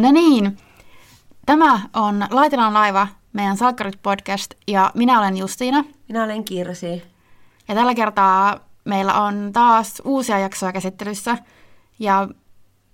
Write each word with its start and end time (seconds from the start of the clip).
no 0.00 0.12
niin, 0.12 0.58
tämä 1.46 1.80
on 1.94 2.26
Laitelan 2.30 2.74
laiva, 2.74 3.08
meidän 3.32 3.56
Salkkarit-podcast, 3.56 4.54
ja 4.66 4.90
minä 4.94 5.18
olen 5.18 5.36
Justiina. 5.36 5.84
Minä 6.08 6.24
olen 6.24 6.44
Kirsi. 6.44 7.02
Ja 7.68 7.74
tällä 7.74 7.94
kertaa 7.94 8.60
meillä 8.84 9.14
on 9.14 9.50
taas 9.52 10.02
uusia 10.04 10.38
jaksoja 10.38 10.72
käsittelyssä, 10.72 11.38
ja 11.98 12.28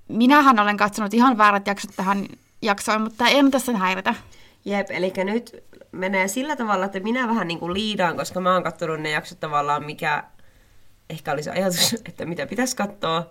minähän 0.09 0.59
olen 0.59 0.77
katsonut 0.77 1.15
ihan 1.15 1.39
väärät 1.39 1.67
jaksot 1.67 1.91
tähän 1.97 2.27
jaksoon, 2.63 3.03
mutta 3.03 3.27
ei 3.27 3.51
tässä 3.51 3.79
häiritä. 3.79 4.15
Jep, 4.65 4.87
eli 4.91 5.13
nyt 5.25 5.65
menee 5.93 6.29
sillä 6.29 6.57
tavalla, 6.57 6.85
että 6.85 7.01
minä 7.01 7.29
vähän 7.29 7.49
niin 7.49 7.59
kuin 7.59 7.75
liidaan, 7.75 8.17
koska 8.17 8.41
mä 8.41 8.55
oon 8.55 8.63
katsonut 8.63 9.01
ne 9.01 9.11
jaksot 9.11 9.41
tavallaan, 9.41 9.85
mikä 9.85 10.25
ehkä 11.11 11.33
olisi 11.33 11.51
ajatus, 11.51 11.93
että 12.09 12.27
mitä 12.27 12.47
pitäisi 12.47 12.77
katsoa, 12.77 13.31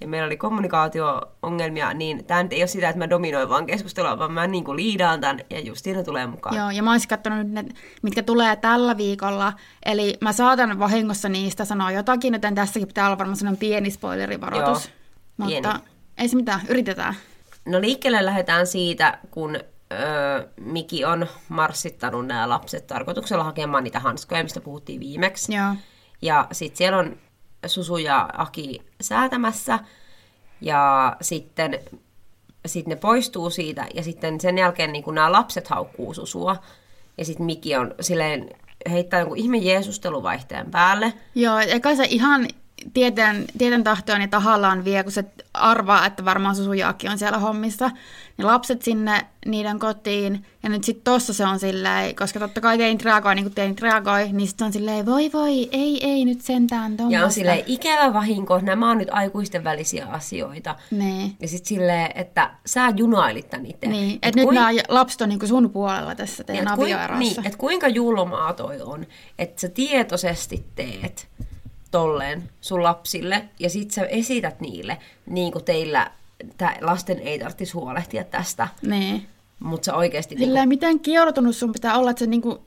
ja 0.00 0.08
meillä 0.08 0.26
oli 0.26 0.36
kommunikaatio-ongelmia, 0.36 1.94
niin 1.94 2.24
tämä 2.24 2.42
nyt 2.42 2.52
ei 2.52 2.60
ole 2.60 2.66
sitä, 2.66 2.88
että 2.88 2.98
mä 2.98 3.10
dominoin 3.10 3.48
vaan 3.48 3.66
keskustelua, 3.66 4.18
vaan 4.18 4.32
mä 4.32 4.46
niin 4.46 4.64
kuin 4.64 4.76
liidaan 4.76 5.20
tämän 5.20 5.40
ja 5.50 5.60
Justiina 5.60 6.04
tulee 6.04 6.26
mukaan. 6.26 6.56
Joo, 6.56 6.70
ja 6.70 6.82
mä 6.82 6.92
olisin 6.92 7.08
katsonut 7.08 7.48
ne, 7.50 7.64
mitkä 8.02 8.22
tulee 8.22 8.56
tällä 8.56 8.96
viikolla, 8.96 9.52
eli 9.84 10.14
mä 10.20 10.32
saatan 10.32 10.78
vahingossa 10.78 11.28
niistä 11.28 11.64
sanoa 11.64 11.90
jotakin, 11.90 12.32
joten 12.32 12.54
tässäkin 12.54 12.88
pitää 12.88 13.06
olla 13.06 13.18
varmaan 13.18 13.36
sellainen 13.36 13.60
pieni 13.60 13.90
spoilerivaroitus. 13.90 14.86
Joo, 14.86 15.48
Mutta 15.48 15.68
pieni. 15.70 15.84
ei 16.18 16.28
se 16.28 16.36
mitään, 16.36 16.60
yritetään. 16.68 17.14
No 17.64 17.80
liikkeelle 17.80 18.24
lähdetään 18.24 18.66
siitä, 18.66 19.18
kun 19.30 19.56
öö, 19.92 20.48
Miki 20.60 21.04
on 21.04 21.26
marssittanut 21.48 22.26
nämä 22.26 22.48
lapset 22.48 22.86
tarkoituksella 22.86 23.44
hakemaan 23.44 23.84
niitä 23.84 24.00
hanskoja, 24.00 24.42
mistä 24.42 24.60
puhuttiin 24.60 25.00
viimeksi. 25.00 25.54
Joo. 25.54 25.74
Ja 26.22 26.46
sitten 26.52 26.78
siellä 26.78 26.98
on 26.98 27.16
Susu 27.68 27.96
ja 27.96 28.28
Aki 28.36 28.82
säätämässä. 29.00 29.78
Ja 30.60 31.16
sitten 31.20 31.78
sit 32.66 32.86
ne 32.86 32.96
poistuu 32.96 33.50
siitä 33.50 33.86
ja 33.94 34.02
sitten 34.02 34.40
sen 34.40 34.58
jälkeen 34.58 34.92
niin 34.92 35.04
nämä 35.12 35.32
lapset 35.32 35.68
haukkuu 35.68 36.14
Susua. 36.14 36.56
Ja 37.18 37.24
sitten 37.24 37.46
Miki 37.46 37.76
on 37.76 37.94
silleen 38.00 38.50
heittää 38.90 39.20
jonkun 39.20 39.38
ihme 39.38 39.58
Jeesusteluvaihteen 39.58 40.70
päälle. 40.70 41.12
Joo, 41.34 41.58
eikä 41.58 41.96
se 41.96 42.06
ihan 42.10 42.48
tieten, 42.94 43.44
tieten 43.58 43.84
tahtoon 43.84 44.20
ja 44.20 44.28
tahallaan 44.28 44.84
vie, 44.84 45.02
kun 45.02 45.12
se 45.12 45.24
arvaa, 45.54 46.06
että 46.06 46.24
varmaan 46.24 46.56
Susujaakki 46.56 47.08
on 47.08 47.18
siellä 47.18 47.38
hommissa, 47.38 47.90
niin 48.36 48.46
lapset 48.46 48.82
sinne 48.82 49.26
niiden 49.46 49.78
kotiin, 49.78 50.46
ja 50.62 50.68
nyt 50.68 50.84
sitten 50.84 51.04
tossa 51.04 51.32
se 51.32 51.46
on 51.46 51.58
silleen, 51.58 52.16
koska 52.16 52.38
totta 52.38 52.60
kai 52.60 52.78
teinit 52.78 53.02
reagoi 53.02 53.34
niin 53.34 53.44
kuin 53.44 53.54
teinit 53.54 53.80
reagoi, 53.80 54.32
niin 54.32 54.48
sitten 54.48 54.64
on 54.64 54.72
silleen, 54.72 55.06
voi 55.06 55.30
voi, 55.32 55.68
ei, 55.72 56.04
ei 56.06 56.24
nyt 56.24 56.40
sentään 56.40 56.96
tuommoista. 56.96 57.20
Ja 57.20 57.24
on 57.24 57.32
silleen, 57.32 57.62
ikävä 57.66 58.12
vahinko, 58.12 58.60
nämä 58.60 58.90
on 58.90 58.98
nyt 58.98 59.08
aikuisten 59.10 59.64
välisiä 59.64 60.06
asioita. 60.06 60.76
Niin. 60.90 61.36
Ja 61.40 61.48
sitten 61.48 61.68
silleen, 61.68 62.10
että 62.14 62.50
sä 62.66 62.92
junailit 62.96 63.50
tän 63.50 63.66
itse. 63.66 63.86
Niin, 63.86 64.14
että 64.14 64.28
et 64.28 64.34
nyt 64.34 64.44
kuin... 64.44 64.54
nämä 64.54 64.70
lapset 64.88 65.20
on 65.20 65.28
niin 65.28 65.48
sun 65.48 65.70
puolella 65.70 66.14
tässä 66.14 66.44
teidän 66.44 66.64
niin, 66.64 66.72
avioerossa. 66.72 67.18
Niin, 67.18 67.46
että 67.46 67.58
kuinka 67.58 67.88
julmaa 67.88 68.52
toi 68.52 68.80
on, 68.80 69.06
että 69.38 69.60
sä 69.60 69.68
tietoisesti 69.68 70.64
teet 70.74 71.28
tolleen 71.90 72.50
sun 72.60 72.82
lapsille 72.82 73.48
ja 73.58 73.70
sit 73.70 73.90
sä 73.90 74.04
esität 74.04 74.60
niille, 74.60 74.98
niin 75.26 75.52
kuin 75.52 75.64
teillä 75.64 76.10
tää, 76.56 76.76
lasten 76.80 77.18
ei 77.18 77.38
tarvitsisi 77.38 77.72
huolehtia 77.72 78.24
tästä. 78.24 78.68
Niin. 78.82 79.26
Mutta 79.60 79.86
sä 79.86 79.94
oikeasti... 79.94 80.36
Sillä 80.38 80.60
niinku... 80.60 80.68
miten 80.68 81.00
kiorotunut 81.00 81.56
sun 81.56 81.72
pitää 81.72 81.98
olla, 81.98 82.10
että 82.10 82.24
sä 82.24 82.30
niinku 82.30 82.62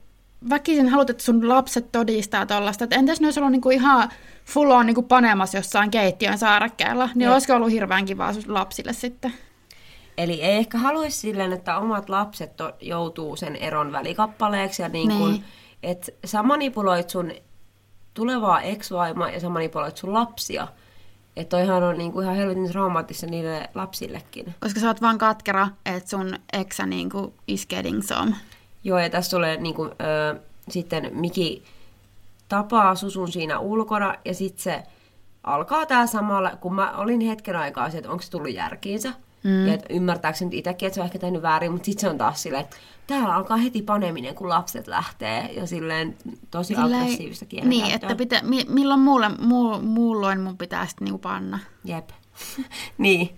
väkisin 0.50 0.88
haluat, 0.88 1.10
että 1.10 1.22
sun 1.22 1.48
lapset 1.48 1.92
todistaa 1.92 2.46
tollasta. 2.46 2.84
Että 2.84 2.96
entäs 2.96 3.20
ne 3.20 3.26
olisi 3.26 3.40
ollut 3.40 3.52
niinku 3.52 3.70
ihan 3.70 4.08
full 4.44 4.70
on 4.70 4.86
niinku 4.86 5.02
panemassa 5.02 5.58
jossain 5.58 5.90
keittiön 5.90 6.38
saarekkeella, 6.38 7.08
niin 7.14 7.24
ja. 7.24 7.32
olisiko 7.32 7.54
ollut 7.54 7.70
hirveän 7.70 8.04
kivaa 8.04 8.32
sun 8.32 8.54
lapsille 8.54 8.92
sitten? 8.92 9.34
Eli 10.18 10.42
ei 10.42 10.56
ehkä 10.56 10.78
haluaisi 10.78 11.18
silleen, 11.18 11.52
että 11.52 11.78
omat 11.78 12.08
lapset 12.08 12.56
to, 12.56 12.72
joutuu 12.80 13.36
sen 13.36 13.56
eron 13.56 13.92
välikappaleeksi 13.92 14.82
ja 14.82 14.88
niin 14.88 15.08
kun, 15.08 15.30
niin. 15.30 15.44
että 15.82 16.12
sä 16.24 16.42
manipuloit 16.42 17.10
sun 17.10 17.32
tulevaa 18.14 18.60
ex-vaimoa 18.60 19.30
ja 19.30 19.40
sä 19.40 19.48
manipuloit 19.48 19.96
sun 19.96 20.14
lapsia. 20.14 20.68
Että 21.36 21.56
toihan 21.56 21.82
on 21.82 21.98
niinku 21.98 22.20
ihan 22.20 22.36
helvetin 22.36 22.70
traumaattista 22.70 23.26
niille 23.26 23.70
lapsillekin. 23.74 24.54
Koska 24.60 24.80
sä 24.80 24.86
oot 24.86 25.02
vaan 25.02 25.18
katkera, 25.18 25.68
että 25.86 26.10
sun 26.10 26.34
eksä 26.52 26.86
niinku 26.86 27.34
is 27.46 27.66
getting 27.66 28.02
some. 28.02 28.36
Joo, 28.84 28.98
ja 28.98 29.10
tässä 29.10 29.36
tulee 29.36 29.56
niinku, 29.56 29.84
ö, 29.84 30.40
sitten 30.68 31.10
Miki 31.12 31.64
tapaa 32.48 32.94
Susun 32.94 33.32
siinä 33.32 33.58
ulkona, 33.58 34.14
ja 34.24 34.34
sitten 34.34 34.62
se 34.62 34.82
alkaa 35.44 35.86
tää 35.86 36.06
samalla, 36.06 36.50
kun 36.60 36.74
mä 36.74 36.92
olin 36.96 37.20
hetken 37.20 37.56
aikaa 37.56 37.86
että 37.86 38.10
onko 38.10 38.22
se 38.22 38.30
tullut 38.30 38.54
järkiinsä. 38.54 39.12
Mm. 39.42 39.66
Ja 39.66 39.78
ymmärtääkö 39.90 40.38
se 40.38 40.44
nyt 40.44 40.54
itsekin, 40.54 40.86
että 40.86 40.94
se 40.94 41.00
on 41.00 41.04
ehkä 41.04 41.18
tehnyt 41.18 41.42
väärin, 41.42 41.72
mutta 41.72 41.86
sitten 41.86 42.00
se 42.00 42.08
on 42.08 42.18
taas 42.18 42.42
silleen, 42.42 42.64
että 42.64 42.76
täällä 43.06 43.34
alkaa 43.34 43.56
heti 43.56 43.82
paneminen, 43.82 44.34
kun 44.34 44.48
lapset 44.48 44.86
lähtee. 44.86 45.52
Ja 45.52 45.66
silleen 45.66 46.16
tosi 46.50 46.74
silleen, 46.74 47.02
aggressiivista 47.02 47.46
Niin, 47.62 47.94
että 47.94 48.14
pitä, 48.14 48.40
mi, 48.42 48.64
milloin 48.68 49.00
muulle, 49.00 49.28
muu, 49.28 49.80
muulloin 49.80 50.40
mun 50.40 50.58
pitää 50.58 50.86
sitten 50.86 51.04
niinku 51.04 51.18
panna. 51.18 51.58
Jep. 51.84 52.10
niin. 52.98 53.30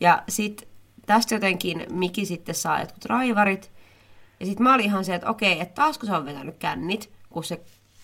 Ja 0.00 0.22
sitten 0.28 0.68
tästä 1.06 1.34
jotenkin 1.34 1.86
Miki 1.90 2.26
sitten 2.26 2.54
saa 2.54 2.80
jotkut 2.80 3.04
raivarit. 3.04 3.72
Ja 4.40 4.46
sitten 4.46 4.64
mä 4.64 4.74
olin 4.74 4.84
ihan 4.86 5.04
se, 5.04 5.14
että 5.14 5.30
okei, 5.30 5.60
että 5.60 5.74
taas 5.74 5.98
kun 5.98 6.08
se 6.08 6.16
on 6.16 6.26
vetänyt 6.26 6.56
kännit, 6.58 7.10
kun 7.30 7.44
se 7.44 7.60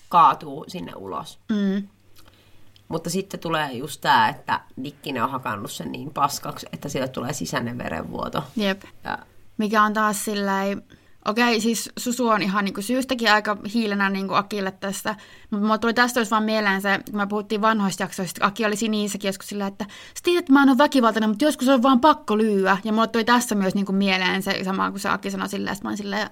kaatuu 0.09 0.65
sinne 0.69 0.93
ulos. 0.95 1.39
Mm. 1.49 1.89
Mutta 2.91 3.11
sitten 3.11 3.41
tulee 3.41 3.73
just 3.73 4.01
tämä, 4.01 4.29
että 4.29 4.61
Nikkinen 4.77 5.25
on 5.25 5.31
hakannut 5.31 5.71
sen 5.71 5.93
niin 5.93 6.11
paskaksi, 6.11 6.67
että 6.73 6.89
sille 6.89 7.09
tulee 7.09 7.33
sisäinen 7.33 7.79
verenvuoto. 7.79 8.45
Jep. 8.57 8.83
Ja... 9.05 9.19
Mikä 9.59 9.83
on 9.83 9.93
taas 9.93 10.25
silleen, 10.25 10.83
okei, 11.25 11.61
siis 11.61 11.91
Susu 11.99 12.29
on 12.29 12.43
ihan 12.43 12.65
niin 12.65 12.75
kuin 12.75 12.85
syystäkin 12.85 13.33
aika 13.33 13.57
hiilenä 13.75 14.11
niin 14.11 14.29
kuin 14.29 14.39
Akille 14.39 14.71
tästä, 14.71 15.17
mutta 15.51 15.63
mulla 15.63 15.79
tuli 15.79 15.95
tästä 15.95 16.21
olisi 16.21 16.31
vaan 16.31 16.45
mieleen 16.45 16.83
se, 16.83 17.01
kun 17.11 17.17
me 17.17 17.27
puhuttiin 17.27 17.61
vanhoista 17.61 18.03
jaksoista, 18.03 18.47
Aki 18.47 18.65
oli 18.65 18.77
siinä 18.77 18.93
niissäkin 18.93 19.29
joskus 19.29 19.49
sillä, 19.49 19.67
että 19.67 19.85
sä 19.89 20.21
tiedät, 20.23 20.41
että 20.41 20.53
mä 20.53 20.63
en 20.63 20.69
ole 20.69 20.79
väkivaltainen, 20.79 21.31
mutta 21.31 21.45
joskus 21.45 21.69
on 21.69 21.83
vaan 21.83 22.01
pakko 22.01 22.39
lyyä. 22.39 22.79
Ja 22.85 22.93
mulla 22.93 23.07
tuli 23.07 23.25
tässä 23.25 23.55
myös 23.55 23.75
niin 23.75 23.87
kuin 23.87 23.97
mieleen 23.97 24.43
se 24.43 24.65
sama, 24.65 24.91
kun 24.91 25.01
se 25.01 25.09
Aki 25.09 25.31
sanoi 25.31 25.49
silleen, 25.49 25.73
että 25.73 25.85
mä 25.85 25.89
olin 25.89 25.99
silleen, 25.99 26.31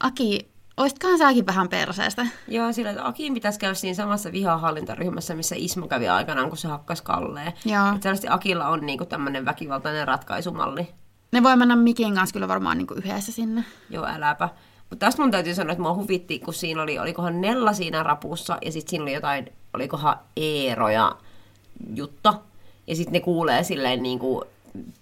Aki, 0.00 0.50
Oisitkohan 0.76 1.18
säkin 1.18 1.46
vähän 1.46 1.68
perseestä? 1.68 2.26
Joo, 2.48 2.72
sillä 2.72 2.90
että 2.90 3.06
Akin 3.06 3.34
pitäisi 3.34 3.58
käydä 3.58 3.74
siinä 3.74 3.94
samassa 3.94 4.32
vihahallintaryhmässä, 4.32 5.34
missä 5.34 5.54
Ismo 5.58 5.88
kävi 5.88 6.08
aikanaan, 6.08 6.48
kun 6.48 6.58
se 6.58 6.68
hakkas 6.68 7.02
Kalleen. 7.02 7.52
Joo. 7.64 7.88
Että 7.88 8.02
selvästi 8.02 8.26
Akilla 8.30 8.68
on 8.68 8.86
niinku 8.86 9.04
tämmöinen 9.04 9.44
väkivaltainen 9.44 10.08
ratkaisumalli. 10.08 10.88
Ne 11.32 11.42
voi 11.42 11.56
mennä 11.56 11.76
Mikin 11.76 12.14
kanssa 12.14 12.32
kyllä 12.32 12.48
varmaan 12.48 12.78
niinku 12.78 12.94
yhdessä 12.94 13.32
sinne. 13.32 13.64
Joo, 13.90 14.06
äläpä. 14.06 14.48
Mutta 14.90 15.06
tästä 15.06 15.22
mun 15.22 15.30
täytyy 15.30 15.54
sanoa, 15.54 15.72
että 15.72 15.82
mua 15.82 15.94
huvitti, 15.94 16.38
kun 16.38 16.54
siinä 16.54 16.82
oli, 16.82 16.98
olikohan 16.98 17.40
Nella 17.40 17.72
siinä 17.72 18.02
rapussa, 18.02 18.58
ja 18.64 18.72
sitten 18.72 18.90
siinä 18.90 19.02
oli 19.02 19.14
jotain, 19.14 19.52
olikohan 19.74 20.18
Eero 20.36 20.88
ja 20.88 21.16
Jutta. 21.94 22.34
Ja 22.86 22.96
sitten 22.96 23.12
ne 23.12 23.20
kuulee 23.20 23.62
silleen 23.62 24.02
niin 24.02 24.18
kuin 24.18 24.44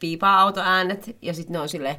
piipa-autoäänet, 0.00 1.16
ja 1.22 1.34
sitten 1.34 1.52
ne 1.52 1.60
on 1.60 1.68
silleen, 1.68 1.96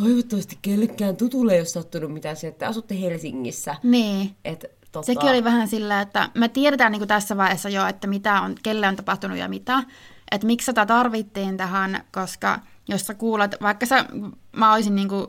toivottavasti 0.00 0.58
kellekään 0.62 1.16
tutulle 1.16 1.52
ei 1.52 1.60
ole 1.60 1.66
sattunut 1.66 2.12
mitään 2.12 2.36
se, 2.36 2.46
että 2.46 2.68
asutte 2.68 3.00
Helsingissä. 3.00 3.76
Niin. 3.82 4.36
Et, 4.44 4.64
tota... 4.92 5.06
Sekin 5.06 5.30
oli 5.30 5.44
vähän 5.44 5.68
sillä, 5.68 6.00
että 6.00 6.30
me 6.34 6.48
tiedetään 6.48 6.92
niin 6.92 7.08
tässä 7.08 7.36
vaiheessa 7.36 7.68
jo, 7.68 7.86
että 7.86 8.06
mitä 8.06 8.40
on, 8.40 8.54
kelle 8.62 8.88
on 8.88 8.96
tapahtunut 8.96 9.38
ja 9.38 9.48
mitä. 9.48 9.82
Että 10.30 10.46
miksi 10.46 10.66
tätä 10.66 10.86
tarvittiin 10.86 11.56
tähän, 11.56 12.04
koska 12.12 12.58
jos 12.88 13.06
sä 13.06 13.14
kuulet, 13.14 13.56
vaikka 13.62 13.86
sä, 13.86 14.04
mä 14.56 14.74
olisin 14.74 14.94
niin 14.94 15.08
kuin 15.08 15.26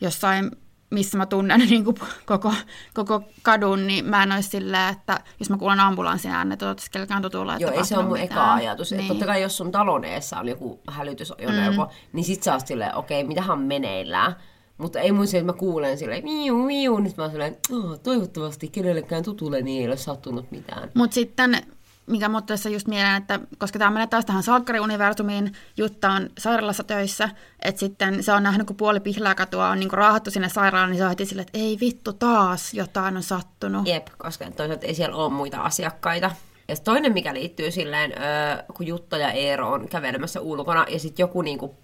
jossain 0.00 0.50
missä 0.90 1.18
mä 1.18 1.26
tunnen 1.26 1.60
niin 1.70 1.84
kuin 1.84 1.96
koko, 2.26 2.54
koko 2.94 3.22
kadun, 3.42 3.86
niin 3.86 4.04
mä 4.04 4.22
en 4.22 4.32
olisi 4.32 4.48
silleen, 4.48 4.92
että 4.92 5.20
jos 5.40 5.50
mä 5.50 5.58
kuulen 5.58 5.80
ambulanssin 5.80 6.30
äänet, 6.30 6.62
että 6.62 6.82
kellekään 6.90 7.22
tutulla. 7.22 7.56
Joo, 7.58 7.70
ei 7.70 7.84
se 7.84 7.96
ole 7.96 8.04
mun 8.04 8.18
eka 8.18 8.54
ajatus. 8.54 8.90
Niin. 8.90 9.00
Että 9.00 9.08
totta 9.08 9.26
kai 9.26 9.42
jos 9.42 9.56
sun 9.56 9.72
talon 9.72 10.04
eessä 10.04 10.38
on 10.38 10.48
joku 10.48 10.80
hälytysajoneuvo, 10.88 11.84
mm. 11.84 11.90
niin 12.12 12.24
sit 12.24 12.42
sä 12.42 12.54
oot 12.54 12.66
silleen, 12.66 12.94
okei, 12.94 13.20
okay, 13.20 13.28
mitähän 13.28 13.58
meneillään. 13.58 14.36
Mutta 14.78 15.00
ei 15.00 15.12
mun 15.12 15.26
se, 15.26 15.38
että 15.38 15.52
mä 15.52 15.58
kuulen 15.58 15.98
silleen, 15.98 16.24
miu, 16.24 16.58
miu, 16.58 16.98
nyt 16.98 17.16
mä 17.16 17.22
oon 17.22 17.30
silleen, 17.30 17.56
oh, 17.72 17.98
toivottavasti 18.00 18.68
kenellekään 18.68 19.22
tutulle 19.22 19.62
niin 19.62 19.82
ei 19.82 19.88
ole 19.88 19.96
sattunut 19.96 20.50
mitään. 20.50 20.90
Mutta 20.94 21.14
sitten 21.14 21.62
mikä 22.08 22.28
mut 22.28 22.46
tässä 22.46 22.70
just 22.70 22.86
mieleen, 22.86 23.16
että 23.16 23.40
koska 23.58 23.78
tämä 23.78 23.90
menee 23.90 24.06
taas 24.06 24.24
tähän 24.24 24.42
Salkkari-universumiin, 24.42 25.52
Jutta 25.76 26.10
on 26.10 26.30
sairaalassa 26.38 26.84
töissä, 26.84 27.28
että 27.62 27.78
sitten 27.78 28.22
se 28.22 28.32
on 28.32 28.42
nähnyt, 28.42 28.66
kun 28.66 28.76
puoli 28.76 29.00
katua 29.36 29.68
on 29.68 29.80
niin 29.80 29.90
raahattu 29.90 30.30
sinne 30.30 30.48
sairaalaan, 30.48 30.90
niin 30.90 30.98
se 30.98 31.04
on 31.04 31.10
heti 31.10 31.26
sille, 31.26 31.42
että 31.42 31.58
ei 31.58 31.78
vittu 31.80 32.12
taas, 32.12 32.74
jotain 32.74 33.16
on 33.16 33.22
sattunut. 33.22 33.86
Jep, 33.86 34.06
koska 34.18 34.50
toisaalta 34.50 34.86
ei 34.86 34.94
siellä 34.94 35.16
ole 35.16 35.32
muita 35.32 35.60
asiakkaita. 35.60 36.30
Ja 36.68 36.76
toinen, 36.76 37.12
mikä 37.12 37.34
liittyy 37.34 37.70
silleen, 37.70 38.12
kun 38.74 38.86
Jutta 38.86 39.16
ja 39.16 39.32
Eero 39.32 39.72
on 39.72 39.88
kävelemässä 39.88 40.40
ulkona, 40.40 40.86
ja 40.88 40.98
sitten 40.98 41.22
joku 41.22 41.42
niinku 41.42 41.76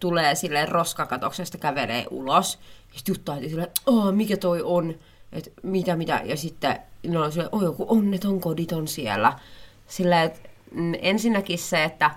tulee 0.00 0.34
silleen 0.34 0.68
roskakatoksesta 0.68 1.58
kävelee 1.58 2.06
ulos, 2.10 2.58
ja 2.92 2.94
sitten 2.94 3.12
Jutta 3.12 3.32
on 3.32 3.40
silleen, 3.40 3.70
oh, 3.86 4.12
mikä 4.12 4.36
toi 4.36 4.62
on, 4.64 4.94
että 5.32 5.50
mitä, 5.62 5.96
mitä, 5.96 6.20
ja 6.24 6.36
sitten 6.36 6.78
ne 7.08 7.18
on 7.18 7.32
silleen, 7.32 7.54
oh, 7.54 7.62
joku 7.62 7.86
onneton 7.88 8.40
koditon 8.40 8.88
siellä. 8.88 9.38
Sillä 9.86 10.22
että 10.22 10.48
mm, 10.74 10.92
ensinnäkin 11.02 11.58
se, 11.58 11.84
että 11.84 12.10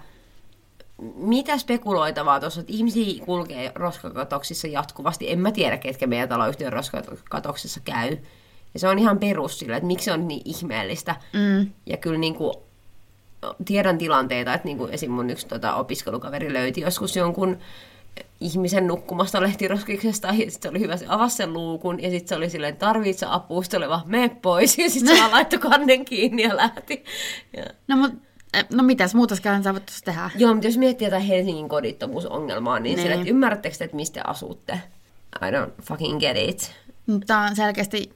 mitä 1.16 1.58
spekuloitavaa 1.58 2.40
tuossa, 2.40 2.62
että 2.62 2.74
ihmisiä 2.74 3.26
kulkee 3.26 3.72
roskakatoksissa 3.76 4.68
jatkuvasti. 4.68 5.32
En 5.32 5.40
mä 5.40 5.52
tiedä, 5.52 5.78
ketkä 5.78 6.08
meidän 6.08 6.30
taloyhtiön 6.30 6.74
roskakatoksissa 6.74 7.80
käy. 7.84 8.18
Ja 8.74 8.80
se 8.80 8.88
on 8.88 9.00
ihan 9.00 9.20
perus 9.20 9.60
sillä, 9.60 9.78
että 9.78 9.88
miksi 9.88 10.06
se 10.06 10.12
on 10.12 10.28
niin 10.28 10.42
ihmeellistä. 10.46 11.16
Mm. 11.34 11.72
Ja 11.86 11.98
kyllä 11.98 12.18
niin 12.18 12.36
kuin, 12.36 12.54
tiedän 13.66 13.98
tilanteita, 13.98 14.54
että 14.54 14.66
niin 14.66 14.78
kuin 14.78 14.92
esim. 14.92 15.12
mun 15.12 15.30
yksi 15.30 15.48
tota, 15.48 15.76
opiskelukaveri 15.76 16.54
löyti 16.54 16.82
joskus 16.82 17.16
jonkun 17.16 17.58
ihmisen 18.40 18.88
nukkumasta 18.88 19.42
lehtiroskiksesta, 19.42 20.28
ja 20.28 20.34
sitten 20.34 20.62
se 20.62 20.70
oli 20.70 20.80
hyvä, 20.80 20.98
se 20.98 21.06
avasi 21.10 21.36
sen 21.36 21.54
luukun, 21.54 22.02
ja 22.04 22.10
sitten 22.10 22.28
se 22.28 22.36
oli 22.36 22.50
silleen, 22.50 22.78
tarvitse 22.78 23.26
apua, 23.30 23.64
sitten 23.64 23.78
oli 23.78 23.90
vaan, 23.90 24.02
mene 24.06 24.30
pois, 24.30 24.78
ja 24.78 24.90
sitten 24.90 25.16
se 25.16 25.22
vaan 25.22 25.32
laittoi 25.38 25.60
kannen 25.60 26.06
kiinni 26.06 26.44
ja 26.44 26.56
lähti. 26.56 27.04
Ja. 27.58 27.66
No, 27.88 27.96
mut, 27.96 28.14
eh, 28.54 28.66
no 28.74 28.84
mitäs 28.84 29.16
muutoskään 29.16 29.64
sä 29.64 29.74
voit 29.74 29.92
tehdä? 30.06 30.30
Joo, 30.36 30.54
mutta 30.54 30.68
jos 30.68 30.78
miettii 30.78 31.06
jotain 31.08 31.24
Helsingin 31.24 31.70
kodittomuusongelmaa, 31.70 32.80
niin, 32.80 32.96
Niin. 32.96 33.02
sille, 33.04 33.16
että 33.16 33.30
ymmärrättekö 33.30 33.78
te, 33.78 33.84
että 33.84 33.96
mistä 33.96 34.14
te 34.14 34.30
asutte? 34.30 34.80
I 35.42 35.52
don't 35.52 35.72
fucking 35.84 36.20
get 36.20 36.38
it. 36.38 36.72
Mutta 37.08 37.40
on 37.40 37.56
selkeästi 37.56 38.14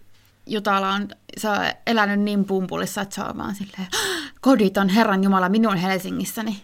Jutala 0.48 0.94
on, 0.94 1.07
se 1.38 1.50
on 1.50 1.57
elänyt 1.88 2.19
niin 2.19 2.45
pumpulissa, 2.45 3.02
että 3.02 3.16
se 3.16 3.22
on 3.22 3.38
vaan 3.38 3.56
silleen, 3.56 3.88
kodit 4.42 4.78
on 4.78 4.90
Herran 4.90 5.24
Jumala 5.24 5.50
minun 5.50 5.78
Helsingissäni. 5.78 6.62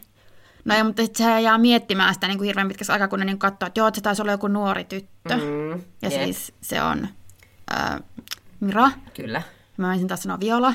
No 0.66 0.76
ei, 0.76 0.84
mutta 0.84 1.02
sit 1.04 1.16
se 1.16 1.42
jää 1.42 1.58
miettimään 1.58 2.14
sitä 2.14 2.28
niin 2.28 2.38
kuin 2.38 2.46
hirveän 2.46 2.68
pitkäksi 2.68 2.92
aikaa, 2.92 3.08
kun 3.08 3.20
ne 3.20 3.26
niin 3.26 3.40
katsoo, 3.40 3.68
että 3.68 3.80
joo, 3.80 3.88
että 3.88 3.96
se 3.98 4.02
taisi 4.02 4.22
olla 4.22 4.32
joku 4.32 4.48
nuori 4.48 4.84
tyttö. 4.84 5.36
Mm, 5.38 5.72
ja 6.02 6.10
jep, 6.10 6.24
siis 6.24 6.54
se 6.62 6.82
on 6.82 7.08
ää, 7.72 8.00
Mira. 8.60 8.92
Kyllä. 9.14 9.42
Mä 9.78 9.88
menisin 9.88 10.08
taas 10.08 10.24
sanoa 10.24 10.40
Viola. 10.40 10.74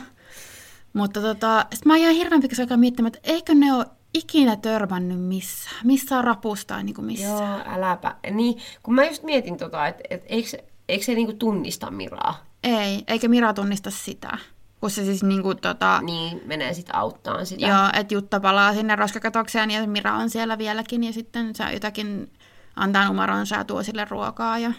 Mutta 0.93 1.21
tota, 1.21 1.67
sit 1.75 1.85
mä 1.85 1.97
jään 1.97 2.15
hirveän 2.15 2.41
pitkäksi 2.41 2.63
aikaa 2.63 2.77
miettimään, 2.77 3.13
että 3.15 3.31
eikö 3.33 3.55
ne 3.55 3.73
ole 3.75 3.87
ikinä 4.15 4.57
törmännyt 4.57 5.21
missään. 5.21 5.77
Missään 5.85 6.25
rapussa 6.25 6.67
tai 6.67 6.85
niin 6.85 6.95
kuin 6.95 7.05
missään. 7.05 7.39
Joo, 7.39 7.61
äläpä. 7.75 8.17
Niin, 8.31 8.59
kun 8.83 8.95
mä 8.95 9.05
just 9.05 9.23
mietin 9.23 9.57
tota, 9.57 9.87
että, 9.87 10.03
että 10.11 10.27
eikö, 10.29 10.49
se- 10.49 10.65
eikö 10.89 11.05
se 11.05 11.15
niinku 11.15 11.33
tunnista 11.33 11.91
Miraa? 11.91 12.45
Ei, 12.65 13.05
eikä 13.07 13.29
Mira 13.29 13.53
tunnista 13.55 13.91
sitä. 13.91 14.39
Kun 14.81 14.91
se 14.91 15.05
siis 15.05 15.23
niinku 15.23 15.55
tota, 15.55 16.01
Niin 16.03 16.43
menee 16.47 16.75
sitten 16.75 16.97
auttaan 16.97 17.47
sitä. 17.47 17.67
Joo, 17.67 17.89
että 17.93 18.15
Jutta 18.15 18.41
palaa 18.41 18.75
sinne 18.75 18.97
roskakatokseen 18.97 19.71
ja 19.71 19.87
Mira 19.87 20.15
on 20.15 20.31
siellä 20.31 20.59
vieläkin 20.59 21.05
ja 21.05 21.13
sitten 21.13 21.55
se 21.55 21.65
jotakin 21.73 22.31
antaa 22.77 23.07
numeronsa 23.07 23.57
ja 23.57 23.65
tuo 23.65 23.83
sille 23.83 24.07
ruokaa. 24.11 24.59
Ja... 24.59 24.73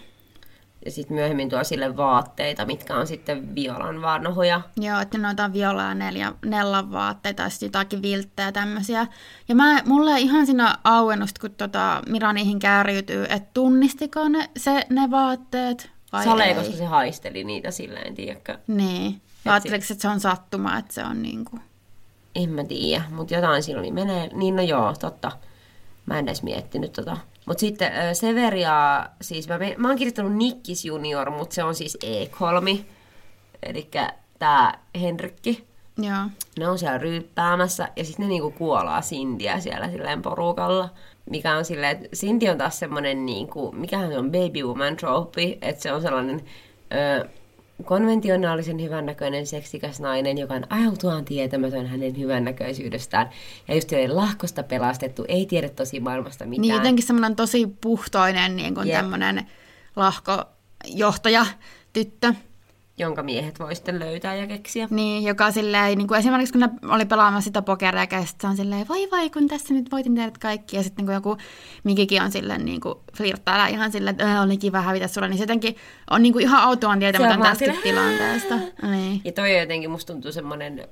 Ja 0.86 0.92
sitten 0.92 1.16
myöhemmin 1.16 1.50
tuo 1.50 1.64
sille 1.64 1.98
vaatteita, 1.98 2.66
mitkä 2.66 2.96
on 2.96 3.08
sitten 3.08 3.56
Violan 3.56 4.02
vanhoja. 4.02 4.62
Joo, 4.78 5.00
että 5.00 5.18
noita 5.18 5.44
on 5.44 5.54
Viola 5.54 5.84
ja 5.84 5.96
neljä, 5.96 6.34
Nellan 6.46 6.92
vaatteita 6.92 7.44
ja 7.44 7.50
sitten 7.50 7.68
jotakin 7.68 8.02
vilttejä 8.02 8.48
ja 8.48 8.52
tämmöisiä. 8.52 9.08
Ja 9.50 9.56
mä, 9.56 9.82
mulle 9.86 10.20
ihan 10.20 10.46
siinä 10.46 10.78
auennut, 10.84 11.30
kun 11.42 11.52
tota 11.52 12.02
Mira 12.10 12.34
niihin 12.34 12.60
kääriytyy, 12.60 13.24
että 13.24 13.50
tunnistiko 13.54 14.30
ne, 14.30 14.50
se, 14.58 14.86
ne 14.90 15.12
vaatteet 15.12 15.90
vai 16.12 16.24
Sale, 16.24 16.44
ei. 16.44 16.56
koska 16.56 16.76
se 16.76 16.86
haisteli 16.86 17.44
niitä 17.44 17.72
silleen, 17.72 18.16
tiedätkö? 18.16 18.58
Niin. 18.68 19.22
Ajatteliko, 19.46 19.86
että 19.92 20.02
se 20.02 20.08
on 20.08 20.20
sattuma, 20.20 20.78
että 20.78 20.94
se 20.94 21.04
on 21.04 21.22
niinku... 21.22 21.60
En 22.36 22.50
mä 22.50 22.64
tiedä, 22.64 23.04
mutta 23.12 23.34
jotain 23.34 23.64
silloin 23.64 23.94
menee. 23.94 24.30
Niin 24.34 24.56
no 24.56 24.62
joo, 24.62 24.94
totta. 25.00 25.32
Mä 26.06 26.20
en 26.20 26.28
edes 26.28 26.44
miettinyt 26.44 26.94
tota. 26.94 27.18
Mutta 27.46 27.62
sitten 27.62 27.92
Severia, 28.16 29.10
siis 29.22 29.48
mä, 29.48 29.60
mä 29.78 29.88
oon 29.88 29.98
kirjoittanut 29.98 30.34
Nikkis 30.34 30.86
Junior, 30.86 31.32
mutta 31.32 31.56
se 31.56 31.64
on 31.64 31.76
siis 31.76 31.98
Ekholmi. 32.04 32.86
Eli 33.64 33.90
tää 34.40 34.80
Henrikki. 35.02 35.68
Joo. 35.98 36.30
Ne 36.60 36.70
on 36.70 36.80
siellä 36.80 36.98
ryyppäämässä 36.98 37.90
ja 37.96 38.06
sitten 38.06 38.24
ne 38.24 38.30
niinku 38.30 38.52
kuolaa 38.52 39.02
Sindiä 39.02 39.60
siellä 39.60 39.90
silleen 39.90 40.22
porukalla. 40.22 40.90
Mikä 41.30 41.56
on 41.56 41.66
silleen, 41.66 41.92
että 41.98 42.16
Cindy 42.16 42.48
on 42.48 42.58
taas 42.58 42.80
semmonen 42.80 43.26
niinku, 43.26 43.72
mikähän 43.72 44.10
se 44.10 44.18
on, 44.18 44.32
baby 44.32 44.64
woman 44.64 44.96
trope, 44.96 45.58
että 45.62 45.82
se 45.82 45.94
on 45.94 46.02
sellainen 46.02 46.42
ö, 46.94 47.30
konventionaalisen 47.86 48.82
hyvännäköinen 48.82 49.48
seksikäs 49.48 50.00
nainen, 50.00 50.38
joka 50.38 50.54
on 50.54 50.66
autuaan 50.70 51.26
tietämätön 51.26 51.88
hänen 51.88 52.18
hyvännäköisyydestään. 52.18 53.30
Ja 53.68 53.76
just 53.76 53.90
lahkosta 54.08 54.64
pelastettu, 54.64 55.26
ei 55.28 55.46
tiedä 55.46 55.70
tosi 55.70 56.00
maailmasta 56.00 56.46
mitään. 56.46 56.62
Niin 56.62 56.74
jotenkin 56.76 57.08
semmoinen 57.08 57.36
tosi 57.36 57.68
puhtoinen 57.82 58.56
niin 58.56 58.76
kuin 58.76 58.88
Jep. 58.88 58.98
tämmöinen 58.98 59.48
lahkojohtaja 59.96 61.46
tyttö. 61.94 62.34
Jonka 63.02 63.24
miehet 63.24 63.60
voi 63.60 63.76
sitten 63.76 64.00
löytää 64.00 64.36
ja 64.36 64.48
keksiä. 64.48 64.88
Niin, 64.90 65.24
joka 65.24 65.52
silleen, 65.52 65.98
niin 65.98 66.08
kuin 66.08 66.20
esimerkiksi 66.20 66.54
kun 66.54 66.92
oli 66.92 67.06
pelaamassa 67.06 67.46
sitä 67.46 67.62
pokeria, 67.62 68.08
ja 68.12 68.26
sitten 68.26 68.50
on 68.50 68.58
silleen, 68.58 68.88
voi 68.88 69.08
voi, 69.12 69.30
kun 69.30 69.48
tässä 69.48 69.74
nyt 69.74 69.92
voitin 69.92 70.16
teidät 70.16 70.38
kaikki. 70.38 70.78
Ja 70.78 70.84
sitten 70.84 71.06
kun 71.06 71.14
joku 71.14 71.38
Mikikin 71.84 72.22
on 72.22 72.32
silleen 72.32 72.66
niin 72.66 72.82
kuin 72.82 72.96
flirttailla 73.18 73.68
ihan 73.68 73.92
silleen, 73.92 74.14
että 74.14 74.38
"Äh, 74.38 74.44
oli 74.44 74.58
kiva 74.58 74.82
hävitä 74.82 75.08
sulle, 75.08 75.28
niin 75.28 75.38
se 75.38 75.44
jotenkin 75.44 75.76
on 76.10 76.22
niin 76.22 76.34
kuin 76.34 76.44
ihan 76.44 76.64
autuaan 76.64 77.00
tietämätön 77.00 77.56
silleen, 77.56 77.82
tilanteesta. 77.84 78.56
Niin. 78.92 79.22
Ja 79.24 79.32
toi 79.32 79.54
on 79.54 79.60
jotenkin 79.60 79.92
musta 79.92 80.14
tuntuu 80.14 80.32
semmoinen, 80.32 80.88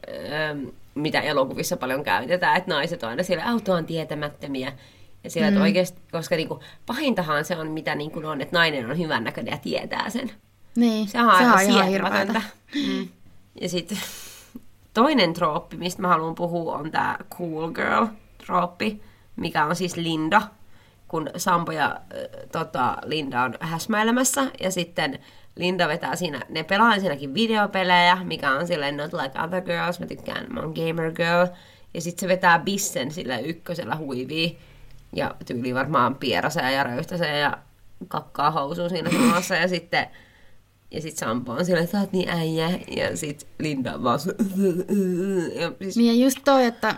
ähm, 0.49 0.65
mitä 0.95 1.21
elokuvissa 1.21 1.77
paljon 1.77 2.03
käytetään, 2.03 2.57
että 2.57 2.71
naiset 2.71 3.03
on 3.03 3.09
aina 3.09 3.23
siellä 3.23 3.45
autuaan 3.45 3.85
tietämättömiä. 3.85 4.73
Ja 5.23 5.29
sillä, 5.29 5.47
että 5.47 5.61
oikeasti, 5.61 6.01
koska 6.11 6.35
niinku, 6.35 6.59
pahintahan 6.85 7.45
se 7.45 7.57
on, 7.57 7.67
mitä 7.67 7.95
niinku 7.95 8.21
on, 8.23 8.41
että 8.41 8.57
nainen 8.57 8.89
on 8.91 8.97
hyvännäköinen 8.97 9.51
ja 9.51 9.57
tietää 9.57 10.09
sen. 10.09 10.31
Niin, 10.79 11.07
Se 11.07 11.21
on 11.21 11.29
aika 11.29 11.59
ihan 11.59 11.87
hirveätä. 11.87 12.41
Mm. 12.75 13.07
Ja 13.61 13.69
sitten 13.69 13.97
toinen 14.93 15.33
trooppi, 15.33 15.77
mistä 15.77 16.01
mä 16.01 16.07
haluan 16.07 16.35
puhua, 16.35 16.75
on 16.75 16.91
tämä 16.91 17.17
cool 17.37 17.71
girl 17.71 18.05
trooppi, 18.45 19.01
mikä 19.35 19.65
on 19.65 19.75
siis 19.75 19.97
Linda, 19.97 20.41
kun 21.07 21.29
Sampo 21.37 21.71
ja 21.71 21.85
äh, 21.85 21.99
tota, 22.51 22.97
Linda 23.05 23.43
on 23.43 23.55
häsmäilemässä, 23.59 24.51
ja 24.59 24.71
sitten 24.71 25.19
Linda 25.55 25.87
vetää 25.87 26.15
siinä, 26.15 26.41
ne 26.49 26.63
pelaa 26.63 26.99
siinäkin 26.99 27.33
videopelejä, 27.33 28.17
mikä 28.23 28.51
on 28.51 28.67
silleen 28.67 28.97
not 28.97 29.13
like 29.13 29.41
other 29.41 29.61
girls, 29.61 29.99
mä 29.99 30.05
tykkään, 30.05 30.45
mä 30.53 30.59
oon 30.59 30.73
gamer 30.73 31.11
girl, 31.11 31.47
ja 31.93 32.01
sitten 32.01 32.19
se 32.19 32.27
vetää 32.27 32.59
bissen 32.59 33.11
sillä 33.11 33.37
ykkösellä 33.37 33.95
huiviin, 33.95 34.57
ja 35.13 35.35
tyyli 35.45 35.75
varmaan 35.75 36.15
pierasee 36.15 36.71
ja 36.71 36.83
röyhtäsee 36.83 37.39
ja 37.39 37.57
kakkaa 38.07 38.51
housuun 38.51 38.89
siinä 38.89 39.11
samassa, 39.11 39.55
ja 39.55 39.67
sitten 39.67 40.07
ja 40.91 41.01
sit 41.01 41.17
Sampo 41.17 41.51
on 41.51 41.65
silleen, 41.65 41.83
että 41.83 41.97
sä 41.97 42.01
oot 42.01 42.13
niin 42.13 42.29
äijä. 42.29 42.79
Ja 42.97 43.17
sit 43.17 43.47
Linda 43.59 43.93
on 43.93 44.03
vaan 44.03 44.19
ja 45.55 45.71
siis, 45.81 45.97
Niin 45.97 46.19
ja 46.19 46.25
just 46.25 46.39
toi, 46.45 46.65
että 46.65 46.95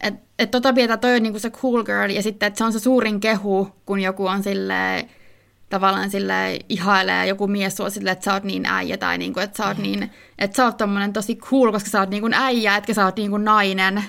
et, 0.00 0.14
et 0.38 0.50
tota 0.50 0.72
pidetään 0.72 1.00
toi 1.00 1.16
on 1.16 1.22
niinku 1.22 1.38
se 1.38 1.50
cool 1.50 1.82
girl 1.82 2.10
ja 2.10 2.22
sitten, 2.22 2.46
että 2.46 2.58
se 2.58 2.64
on 2.64 2.72
se 2.72 2.78
suurin 2.78 3.20
kehu, 3.20 3.68
kun 3.86 4.00
joku 4.00 4.26
on 4.26 4.42
silleen, 4.42 5.10
tavallaan 5.68 6.10
sille 6.10 6.58
ihailee 6.68 7.26
joku 7.26 7.46
mies 7.46 7.76
sua 7.76 7.90
silleen, 7.90 8.12
että 8.12 8.24
sä 8.24 8.32
oot 8.34 8.44
niin 8.44 8.66
äijä 8.66 8.96
tai 8.96 9.18
niinku, 9.18 9.40
että 9.40 9.56
sä 9.56 9.66
oot 9.66 9.78
niin, 9.78 10.10
että 10.38 10.56
sä 10.56 10.64
oot 10.64 10.76
tommonen 10.76 11.12
tosi 11.12 11.36
cool, 11.36 11.72
koska 11.72 11.90
sä 11.90 12.00
oot 12.00 12.10
niinku 12.10 12.28
äijä, 12.32 12.76
etkä 12.76 12.94
sä 12.94 13.04
oot 13.04 13.16
niinku 13.16 13.38
nainen. 13.38 14.04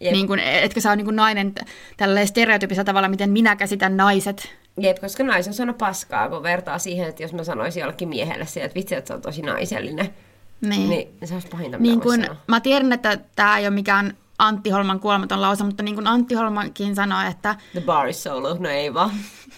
Jep. 0.00 0.12
Niin 0.12 0.26
kuin, 0.26 0.40
etkä 0.40 0.80
sä 0.80 0.88
oot 0.88 0.96
niinku 0.96 1.10
nainen 1.10 1.54
t- 1.54 1.66
tälleen 1.96 2.28
stereotypisellä 2.28 2.84
tavalla, 2.84 3.08
miten 3.08 3.30
minä 3.30 3.56
käsitän 3.56 3.96
naiset. 3.96 4.61
Jep, 4.80 4.98
koska 5.00 5.24
nais 5.24 5.48
on 5.48 5.54
sanonut 5.54 5.78
paskaa, 5.78 6.28
kun 6.28 6.42
vertaa 6.42 6.78
siihen, 6.78 7.08
että 7.08 7.22
jos 7.22 7.32
mä 7.32 7.44
sanoisin 7.44 7.80
jollekin 7.80 8.08
miehelle 8.08 8.46
siihen, 8.46 8.66
että 8.66 8.74
vitsi, 8.76 8.94
että 8.94 9.08
sä 9.08 9.14
oot 9.14 9.22
tosi 9.22 9.42
naisellinen. 9.42 10.14
Niin. 10.60 10.90
Niin 10.90 11.08
se 11.24 11.34
olisi 11.34 11.48
pahinta, 11.48 11.78
Niin 11.78 12.00
kun, 12.00 12.26
mä 12.46 12.60
tiedän, 12.60 12.92
että 12.92 13.18
tämä 13.36 13.58
ei 13.58 13.64
ole 13.64 13.74
mikään 13.74 14.16
Antti 14.38 14.70
Holman 14.70 15.00
kuolematon 15.00 15.40
lause, 15.42 15.64
mutta 15.64 15.82
niin 15.82 15.94
kuin 15.94 16.06
Antti 16.06 16.34
Holmankin 16.34 16.94
sanoi, 16.94 17.26
että 17.26 17.56
The 17.72 17.80
bar 17.80 18.08
is 18.08 18.22
solo. 18.22 18.56
No 18.58 18.68
ei 18.68 18.94
vaan. 18.94 19.10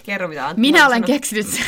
Kerro 0.02 0.28
mitä 0.28 0.46
Antti 0.46 0.60
minä 0.60 0.78
on 0.78 0.86
olen 0.86 0.94
sanonut. 0.96 1.06
keksinyt 1.06 1.46
sen. 1.46 1.64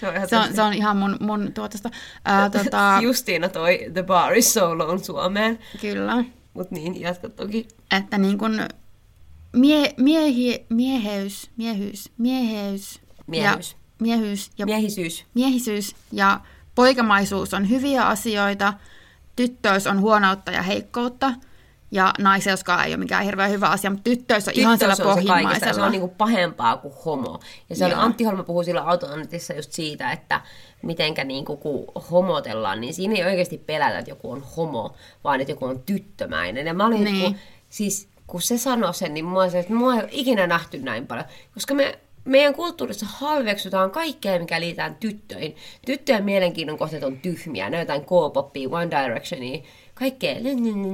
Se 0.00 0.08
on 0.08 0.14
ihan 0.16 0.28
Se 0.28 0.36
on, 0.38 0.54
se 0.54 0.62
on 0.62 0.74
ihan 0.74 0.96
mun, 0.96 1.16
mun 1.20 1.52
tuotosta. 1.52 1.90
Ää, 2.24 2.50
tota, 2.64 2.98
Justiina 3.02 3.48
toi 3.48 3.90
The 3.92 4.02
bar 4.02 4.34
is 4.36 4.54
solo 4.54 4.98
Suomeen. 4.98 5.58
kyllä. 5.80 6.24
Mut 6.54 6.70
niin, 6.70 7.00
jatka 7.00 7.28
toki. 7.28 7.68
Että 7.98 8.18
niin 8.18 8.38
kuin 8.38 8.60
mie, 9.56 9.94
miehi, 9.96 10.66
mieheys, 10.68 11.50
miehyys, 11.56 12.10
mieheys, 12.18 13.00
Miehyys. 13.26 13.70
ja, 13.72 13.78
miehyys 14.00 14.50
ja 14.58 14.66
Miehisyys. 14.66 15.24
miehisyys 15.34 15.96
ja 16.12 16.40
poikamaisuus 16.74 17.54
on 17.54 17.70
hyviä 17.70 18.06
asioita, 18.06 18.74
tyttöys 19.36 19.86
on 19.86 20.00
huonoutta 20.00 20.50
ja 20.50 20.62
heikkoutta, 20.62 21.32
ja 21.90 22.14
naiseuskaan 22.18 22.84
ei 22.84 22.90
ole 22.90 22.96
mikään 22.96 23.24
hirveän 23.24 23.50
hyvä 23.50 23.68
asia, 23.68 23.90
mutta 23.90 24.04
tyttöys 24.04 24.48
on 24.48 24.54
ihan 24.56 24.78
siellä 24.78 24.94
Tyttöys 24.96 25.08
on 25.16 25.16
se 25.16 25.20
se 25.22 25.28
pohjimmaisella. 25.32 25.84
on 25.86 25.92
niinku 25.92 26.08
pahempaa 26.08 26.76
kuin 26.76 26.94
homo. 27.04 27.40
Ja 27.70 27.76
se 27.76 27.84
oli, 27.84 27.92
Joo. 27.94 28.02
Antti 28.02 28.24
Holma 28.24 28.42
puhui 28.42 28.64
sillä 28.64 28.82
autoannetissa 28.82 29.54
just 29.54 29.72
siitä, 29.72 30.12
että 30.12 30.40
mitenkä 30.82 31.24
niinku, 31.24 31.56
kun 31.56 31.84
homotellaan, 32.10 32.80
niin 32.80 32.94
siinä 32.94 33.14
ei 33.14 33.24
oikeasti 33.24 33.58
pelätä, 33.58 33.98
että 33.98 34.10
joku 34.10 34.30
on 34.30 34.42
homo, 34.56 34.94
vaan 35.24 35.40
että 35.40 35.52
joku 35.52 35.64
on 35.64 35.82
tyttömäinen. 35.82 36.66
Ja 36.66 36.74
mä 36.74 36.86
olin, 36.86 37.04
Niin. 37.04 37.14
niin. 37.14 37.38
siis 37.70 38.08
kun 38.26 38.42
se 38.42 38.58
sanoi 38.58 38.94
sen, 38.94 39.14
niin 39.14 39.24
mua, 39.24 39.48
se, 39.48 39.58
että 39.58 39.74
mua 39.74 39.94
ei 39.94 40.00
ole 40.00 40.08
ikinä 40.12 40.46
nähty 40.46 40.78
näin 40.78 41.06
paljon. 41.06 41.26
Koska 41.54 41.74
me, 41.74 41.98
meidän 42.24 42.54
kulttuurissa 42.54 43.06
halveksutaan 43.08 43.90
kaikkea, 43.90 44.38
mikä 44.38 44.60
liitään 44.60 44.94
tyttöihin. 44.94 45.56
Tyttöjen 45.86 46.24
mielenkiinnon 46.24 46.78
kohteet 46.78 47.04
on 47.04 47.16
tyhmiä. 47.16 47.70
Ne 47.70 47.78
jotain 47.78 48.02
K-poppia, 48.02 48.68
One 48.70 48.90
Directionia, 48.90 49.62
kaikkea, 49.94 50.34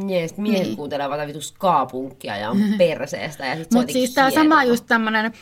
miehet 0.04 0.38
Niin. 0.38 0.76
kuuntelee 0.76 1.08
vaan 1.08 1.28
vitu 1.28 1.40
ska-punkkia 1.40 2.36
ja 2.36 2.50
on 2.50 2.58
perseestä. 2.78 3.46
Ja 3.46 3.56
sit 3.56 3.72
Mutta 3.72 3.92
siis 3.92 4.14
tämä 4.14 4.30
sama 4.30 4.64
just 4.64 4.86
tämmöinen, 4.86 5.32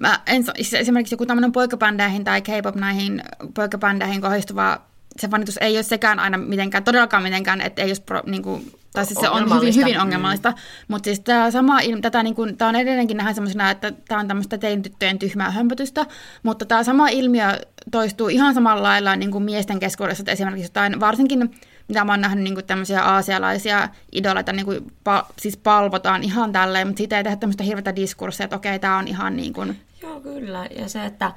mä 0.00 0.20
en, 0.26 0.44
siis 0.54 0.74
esimerkiksi 0.74 1.14
joku 1.14 1.26
tämmöinen 1.26 1.52
poikabändeihin 1.52 2.24
tai 2.24 2.42
K-pop 2.42 2.74
näihin 2.74 3.22
poikabändeihin 3.54 4.20
kohdistuva, 4.20 4.80
se 5.18 5.28
fanitus 5.28 5.58
ei 5.60 5.76
ole 5.76 5.82
sekään 5.82 6.18
aina 6.18 6.38
mitenkään, 6.38 6.84
todellakaan 6.84 7.22
mitenkään, 7.22 7.60
että 7.60 7.82
ei 7.82 7.88
olisi, 7.88 8.02
pro, 8.02 8.22
niin 8.26 8.42
kuin, 8.42 8.72
tai 8.96 9.06
siis 9.06 9.20
se 9.20 9.28
on 9.28 9.34
hyvin, 9.34 9.42
Ongelmallista. 9.42 9.80
hyvin 9.80 10.00
ongelmallista, 10.00 10.52
mutta 10.88 11.04
siis 11.04 11.20
tämä 11.20 11.50
sama, 11.50 11.78
tätä 12.02 12.22
niin 12.22 12.34
kuin, 12.34 12.56
tämä 12.56 12.68
on 12.68 12.76
edelleenkin 12.76 13.16
nähdään 13.16 13.34
semmoisena, 13.34 13.70
että 13.70 13.92
tämä 14.08 14.20
on 14.20 14.28
tämmöistä 14.28 14.58
teinityttöjen 14.58 15.18
tyhmää 15.18 15.50
hömpötystä, 15.50 16.06
mutta 16.42 16.64
tämä 16.64 16.82
sama 16.82 17.08
ilmiö 17.08 17.46
toistuu 17.90 18.28
ihan 18.28 18.54
samalla 18.54 18.82
lailla 18.82 19.16
niin 19.16 19.30
kuin 19.30 19.44
miesten 19.44 19.80
keskuudessa, 19.80 20.22
että 20.22 20.32
esimerkiksi 20.32 20.70
jotain, 20.70 21.00
varsinkin 21.00 21.50
mitä 21.88 22.04
mä 22.04 22.12
oon 22.12 22.20
nähnyt 22.20 22.44
niin 22.44 22.54
kuin 22.54 22.66
tämmöisiä 22.66 23.02
aasialaisia 23.02 23.88
idoleita, 24.12 24.52
niin 24.52 24.66
kuin, 24.66 24.92
pa, 25.04 25.26
siis 25.38 25.56
palvotaan 25.56 26.22
ihan 26.22 26.52
tälleen, 26.52 26.86
mutta 26.86 26.98
siitä 26.98 27.16
ei 27.16 27.24
tehdä 27.24 27.36
tämmöistä 27.36 27.64
hirveätä 27.64 27.96
diskurssia, 27.96 28.44
että 28.44 28.56
okei, 28.56 28.78
tämä 28.78 28.98
on 28.98 29.08
ihan 29.08 29.36
niin 29.36 29.52
kuin 29.52 29.80
Joo, 30.02 30.20
kyllä. 30.20 30.66
Ja 30.78 30.88
se, 30.88 31.04
että... 31.04 31.32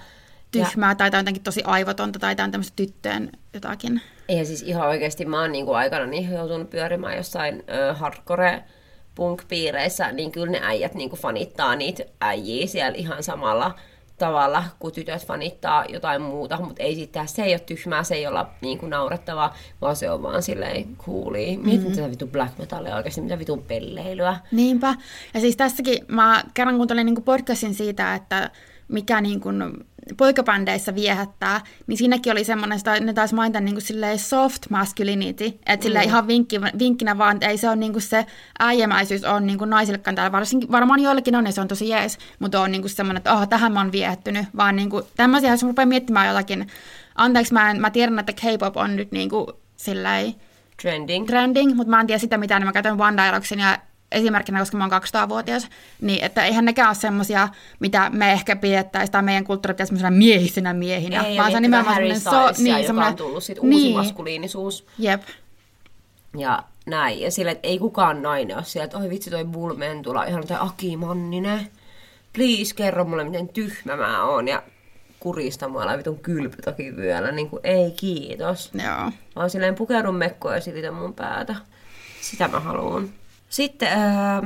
tyhmää 0.51 0.95
tai 0.95 1.11
tämä 1.11 1.19
on 1.19 1.21
jotenkin 1.21 1.43
tosi 1.43 1.63
aivotonta 1.63 2.19
tai 2.19 2.35
tämä 2.35 2.45
on 2.45 2.51
tämmöistä 2.51 2.75
tyttöjen 2.75 3.31
jotakin. 3.53 4.01
Ja, 4.29 4.45
siis 4.45 4.63
ihan 4.63 4.87
oikeasti 4.87 5.25
mä 5.25 5.41
oon 5.41 5.51
niinku 5.51 5.73
aikana 5.73 6.05
niin 6.05 6.31
joutunut 6.31 6.69
pyörimään 6.69 7.17
jossain 7.17 7.63
ö, 7.69 7.93
hardcore 7.93 8.63
punk-piireissä, 9.15 10.11
niin 10.11 10.31
kyllä 10.31 10.51
ne 10.51 10.59
äijät 10.63 10.93
niinku 10.93 11.15
fanittaa 11.15 11.75
niitä 11.75 12.03
äijiä 12.21 12.67
siellä 12.67 12.97
ihan 12.97 13.23
samalla 13.23 13.75
tavalla, 14.17 14.63
kun 14.79 14.91
tytöt 14.91 15.25
fanittaa 15.25 15.85
jotain 15.85 16.21
muuta, 16.21 16.57
mutta 16.61 16.83
ei 16.83 16.95
sitten, 16.95 17.27
se 17.27 17.43
ei 17.43 17.53
ole 17.53 17.59
tyhmää, 17.59 18.03
se 18.03 18.15
ei 18.15 18.27
olla 18.27 18.49
niinku 18.61 18.87
naurettavaa, 18.87 19.55
vaan 19.81 19.95
se 19.95 20.11
on 20.11 20.23
vaan 20.23 20.43
silleen 20.43 20.95
coolia. 20.95 21.59
Mietin 21.59 21.79
mm-hmm. 21.79 21.95
tätä 21.95 22.11
vitu 22.11 22.27
black 22.27 22.57
metalia 22.57 22.95
oikeasti, 22.95 23.21
mitä 23.21 23.39
vitun 23.39 23.63
pelleilyä. 23.63 24.37
Niinpä. 24.51 24.95
Ja 25.33 25.39
siis 25.39 25.57
tässäkin 25.57 26.05
mä 26.07 26.43
kerran 26.53 26.75
kuuntelin 26.75 27.05
niin 27.05 27.23
podcastin 27.23 27.73
siitä, 27.73 28.15
että 28.15 28.51
mikä 28.87 29.21
niin 29.21 29.41
kuin 29.41 29.85
poikabändeissä 30.17 30.95
viehättää, 30.95 31.61
niin 31.87 31.97
siinäkin 31.97 32.31
oli 32.31 32.43
semmoinen, 32.43 32.77
että 32.77 32.99
ne 32.99 33.13
taisi 33.13 33.35
mainita 33.35 33.59
niin 33.59 33.75
kuin 33.75 34.19
soft 34.19 34.69
masculinity, 34.69 35.45
että 35.45 35.83
sille 35.83 36.03
ihan 36.03 36.27
vinkki, 36.27 36.61
vinkkinä 36.79 37.17
vaan, 37.17 37.35
että 37.35 37.47
ei 37.47 37.57
se 37.57 37.67
ole 37.67 37.75
niin 37.75 37.91
kuin 37.91 38.01
se 38.01 38.25
äijämäisyys 38.59 39.23
on 39.23 39.47
niin 39.47 39.57
kuin 39.57 39.69
naisillekaan 39.69 40.15
täällä, 40.15 40.31
varsinkin, 40.31 40.71
varmaan 40.71 40.99
joillekin 40.99 41.35
on 41.35 41.45
ja 41.45 41.51
se 41.51 41.61
on 41.61 41.67
tosi 41.67 41.89
jees, 41.89 42.17
mutta 42.39 42.61
on 42.61 42.71
niin 42.71 42.81
kuin 42.81 42.91
semmoinen, 42.91 43.17
että 43.17 43.33
oh, 43.33 43.47
tähän 43.47 43.73
mä 43.73 43.79
oon 43.79 43.91
viehättynyt, 43.91 44.45
vaan 44.57 44.75
niin 44.75 44.89
kuin, 44.89 45.03
tämmöisiä, 45.17 45.51
jos 45.51 45.63
mä 45.63 45.69
rupean 45.69 45.87
miettimään 45.87 46.27
jotakin, 46.27 46.67
anteeksi 47.15 47.53
mä, 47.53 47.71
en, 47.71 47.81
mä 47.81 47.89
tiedän, 47.89 48.19
että 48.19 48.33
K-pop 48.33 48.77
on 48.77 48.95
nyt 48.95 49.11
niin 49.11 49.29
kuin 49.29 49.47
silleen, 49.75 50.35
Trending. 50.81 51.27
trending, 51.27 51.75
mutta 51.75 51.89
mä 51.91 52.01
en 52.01 52.07
tiedä 52.07 52.19
sitä 52.19 52.37
mitään, 52.37 52.61
niin 52.61 52.67
mä 52.67 52.73
käytän 52.73 53.01
One 53.01 53.23
Directionia 53.23 53.77
esimerkkinä, 54.11 54.59
koska 54.59 54.77
mä 54.77 54.83
oon 54.83 54.91
200-vuotias, 55.25 55.67
niin 56.01 56.23
että 56.23 56.45
eihän 56.45 56.65
nekään 56.65 56.87
ole 56.89 56.95
semmosia, 56.95 57.49
mitä 57.79 58.09
me 58.09 58.31
ehkä 58.31 58.55
pidettäisiin, 58.55 59.11
tai 59.11 59.23
meidän 59.23 59.43
kulttuuri 59.43 59.73
pitäisi 59.73 59.87
semmoisena 59.89 60.11
miehisinä 60.17 60.73
miehinä, 60.73 61.23
Ei, 61.23 61.37
vaan 61.37 61.51
se 61.51 61.57
on 61.57 61.61
nimenomaan 61.63 61.95
semmoinen... 61.95 62.21
so, 62.21 62.63
niin, 62.63 62.75
joka 62.75 62.85
semmoinen- 62.87 63.11
on 63.11 63.15
tullut 63.15 63.43
sit 63.43 63.57
uusi 63.57 63.69
niin, 63.69 63.95
maskuliinisuus. 63.97 64.85
Jep, 64.97 65.21
Ja 66.37 66.63
näin. 66.85 67.21
Ja 67.21 67.31
sille, 67.31 67.51
että 67.51 67.67
ei 67.67 67.79
kukaan 67.79 68.21
nainen 68.21 68.57
ole 68.57 68.65
siellä, 68.65 68.85
että 68.85 68.97
oi 68.97 69.09
vitsi 69.09 69.29
toi 69.29 69.45
Bulmentula, 69.45 70.23
ihan 70.23 70.47
tai 70.47 70.57
Aki 70.61 70.97
Manninen. 70.97 71.67
Please 72.33 72.75
kerro 72.75 73.05
mulle, 73.05 73.23
miten 73.23 73.47
tyhmä 73.47 73.95
mä 73.95 74.23
oon. 74.23 74.47
Ja 74.47 74.63
kurista 75.19 75.67
mua 75.67 75.97
vitun 75.97 76.19
kylpytoki 76.19 76.95
vyöllä. 76.95 77.31
Niin 77.31 77.49
kuin, 77.49 77.59
ei 77.63 77.91
kiitos. 77.91 78.71
joo. 78.73 79.11
Vaan 79.35 79.49
silleen 79.49 79.75
pukeudun 79.75 80.15
mekkoon 80.15 80.55
ja 80.55 80.61
silitän 80.61 80.93
mun 80.93 81.13
päätä. 81.13 81.55
Sitä 82.21 82.47
mä 82.47 82.59
haluan. 82.59 83.09
Sitten 83.49 83.87
ää, 83.87 84.41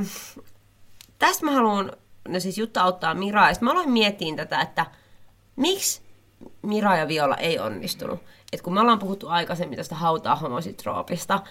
tästä 1.18 1.44
mä 1.44 1.52
haluan, 1.52 1.92
no 2.28 2.40
siis 2.40 2.58
Jutta 2.58 2.82
auttaa 2.82 3.14
Miraa. 3.14 3.50
Ja 3.50 3.56
mä 3.60 3.70
aloin 3.70 3.90
miettiä 3.90 4.36
tätä, 4.36 4.60
että 4.60 4.86
miksi 5.56 6.02
Mira 6.62 6.96
ja 6.96 7.08
Viola 7.08 7.36
ei 7.36 7.58
onnistunut. 7.58 8.20
Et 8.52 8.62
kun 8.62 8.74
me 8.74 8.80
ollaan 8.80 8.98
puhuttu 8.98 9.28
aikaisemmin 9.28 9.76
tästä 9.76 9.94
hautaa 9.94 10.36
homositroopista 10.36 11.42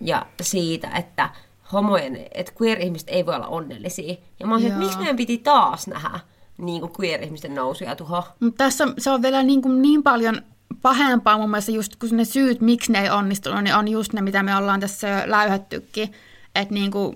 ja 0.00 0.26
siitä, 0.40 0.88
että 0.88 1.30
homojen, 1.72 2.26
että 2.34 2.52
queer-ihmiset 2.60 3.08
ei 3.08 3.26
voi 3.26 3.34
olla 3.34 3.46
onnellisia. 3.46 4.14
Ja 4.40 4.46
mä 4.46 4.54
oon 4.54 4.66
että 4.66 4.78
miksi 4.78 4.98
meidän 4.98 5.16
piti 5.16 5.38
taas 5.38 5.86
nähdä 5.86 6.20
niin 6.58 6.80
kuin 6.80 6.92
queer-ihmisten 7.00 7.54
nousu 7.54 7.84
ja 7.84 7.96
tuho. 7.96 8.24
Mutta 8.40 8.64
tässä 8.64 8.88
se 8.98 9.10
on 9.10 9.22
vielä 9.22 9.42
niin, 9.42 9.62
kuin 9.62 9.82
niin 9.82 10.02
paljon 10.02 10.42
pahempaa 10.82 11.38
mun 11.38 11.50
mielestä 11.50 11.72
just 11.72 11.96
kun 11.96 12.08
ne 12.12 12.24
syyt, 12.24 12.60
miksi 12.60 12.92
ne 12.92 13.02
ei 13.02 13.10
onnistunut, 13.10 13.64
niin 13.64 13.76
on 13.76 13.88
just 13.88 14.12
ne, 14.12 14.20
mitä 14.20 14.42
me 14.42 14.56
ollaan 14.56 14.80
tässä 14.80 15.22
läyhättykin. 15.26 16.12
Että 16.56 16.74
niin 16.74 16.90
kuin, 16.90 17.14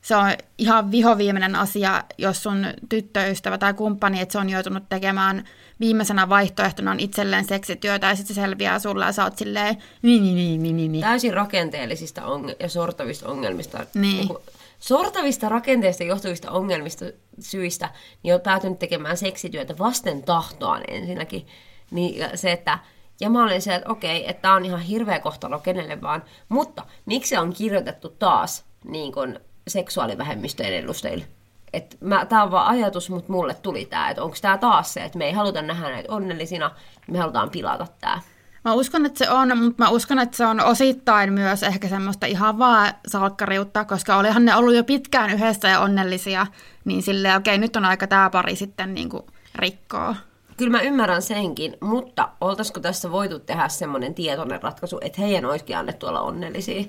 se 0.00 0.16
on 0.16 0.32
ihan 0.58 0.90
vihoviimeinen 0.90 1.56
asia, 1.56 2.04
jos 2.18 2.42
sun 2.42 2.66
tyttöystävä 2.88 3.58
tai 3.58 3.74
kumppani, 3.74 4.20
että 4.20 4.32
se 4.32 4.38
on 4.38 4.50
joutunut 4.50 4.88
tekemään 4.88 5.44
viimeisenä 5.80 6.28
vaihtoehtona 6.28 6.90
on 6.90 7.00
itselleen 7.00 7.44
seksityötä 7.44 8.06
ja 8.06 8.14
sitten 8.14 8.36
se 8.36 8.40
selviää 8.40 8.78
sulle 8.78 9.04
ja 9.04 9.12
sä 9.12 9.24
oot 9.24 9.38
silleen 9.38 9.76
niin, 10.02 10.22
niin, 10.22 10.36
niin, 10.36 10.62
niin, 10.62 10.76
niin, 10.76 10.92
niin. 10.92 11.04
täysin 11.04 11.34
rakenteellisista 11.34 12.22
onge- 12.22 12.56
ja 12.60 12.68
sortavista 12.68 13.28
ongelmista. 13.28 13.86
Niin. 13.94 14.28
kuin 14.28 14.38
sortavista 14.80 15.48
rakenteista 15.48 16.04
johtuvista 16.04 16.50
ongelmista 16.50 17.04
syistä, 17.40 17.90
niin 18.22 18.34
on 18.34 18.40
päätynyt 18.40 18.78
tekemään 18.78 19.16
seksityötä 19.16 19.78
vasten 19.78 20.22
tahtoaan 20.22 20.82
ensinnäkin. 20.88 21.46
Niin 21.90 22.24
se, 22.34 22.52
että 22.52 22.78
ja 23.20 23.30
mä 23.30 23.44
olin 23.44 23.62
se, 23.62 23.74
että 23.74 23.90
okei, 23.90 24.30
että 24.30 24.42
tämä 24.42 24.54
on 24.54 24.64
ihan 24.64 24.80
hirveä 24.80 25.20
kohtalo 25.20 25.58
kenelle 25.58 26.00
vaan, 26.00 26.22
mutta 26.48 26.82
miksi 27.06 27.36
on 27.36 27.52
kirjoitettu 27.52 28.08
taas 28.08 28.64
niin 28.84 29.12
kuin 29.12 29.40
seksuaalivähemmistöjen 29.68 30.74
edustajille? 30.74 31.24
Et 31.72 31.96
mä, 32.00 32.26
tää 32.26 32.42
on 32.42 32.50
vaan 32.50 32.66
ajatus, 32.66 33.10
mutta 33.10 33.32
mulle 33.32 33.54
tuli 33.54 33.86
tää, 33.86 34.10
että 34.10 34.22
onko 34.22 34.36
tää 34.42 34.58
taas 34.58 34.94
se, 34.94 35.04
että 35.04 35.18
me 35.18 35.24
ei 35.24 35.32
haluta 35.32 35.62
nähdä 35.62 35.88
näitä 35.88 36.12
onnellisina, 36.12 36.70
me 37.10 37.18
halutaan 37.18 37.50
pilata 37.50 37.86
tää. 38.00 38.20
Mä 38.64 38.72
uskon, 38.72 39.06
että 39.06 39.18
se 39.18 39.30
on, 39.30 39.58
mutta 39.58 39.82
mä 39.82 39.90
uskon, 39.90 40.18
että 40.18 40.36
se 40.36 40.46
on 40.46 40.60
osittain 40.60 41.32
myös 41.32 41.62
ehkä 41.62 41.88
semmoista 41.88 42.26
ihan 42.26 42.58
vaan 42.58 42.94
salkkariutta, 43.06 43.84
koska 43.84 44.16
olihan 44.16 44.44
ne 44.44 44.56
ollut 44.56 44.74
jo 44.74 44.84
pitkään 44.84 45.30
yhdessä 45.30 45.68
ja 45.68 45.80
onnellisia, 45.80 46.46
niin 46.84 47.02
silleen 47.02 47.36
okei, 47.36 47.58
nyt 47.58 47.76
on 47.76 47.84
aika 47.84 48.06
tämä 48.06 48.30
pari 48.30 48.56
sitten 48.56 48.94
niin 48.94 49.08
kuin 49.08 49.22
rikkoa. 49.54 50.16
Kyllä 50.56 50.70
mä 50.70 50.80
ymmärrän 50.80 51.22
senkin, 51.22 51.76
mutta 51.80 52.28
oltaisiko 52.40 52.80
tässä 52.80 53.12
voitu 53.12 53.38
tehdä 53.38 53.68
semmoinen 53.68 54.14
tietoinen 54.14 54.62
ratkaisu, 54.62 54.98
että 55.02 55.20
heidän 55.20 55.44
olisikin 55.44 55.76
annettu 55.76 56.06
olla 56.06 56.20
onnellisia 56.20 56.84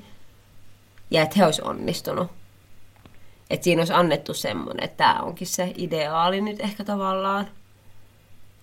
ja 1.12 1.22
että 1.22 1.36
he 1.38 1.46
olisi 1.46 1.62
onnistunut. 1.62 2.32
Että 3.50 3.64
siinä 3.64 3.82
olisi 3.82 3.94
annettu 3.94 4.34
semmoinen, 4.34 4.84
että 4.84 4.98
tämä 4.98 5.20
onkin 5.20 5.48
se 5.48 5.74
ideaali 5.78 6.42
nyt 6.42 6.60
ehkä 6.60 6.84
tavallaan. 6.84 7.48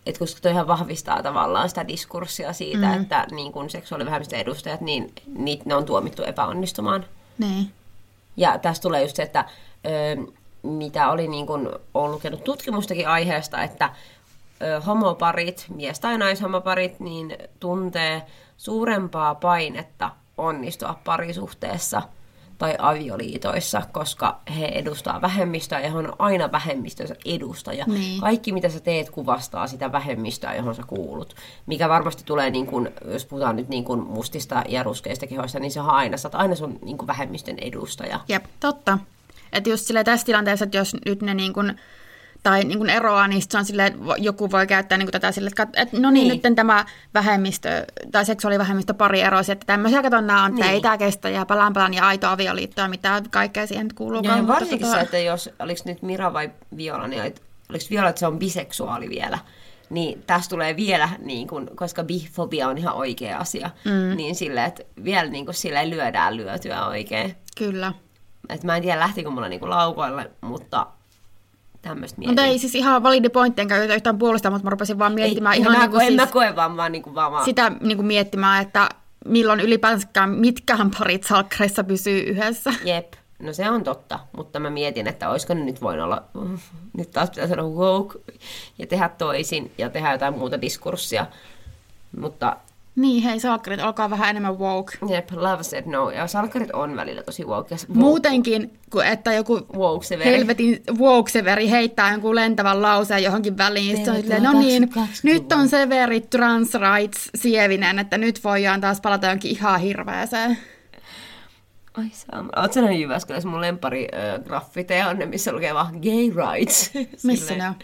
Et 0.06 0.18
koska 0.18 0.40
toihan 0.40 0.66
vahvistaa 0.66 1.22
tavallaan 1.22 1.68
sitä 1.68 1.88
diskurssia 1.88 2.52
siitä, 2.52 2.86
mm. 2.86 3.02
että 3.02 3.26
niin 3.30 3.52
kun 3.52 3.70
seksuaalivähemmistön 3.70 4.40
edustajat, 4.40 4.80
niin 4.80 5.12
niitä, 5.36 5.62
ne 5.66 5.74
on 5.74 5.84
tuomittu 5.84 6.22
epäonnistumaan. 6.22 7.04
Niin. 7.38 7.70
Ja 8.36 8.58
tässä 8.58 8.82
tulee 8.82 9.02
just 9.02 9.16
se, 9.16 9.22
että 9.22 9.44
ö, 9.86 10.32
mitä 10.62 11.10
oli 11.10 11.28
niin 11.28 11.46
kuin, 11.46 11.68
olen 11.94 12.12
lukenut 12.12 12.44
tutkimustakin 12.44 13.08
aiheesta, 13.08 13.62
että 13.62 13.90
ö, 14.62 14.80
homoparit, 14.80 15.66
mies- 15.74 16.00
tai 16.00 16.18
naishomoparit, 16.18 17.00
niin 17.00 17.36
tuntee 17.60 18.22
suurempaa 18.56 19.34
painetta 19.34 20.10
onnistua 20.36 20.98
parisuhteessa 21.04 22.02
tai 22.58 22.74
avioliitoissa, 22.78 23.82
koska 23.92 24.40
he 24.58 24.66
edustaa 24.66 25.20
vähemmistöä 25.20 25.80
ja 25.80 25.90
he 25.90 25.98
on 25.98 26.12
aina 26.18 26.52
vähemmistönsä 26.52 27.14
edustaja. 27.24 27.84
Niin. 27.86 28.20
Kaikki, 28.20 28.52
mitä 28.52 28.68
sä 28.68 28.80
teet, 28.80 29.10
kuvastaa 29.10 29.66
sitä 29.66 29.92
vähemmistöä, 29.92 30.54
johon 30.54 30.74
sä 30.74 30.82
kuulut. 30.86 31.34
Mikä 31.66 31.88
varmasti 31.88 32.22
tulee, 32.24 32.50
niin 32.50 32.66
kun, 32.66 32.88
jos 33.04 33.24
puhutaan 33.24 33.56
nyt 33.56 33.68
niin 33.68 33.84
kun 33.84 33.98
mustista 33.98 34.62
ja 34.68 34.82
ruskeista 34.82 35.26
kehoista, 35.26 35.58
niin 35.58 35.70
se 35.70 35.80
on 35.80 35.90
aina, 35.90 36.16
sä 36.16 36.28
oot 36.28 36.34
aina 36.34 36.54
sun 36.54 36.78
niin 36.82 36.98
kun 36.98 37.06
vähemmistön 37.06 37.58
edustaja. 37.58 38.20
Jep, 38.28 38.44
totta. 38.60 38.98
Että 39.52 39.70
just 39.70 39.86
silleen 39.86 40.04
tässä 40.04 40.26
tilanteessa, 40.26 40.64
että 40.64 40.76
jos 40.76 40.96
nyt 41.06 41.22
ne 41.22 41.34
niin 41.34 41.52
kuin, 41.52 41.80
tai 42.42 42.64
niin 42.64 42.78
kuin 42.78 42.90
eroaa, 42.90 43.28
niin 43.28 43.42
se 43.48 43.58
on 43.58 43.64
silleen, 43.64 43.86
että 43.92 44.04
joku 44.18 44.50
voi 44.50 44.66
käyttää 44.66 44.98
niin 44.98 45.06
kuin 45.06 45.12
tätä 45.12 45.32
silleen, 45.32 45.52
että, 45.60 45.82
että 45.82 46.00
no 46.00 46.10
niin, 46.10 46.28
Niin. 46.28 46.40
nyt 46.44 46.56
tämä 46.56 46.84
vähemmistö 47.14 47.86
tai 48.12 48.24
seksuaalivähemmistö 48.24 48.94
pari 48.94 49.20
erosi, 49.20 49.52
että 49.52 49.66
tämmöisiä 49.66 50.02
katon 50.02 50.26
nämä 50.26 50.44
on, 50.44 50.50
että 50.50 50.64
Niin. 50.64 50.74
ei 50.74 50.80
tämä 50.80 50.98
kestä 50.98 51.28
ja 51.28 51.46
palan 51.46 51.72
palan 51.72 51.94
ja 51.94 52.06
aito 52.06 52.28
avioliitto 52.28 52.80
ja 52.80 52.88
mitä 52.88 53.22
kaikkea 53.30 53.66
siihen 53.66 53.86
nyt 53.86 53.92
kuuluu. 53.92 54.22
Ja 54.24 54.48
varsinkin 54.48 54.90
se, 54.90 55.00
että 55.00 55.18
jos, 55.18 55.50
oliko 55.58 55.80
nyt 55.84 56.02
Mira 56.02 56.32
vai 56.32 56.50
Viola, 56.76 57.08
niin 57.08 57.22
oliko 57.70 57.84
Viola, 57.90 58.08
että 58.08 58.20
se 58.20 58.26
on 58.26 58.38
biseksuaali 58.38 59.08
vielä, 59.08 59.38
niin 59.90 60.22
tästä 60.26 60.50
tulee 60.50 60.76
vielä, 60.76 61.08
niin 61.18 61.48
kun, 61.48 61.70
koska 61.74 62.04
bifobia 62.04 62.68
on 62.68 62.78
ihan 62.78 62.94
oikea 62.94 63.38
asia, 63.38 63.70
mm. 63.84 64.16
niin 64.16 64.34
silleen, 64.34 64.66
että 64.66 64.82
vielä 65.04 65.30
niin 65.30 65.44
kun, 65.44 65.54
silleen 65.54 65.90
lyödään 65.90 66.36
lyötyä 66.36 66.86
oikein. 66.86 67.36
Kyllä. 67.58 67.92
Et 68.48 68.64
mä 68.64 68.76
en 68.76 68.82
tiedä, 68.82 69.00
lähtikö 69.00 69.30
mulla 69.30 69.48
niinku 69.48 69.70
laukoille, 69.70 70.30
mutta 70.40 70.86
tämmöistä 71.82 72.18
mietin. 72.18 72.30
Mutta 72.30 72.44
ei 72.44 72.58
siis 72.58 72.74
ihan 72.74 73.02
validi 73.02 73.28
pointti, 73.28 73.62
enkä 73.62 73.84
yhtään 73.84 74.18
puolustaa, 74.18 74.50
mutta 74.50 74.64
mä 74.64 74.70
rupesin 74.70 74.98
vaan 74.98 75.12
miettimään 75.12 75.54
ei, 75.54 75.60
ihan 75.60 75.72
mä, 75.72 75.78
niin 75.78 75.90
kuin 75.90 76.00
en 76.00 76.06
siis 76.06 76.20
mä 76.20 76.26
koe 76.26 76.56
vaan, 76.56 76.76
vaan, 76.76 76.92
niinku, 76.92 77.14
vaan, 77.14 77.32
vaan 77.32 77.44
sitä 77.44 77.72
niin 77.80 77.96
kuin 77.96 78.06
miettimään, 78.06 78.62
että 78.62 78.88
milloin 79.26 79.60
ylipäänsäkään 79.60 80.30
mitkään 80.30 80.90
parit 80.98 81.24
salkkareissa 81.24 81.84
pysyy 81.84 82.20
yhdessä. 82.20 82.74
Jep. 82.84 83.12
No 83.38 83.52
se 83.52 83.70
on 83.70 83.84
totta, 83.84 84.18
mutta 84.36 84.60
mä 84.60 84.70
mietin, 84.70 85.06
että 85.06 85.30
olisiko 85.30 85.54
ne 85.54 85.64
nyt 85.64 85.82
voinut 85.82 86.04
olla, 86.04 86.24
nyt 86.96 87.10
taas 87.10 87.30
pitää 87.30 87.48
sanoa 87.48 87.68
woke 87.68 88.18
ja 88.78 88.86
tehdä 88.86 89.08
toisin 89.08 89.72
ja 89.78 89.90
tehdä 89.90 90.12
jotain 90.12 90.38
muuta 90.38 90.60
diskurssia. 90.60 91.26
Mutta 92.20 92.56
Niin, 92.96 93.22
hei 93.22 93.40
salkkarit, 93.40 93.80
olkaa 93.82 94.10
vähän 94.10 94.30
enemmän 94.30 94.58
woke. 94.58 94.98
jep, 95.10 95.30
love 95.32 95.62
said 95.62 95.84
no. 95.86 96.10
Ja 96.10 96.26
salkkarit 96.26 96.70
on 96.70 96.96
välillä 96.96 97.22
tosi 97.22 97.44
woke. 97.44 97.76
Se- 97.76 97.86
Muutenkin, 97.88 98.78
kuin 98.90 99.06
että 99.06 99.32
joku 99.32 99.60
Woke 99.76 100.24
helvetin 100.24 100.82
woke-severi 100.98 101.70
heittää 101.70 102.10
jonkun 102.12 102.34
lentävän 102.34 102.82
lauseen 102.82 103.22
johonkin 103.22 103.58
väliin. 103.58 103.96
Sitten 103.96 104.14
on 104.14 104.20
silleen, 104.20 104.42
no 104.42 104.52
niin, 104.60 104.82
2020-luvulle." 104.82 105.08
nyt 105.22 105.52
on 105.52 105.68
severi 105.68 106.20
trans 106.20 106.70
rights 106.74 107.30
sievinen, 107.34 107.98
että 107.98 108.18
nyt 108.18 108.44
voidaan 108.44 108.80
taas 108.80 109.00
palata 109.00 109.26
jonkin 109.26 109.50
ihan 109.50 109.80
hirveäseen. 109.80 110.58
Ai 111.94 112.04
saa. 112.12 112.44
Oletko 112.56 112.80
nähnyt 112.80 113.00
Jyväskylässä 113.00 113.48
mun 113.48 113.60
lempari 113.60 114.08
äh, 114.14 114.44
graffiteja 114.44 115.08
on 115.08 115.18
ne, 115.18 115.26
missä 115.26 115.52
lukee 115.52 115.74
vaan 115.74 115.94
gay 115.94 116.46
rights. 116.52 116.90
Missä 117.24 117.54
ne 117.54 117.68
on? 117.68 117.74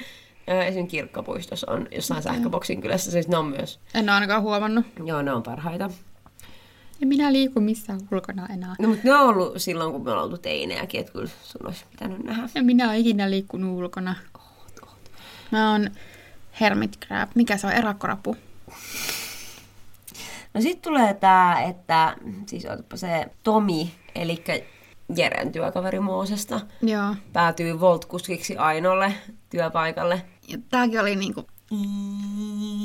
Esimerkiksi 0.49 0.97
kirkkopuistossa 0.97 1.71
on 1.71 1.89
jossain 1.91 2.23
sähköboksin 2.23 2.81
kylässä, 2.81 3.11
siis 3.11 3.29
ne 3.29 3.37
on 3.37 3.47
myös, 3.47 3.81
En 3.95 4.05
ole 4.05 4.11
ainakaan 4.13 4.43
huomannut. 4.43 4.87
joo 5.05 5.23
ne 5.23 5.33
on 5.33 5.43
parhaita. 5.43 5.91
Ja 7.01 7.07
minä 7.07 7.33
liikun 7.33 7.63
missään 7.63 8.01
ulkona 8.13 8.47
enää. 8.55 8.75
No 8.79 8.89
mutta 8.89 9.03
ne 9.05 9.15
on 9.15 9.21
ollut 9.29 9.53
silloin, 9.57 9.93
kun 9.93 10.05
me 10.05 10.11
ollaan 10.11 10.25
oltu 10.25 10.39
teinejäkin, 10.39 11.01
että 11.01 11.13
kyllä 11.13 11.29
sun 11.43 11.67
olisi 11.67 11.85
pitänyt 11.91 12.25
nähdä. 12.25 12.49
Ja 12.55 12.63
minä 12.63 12.87
olen 12.87 12.99
ikinä 13.01 13.31
liikkunut 13.31 13.79
ulkona. 13.79 14.15
Mä 15.53 15.73
oon 15.73 15.91
hermit 16.61 16.99
crab. 17.07 17.31
Mikä 17.35 17.57
se 17.57 17.67
on? 17.67 17.73
Erakkorapu. 17.73 18.37
No 20.55 20.61
sitten 20.61 20.83
tulee 20.93 21.15
tää, 21.15 21.63
että 21.63 22.17
siis 22.47 22.65
otapa 22.67 22.97
se 22.97 23.27
Tomi, 23.43 23.95
eli 24.15 24.45
Jeren 25.17 25.53
työkaveri 25.53 26.01
Moosesta, 26.01 26.61
Joo. 26.83 27.15
päätyy 27.33 27.81
Volt-kuskiksi 27.81 28.57
Ainolle 28.59 29.13
työpaikalle. 29.51 30.23
Ja 30.49 30.59
tääkin 30.71 31.01
oli 31.01 31.17
niinku... 31.17 31.47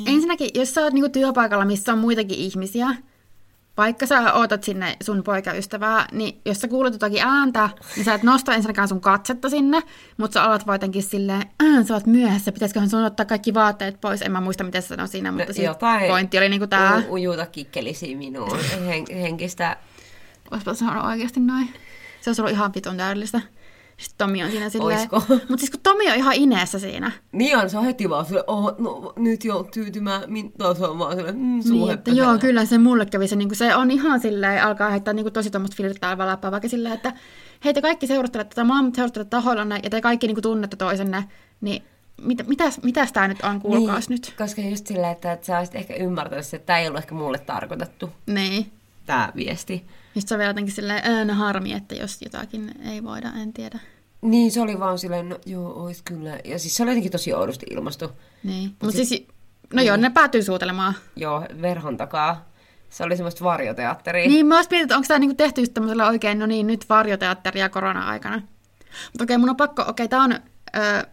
Ensinnäkin, 0.06 0.50
jos 0.54 0.74
sä 0.74 0.80
oot 0.82 0.92
niinku 0.92 1.08
työpaikalla, 1.08 1.64
missä 1.64 1.92
on 1.92 1.98
muitakin 1.98 2.38
ihmisiä, 2.38 2.88
vaikka 3.76 4.06
sä 4.06 4.32
ootat 4.32 4.64
sinne 4.64 4.96
sun 5.02 5.22
poikaystävää, 5.22 6.06
niin 6.12 6.40
jos 6.44 6.60
sä 6.60 6.68
kuulet 6.68 6.92
jotakin 6.92 7.22
ääntä, 7.22 7.70
niin 7.96 8.04
sä 8.04 8.14
et 8.14 8.22
nosta 8.22 8.54
ensinnäkään 8.54 8.88
sun 8.88 9.00
katsetta 9.00 9.50
sinne, 9.50 9.82
mutta 10.16 10.34
sä 10.34 10.44
alat 10.44 10.62
jotenkin 10.66 11.02
silleen, 11.02 11.42
äh, 11.42 11.86
sä 11.86 11.94
oot 11.94 12.06
myöhässä, 12.06 12.52
pitäisiköhän 12.52 12.90
sun 12.90 13.04
ottaa 13.04 13.26
kaikki 13.26 13.54
vaatteet 13.54 14.00
pois. 14.00 14.22
En 14.22 14.32
mä 14.32 14.40
muista, 14.40 14.64
mitä 14.64 14.80
se 14.80 14.86
sanoi 14.86 15.08
siinä, 15.08 15.32
mutta 15.32 15.52
siis 15.52 15.66
pointti 16.08 16.38
oli 16.38 16.48
niinku 16.48 16.66
tää, 16.66 16.98
u- 17.08 17.12
ujuta 17.12 17.46
kikkelisi 17.46 18.14
minuun 18.14 18.58
hen- 18.88 19.14
henkistä. 19.14 19.76
oispa 20.50 20.74
sanonut 20.74 21.04
oikeasti 21.04 21.40
noin. 21.40 21.68
Se 22.20 22.30
olisi 22.30 22.42
ollut 22.42 22.52
ihan 22.54 22.72
vitun 22.74 22.96
täydellistä. 22.96 23.40
Sitten 23.96 24.26
Tomi 24.26 24.44
on 24.44 24.50
siinä 24.50 24.68
silleen, 24.68 24.98
Oisko? 24.98 25.22
mutta 25.48 25.56
siis 25.58 25.70
kun 25.70 25.80
Tomi 25.82 26.10
on 26.10 26.16
ihan 26.16 26.34
ineessä 26.34 26.78
siinä. 26.78 27.12
Niin 27.32 27.56
on, 27.58 27.70
se 27.70 27.78
on 27.78 27.84
heti 27.84 28.10
vaan 28.10 28.26
sille, 28.26 28.44
oh, 28.46 28.74
no 28.78 29.12
nyt 29.16 29.44
jo 29.44 29.68
tyytymään, 29.74 30.22
min, 30.26 30.52
taas 30.52 30.80
on 30.80 30.98
vaan 30.98 31.16
sille, 31.16 31.32
mm, 31.32 31.60
Niin, 31.70 31.90
että 31.90 32.10
joo, 32.10 32.38
kyllä 32.38 32.64
se 32.64 32.78
mulle 32.78 33.06
kävi 33.06 33.28
se, 33.28 33.36
niin 33.36 33.48
kuin 33.48 33.56
se 33.56 33.76
on 33.76 33.90
ihan 33.90 34.20
silleen, 34.20 34.62
alkaa 34.64 34.90
heittää 34.90 35.14
niin 35.14 35.24
kuin 35.24 35.32
tosi 35.32 35.50
tuommoista 35.50 35.76
flirttailevaa 35.76 36.26
läppää, 36.26 36.50
vaikka 36.50 36.68
silleen, 36.68 36.94
että 36.94 37.12
hei 37.64 37.74
te 37.74 37.82
kaikki 37.82 38.06
seurustelette 38.06 38.54
tätä, 38.54 38.64
mä 38.64 38.74
seurustelette 38.96 39.30
tahoillanne 39.30 39.80
ja 39.82 39.90
te 39.90 40.00
kaikki 40.00 40.26
niin 40.26 40.34
kuin 40.34 40.42
tunnette 40.42 40.76
toisenne, 40.76 41.24
niin 41.60 41.82
mit, 42.22 42.48
mitäs, 42.48 42.80
mitäs 42.82 43.12
tää 43.12 43.28
nyt 43.28 43.40
on, 43.40 43.60
kuulkaas 43.60 44.08
niin, 44.08 44.20
nyt. 44.26 44.34
Koska 44.38 44.60
just 44.62 44.86
silleen, 44.86 45.12
että, 45.12 45.32
että 45.32 45.46
sä 45.46 45.58
olisit 45.58 45.74
ehkä 45.74 45.94
ymmärtänyt, 45.94 46.54
että 46.54 46.66
tämä 46.66 46.78
ei 46.78 46.86
ollut 46.88 46.98
ehkä 47.00 47.14
mulle 47.14 47.38
tarkoitettu, 47.38 48.10
Niin. 48.26 48.72
tämä 49.06 49.32
viesti. 49.36 49.84
Sitten 50.14 50.28
se 50.28 50.34
on 50.34 50.38
vielä 50.38 50.50
jotenkin 50.50 50.74
silleen, 50.74 51.00
"Ää, 51.04 51.24
no 51.24 51.34
harmi, 51.34 51.72
että 51.72 51.94
jos 51.94 52.22
jotakin 52.22 52.72
ei 52.90 53.04
voida, 53.04 53.32
en 53.42 53.52
tiedä. 53.52 53.78
Niin, 54.24 54.52
se 54.52 54.60
oli 54.60 54.80
vaan 54.80 54.98
silleen, 54.98 55.28
no 55.28 55.38
joo, 55.46 55.72
ois 55.82 56.02
kyllä. 56.02 56.38
Ja 56.44 56.58
siis 56.58 56.76
se 56.76 56.82
oli 56.82 56.90
jotenkin 56.90 57.12
tosi 57.12 57.34
oudosti 57.34 57.66
ilmastu. 57.70 58.10
Niin. 58.42 58.70
Mutta 58.82 58.96
siis, 58.96 59.26
no 59.72 59.82
joo, 59.82 59.96
ne 59.96 60.10
päätyy 60.10 60.42
suutelemaan. 60.42 60.94
Joo, 61.16 61.46
verhon 61.62 61.96
takaa. 61.96 62.48
Se 62.90 63.04
oli 63.04 63.16
semmoista 63.16 63.44
varjoteatteria. 63.44 64.28
Niin, 64.28 64.46
mä 64.46 64.54
oon 64.54 64.64
mietin, 64.70 64.82
että 64.82 64.96
onko 64.96 65.08
tämä 65.08 65.18
niinku 65.18 65.34
tehty 65.34 65.60
just 65.60 65.74
tämmöisellä 65.74 66.06
oikein, 66.06 66.38
no 66.38 66.46
niin, 66.46 66.66
nyt 66.66 66.88
varjoteatteria 66.88 67.68
korona-aikana. 67.68 68.42
Mutta 69.12 69.24
okei, 69.24 69.38
mun 69.38 69.50
on 69.50 69.56
pakko, 69.56 69.84
okei, 69.88 70.08
tää 70.08 70.22
on 70.22 70.32
ö, 70.32 70.38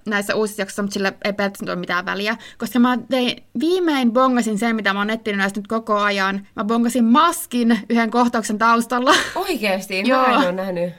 näissä 0.06 0.36
uusissa 0.36 0.62
jaksoissa, 0.62 0.82
mutta 0.82 0.93
sillä 0.93 1.13
ei 1.26 1.34
pelkästään 1.34 1.69
ole 1.69 1.80
mitään 1.80 2.06
väliä, 2.06 2.38
koska 2.58 2.80
mä 2.80 2.97
tein, 3.10 3.43
viimein 3.60 4.12
bongasin 4.12 4.60
sen, 4.60 4.76
mitä 4.76 4.93
mä 4.93 5.00
oon 5.00 5.08
nettiin 5.08 5.38
näistä 5.38 5.60
nyt 5.60 5.67
koko 5.67 5.97
ajan. 5.97 6.47
Mä 6.56 6.63
bongasin 6.63 7.06
maskin 7.06 7.80
yhden 7.89 8.12
kohtauksen 8.12 8.58
taustalla. 8.58 9.13
Oikeesti? 9.36 10.04
Joo. 10.06 10.28
Mä 10.28 10.34
en 10.34 10.39
ole 10.39 10.52
nähnyt. 10.52 10.93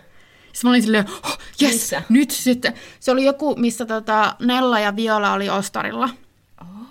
Sitten 0.52 0.68
mä 0.68 0.70
olin 0.70 0.82
silleen, 0.82 1.04
oh, 1.24 1.38
yes, 1.62 1.72
Missä? 1.72 2.02
nyt 2.08 2.30
sitten. 2.30 2.74
Se 3.00 3.10
oli 3.10 3.24
joku, 3.24 3.54
missä 3.56 3.86
tota 3.86 4.36
Nella 4.40 4.80
ja 4.80 4.96
Viola 4.96 5.32
oli 5.32 5.50
Ostarilla. 5.50 6.08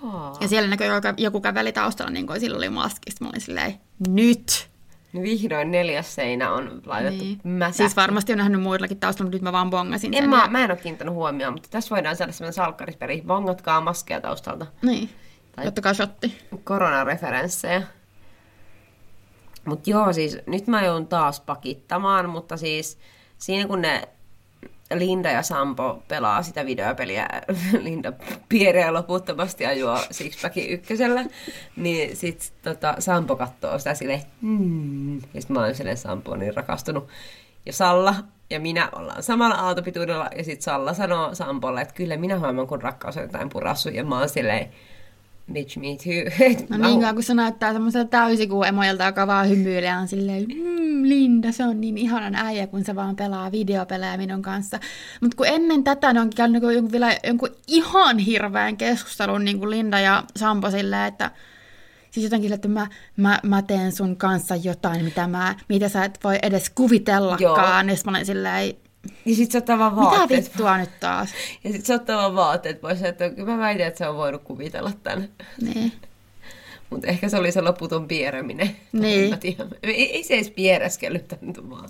Oh. 0.02 0.38
Ja 0.40 0.48
siellä 0.48 0.68
näkyi 0.70 0.86
joku, 0.86 1.06
joku 1.16 1.40
käveli 1.40 1.72
taustalla, 1.72 2.10
niin 2.10 2.26
kuin 2.26 2.40
sillä 2.40 2.56
oli 2.56 2.68
maski. 2.68 3.10
Sitten 3.10 3.26
mä 3.26 3.30
olin 3.30 3.40
silleen, 3.40 3.74
nyt. 4.08 4.68
No 5.12 5.22
vihdoin 5.22 5.70
neljäs 5.70 6.14
seinä 6.14 6.52
on 6.52 6.82
laitettu 6.86 7.24
niin. 7.24 7.40
mätäksi. 7.44 7.76
Siis 7.76 7.96
varmasti 7.96 8.32
on 8.32 8.38
nähnyt 8.38 8.62
muillakin 8.62 8.96
taustalla, 8.98 9.26
mutta 9.26 9.36
nyt 9.36 9.42
mä 9.42 9.52
vaan 9.52 9.70
bongasin 9.70 10.14
En 10.14 10.22
sen. 10.22 10.30
mä, 10.30 10.42
ja- 10.42 10.48
mä 10.50 10.64
en 10.64 10.70
ole 10.70 10.78
kiinnittänyt 10.78 11.14
huomioon, 11.14 11.52
mutta 11.52 11.68
tässä 11.70 11.94
voidaan 11.94 12.16
saada 12.16 12.32
sellainen 12.32 12.52
salkkarisperi. 12.54 13.22
Vangatkaa 13.28 13.80
maskeja 13.80 14.20
taustalta. 14.20 14.66
Niin. 14.82 15.10
Tai- 15.56 15.66
Ottakaa 15.68 15.94
shotti. 15.94 16.38
Koronareferenssejä. 16.64 17.82
Mutta 19.64 19.90
joo, 19.90 20.12
siis 20.12 20.38
nyt 20.46 20.66
mä 20.66 20.84
joudun 20.84 21.06
taas 21.06 21.40
pakittamaan, 21.40 22.28
mutta 22.28 22.56
siis 22.56 22.98
siinä 23.42 23.68
kun 23.68 23.82
ne 23.82 24.08
Linda 24.94 25.30
ja 25.30 25.42
Sampo 25.42 26.02
pelaa 26.08 26.42
sitä 26.42 26.66
videopeliä, 26.66 27.28
Linda 27.80 28.12
pieree 28.48 28.90
loputtomasti 28.90 29.64
ja 29.64 29.72
juo 29.72 29.98
Sixpackin 30.10 30.70
ykkösellä, 30.70 31.24
niin 31.76 32.16
sit 32.16 32.52
tota, 32.62 32.94
Sampo 32.98 33.36
katsoo 33.36 33.78
sitä 33.78 33.94
silleen, 33.94 34.22
hmm. 34.42 35.16
ja 35.16 35.40
sit 35.40 35.50
mä 35.50 35.60
oon 35.60 35.74
silleen, 35.74 35.96
Sampo 35.96 36.32
on 36.32 36.38
niin 36.38 36.56
rakastunut. 36.56 37.08
Ja 37.66 37.72
Salla 37.72 38.14
ja 38.50 38.60
minä 38.60 38.88
ollaan 38.92 39.22
samalla 39.22 39.54
aaltopituudella, 39.54 40.28
ja 40.36 40.44
sit 40.44 40.62
Salla 40.62 40.94
sanoo 40.94 41.34
Sampolle, 41.34 41.80
että 41.80 41.94
kyllä 41.94 42.16
minä 42.16 42.38
huomaan, 42.38 42.66
kun 42.66 42.82
rakkaus 42.82 43.16
on 43.16 43.22
jotain 43.22 43.48
purassu, 43.48 43.88
ja 43.88 44.04
mä 44.04 44.18
oon 44.18 44.28
silleen, 44.28 44.72
bitch 45.52 45.78
me 45.78 45.86
too. 45.86 46.46
No 46.78 46.86
niin 46.86 47.00
kauan 47.00 47.14
kun 47.14 47.22
se 47.24 47.34
näyttää 47.34 47.72
semmoiselta 47.72 48.08
täysikuun 48.08 48.66
emoilta, 48.66 49.04
joka 49.04 49.26
vaan 49.26 49.48
hymyilee 49.48 49.90
ja 49.90 49.98
on 49.98 50.08
silleen, 50.08 50.42
mmm, 50.42 51.02
Linda, 51.02 51.52
se 51.52 51.64
on 51.64 51.80
niin 51.80 51.98
ihanan 51.98 52.34
äijä, 52.34 52.66
kun 52.66 52.84
se 52.84 52.94
vaan 52.94 53.16
pelaa 53.16 53.52
videopelejä 53.52 54.16
minun 54.16 54.42
kanssa. 54.42 54.78
Mutta 55.20 55.36
kun 55.36 55.46
ennen 55.46 55.84
tätä 55.84 56.12
ne 56.12 56.20
on 56.20 56.30
käynyt 56.30 56.62
jonkun, 56.62 56.92
vielä 56.92 57.16
jonkun 57.26 57.50
ihan 57.66 58.18
hirveän 58.18 58.76
keskustelun 58.76 59.44
niin 59.44 59.58
kuin 59.58 59.70
Linda 59.70 60.00
ja 60.00 60.24
Sampo 60.36 60.70
silleen, 60.70 61.08
että 61.08 61.30
Siis 62.12 62.24
jotenkin, 62.24 62.52
että 62.52 62.68
mä, 62.68 62.86
mä, 63.16 63.38
mä 63.42 63.62
teen 63.62 63.92
sun 63.92 64.16
kanssa 64.16 64.56
jotain, 64.56 65.04
mitä, 65.04 65.26
mä, 65.26 65.54
mitä 65.68 65.88
sä 65.88 66.04
et 66.04 66.18
voi 66.24 66.38
edes 66.42 66.70
kuvitellakaan. 66.70 67.88
Ja 67.88 67.96
sitten 67.96 68.12
mä 68.12 68.16
olin 68.16 68.26
silleen, 68.26 68.74
Ja 69.24 69.34
sit 69.34 69.50
se 69.50 69.58
ottaa 69.58 69.78
vaan 69.78 69.94
mitä 69.94 70.04
vaatteet. 70.06 70.44
vittua 70.44 70.78
nyt 70.78 71.00
taas? 71.00 71.28
Ja 71.64 71.72
sit 71.72 71.86
se 71.86 71.94
ottaa 71.94 72.16
vaan 72.16 72.34
vaatteet 72.34 72.80
pois, 72.80 73.02
että 73.02 73.30
kyllä 73.30 73.52
mä 73.52 73.58
väitän, 73.58 73.86
että 73.86 73.98
se 73.98 74.08
on 74.08 74.16
voinut 74.16 74.42
kuvitella 74.42 74.92
tän. 75.02 75.28
Niin. 75.60 75.92
Mutta 76.90 77.06
ehkä 77.06 77.28
se 77.28 77.36
oli 77.36 77.52
se 77.52 77.60
loputon 77.60 78.08
piereminen. 78.08 78.76
Niin. 78.92 79.38
Ei, 79.82 80.16
ei 80.16 80.24
se 80.24 80.34
edes 80.34 80.50
piereskellyt 80.50 81.28
tän 81.28 81.70
vaan. 81.70 81.88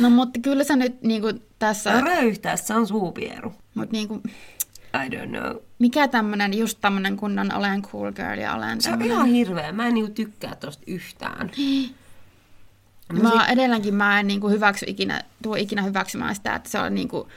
No 0.00 0.10
mutta 0.10 0.40
kyllä 0.40 0.64
se 0.64 0.76
nyt 0.76 1.02
niin 1.02 1.22
kuin 1.22 1.42
tässä, 1.58 1.92
on 1.92 2.02
röyhtää, 2.02 2.56
se 2.56 2.74
on 2.74 2.86
suupieru. 2.86 3.52
mutta 3.74 3.92
niin 3.92 4.08
kuin, 4.08 4.22
I 4.94 5.08
don't 5.08 5.28
know. 5.28 5.56
mikä 5.78 6.08
tämmönen, 6.08 6.58
just 6.58 6.78
tämmönen 6.80 7.16
kunnon 7.16 7.54
olen 7.54 7.82
cool 7.82 8.12
girl 8.12 8.38
ja 8.38 8.54
olen 8.54 8.80
Se 8.80 8.88
on 8.88 8.92
tämmönen. 8.92 9.12
ihan 9.12 9.26
hirveä. 9.28 9.72
Mä 9.72 9.86
en 9.86 9.94
niinku 9.94 10.12
tykkää 10.12 10.54
tosta 10.54 10.82
yhtään. 10.86 11.50
Mä 13.12 13.46
edelleenkin 13.46 13.94
mä 13.94 14.20
en 14.20 14.26
niinku 14.26 14.48
hyväksy 14.48 14.86
ikinä, 14.88 15.22
tuo 15.42 15.54
ikinä 15.54 15.82
hyväksymään 15.82 16.34
sitä, 16.34 16.54
että 16.54 16.70
se 16.70 16.78
on 16.78 16.94
niinku, 16.94 17.28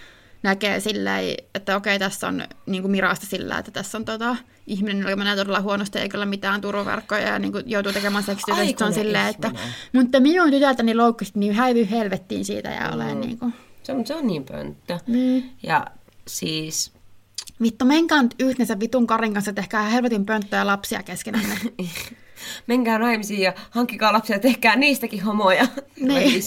näkee 0.44 0.80
silleen, 0.80 1.36
että 1.56 1.76
okei, 1.76 2.00
tässä 2.00 2.28
on 2.28 2.44
niinku 2.66 2.88
Mirasta 2.88 3.26
sillä, 3.26 3.58
että 3.58 3.72
tässä 3.72 3.98
on 3.98 4.06
tota, 4.06 4.36
ihminen, 4.68 5.00
joka 5.00 5.16
menee 5.16 5.36
todella 5.36 5.62
huonosti, 5.62 6.00
eikä 6.00 6.18
ole 6.18 6.26
mitään 6.26 6.62
turvaverkkoja 6.62 7.22
ja 7.28 7.40
niinku 7.40 7.58
joutuu 7.66 7.92
tekemään 7.94 8.24
seksityötä. 8.24 8.66
Sitten 8.66 8.78
se 8.80 8.86
on 8.86 8.94
silleen, 8.94 9.28
että 9.28 9.52
mutta 9.94 10.20
minun 10.20 10.52
tytältäni 10.52 10.96
loukkasi, 10.96 11.32
niin 11.36 11.54
häivy 11.54 11.88
helvettiin 11.92 12.46
siitä 12.46 12.70
ja 12.70 12.90
olen 12.92 13.16
Mm. 13.18 13.22
niinku, 13.22 13.52
Se 13.84 13.92
on, 13.92 14.08
se 14.08 14.16
on 14.16 14.28
niin 14.28 14.44
pönttö. 14.44 15.00
niin. 15.08 15.50
Ja 15.64 15.86
siis 16.28 16.92
Vittu, 17.62 17.86
menkää 17.86 18.24
nyt 18.24 18.36
yhteensä 18.40 18.80
vitun 18.80 19.08
Karin 19.08 19.34
kanssa, 19.34 19.54
tehkää 19.54 19.84
helvetin 19.84 20.26
pönttöjä 20.26 20.68
lapsia 20.68 21.04
keskenään. 21.04 21.46
menkää 22.68 23.00
naimisiin 23.00 23.42
ja 23.42 23.54
hankkikaa 23.70 24.14
lapsia 24.14 24.36
ja 24.36 24.40
tehkää 24.40 24.76
niistäkin 24.76 25.24
homoja. 25.24 25.68
Niin. 26.00 26.44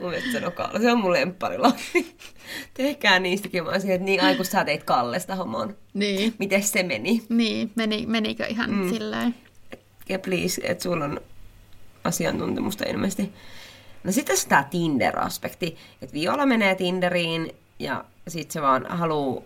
Mun 0.00 0.10
mielestä 0.10 0.30
se 0.32 0.46
on. 0.46 0.82
Se 0.82 0.92
on 0.92 1.00
mun 1.00 1.12
lempparilapsi. 1.12 2.16
Tehkää 2.74 3.18
niistäkin. 3.18 3.64
Mä 3.64 3.70
olisin, 3.70 3.90
että 3.90 4.04
niin 4.04 4.20
ai 4.20 4.36
kun 4.36 4.44
sä 4.44 4.64
teit 4.64 4.84
Kallesta 4.84 5.34
homon. 5.34 5.76
niin. 5.94 6.34
Miten 6.38 6.62
se 6.62 6.82
meni? 6.82 7.22
Niin, 7.28 7.70
meni, 7.74 8.06
menikö 8.06 8.46
ihan 8.46 8.70
mm. 8.70 8.90
silleen? 8.90 9.34
Ja 10.08 10.18
please, 10.18 10.60
että 10.64 10.82
sulla 10.82 11.04
on 11.04 11.20
asiantuntemusta 12.04 12.84
ilmeisesti. 12.84 13.32
No 14.04 14.12
sitten 14.12 14.36
tämä 14.48 14.68
Tinder-aspekti, 14.70 15.76
että 16.02 16.12
Viola 16.12 16.46
menee 16.46 16.74
Tinderiin 16.74 17.54
ja 17.78 18.04
sitten 18.28 18.52
se 18.52 18.62
vaan 18.62 18.86
haluaa 18.88 19.42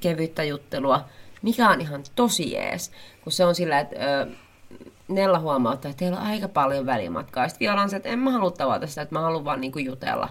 kevyttä 0.00 0.44
juttelua, 0.44 1.08
mikä 1.44 1.70
on 1.70 1.80
ihan 1.80 2.02
tosi 2.14 2.52
jees, 2.52 2.90
kun 3.24 3.32
se 3.32 3.44
on 3.44 3.54
sillä, 3.54 3.80
että 3.80 3.96
ö, 3.96 4.26
Nella 5.08 5.38
huomauttaa, 5.38 5.90
että 5.90 5.98
teillä 5.98 6.20
on 6.20 6.26
aika 6.26 6.48
paljon 6.48 6.86
välimatkaa. 6.86 7.48
Sitten 7.48 7.66
Viola 7.66 7.82
on 7.82 7.90
se, 7.90 7.96
että 7.96 8.08
en 8.08 8.18
mä 8.18 8.30
halua 8.30 8.50
tavata 8.50 8.86
sitä, 8.86 9.02
että 9.02 9.14
mä 9.14 9.20
haluan 9.20 9.44
vaan 9.44 9.60
niinku 9.60 9.78
jutella. 9.78 10.28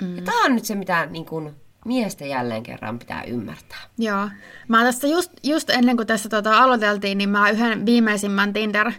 Mm. 0.00 0.16
Ja 0.16 0.22
tää 0.22 0.34
on 0.34 0.54
nyt 0.54 0.64
se, 0.64 0.74
mitä 0.74 1.06
niinku, 1.06 1.50
miestä 1.84 2.26
jälleen 2.26 2.62
kerran 2.62 2.98
pitää 2.98 3.22
ymmärtää. 3.22 3.78
Joo. 3.98 4.28
Mä 4.68 4.84
tässä 4.84 5.08
just, 5.08 5.32
just 5.42 5.70
ennen 5.70 5.96
kuin 5.96 6.06
tässä 6.06 6.28
tota 6.28 6.58
aloiteltiin, 6.58 7.18
niin 7.18 7.30
mä 7.30 7.50
yhden 7.50 7.86
viimeisimmän 7.86 8.52
Tinder 8.52 8.92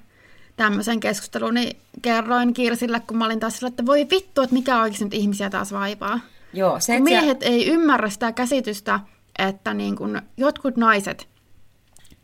tämmöisen 0.56 1.00
keskustelun 1.00 1.54
niin 1.54 1.78
kerroin 2.02 2.54
Kirsille, 2.54 3.00
kun 3.00 3.18
mä 3.18 3.26
olin 3.26 3.40
taas 3.40 3.56
sillä, 3.56 3.68
että 3.68 3.86
voi 3.86 4.08
vittu, 4.12 4.42
että 4.42 4.56
mikä 4.56 4.82
oikeasti 4.82 5.04
nyt 5.04 5.14
ihmisiä 5.14 5.50
taas 5.50 5.72
vaivaa. 5.72 6.20
Joo, 6.54 6.80
se, 6.80 7.00
miehet 7.00 7.44
ei 7.44 7.68
ymmärrä 7.68 8.10
sitä 8.10 8.32
käsitystä, 8.32 9.00
että 9.40 9.74
niin 9.74 9.96
kun 9.96 10.22
jotkut 10.38 10.78
naiset 10.78 11.28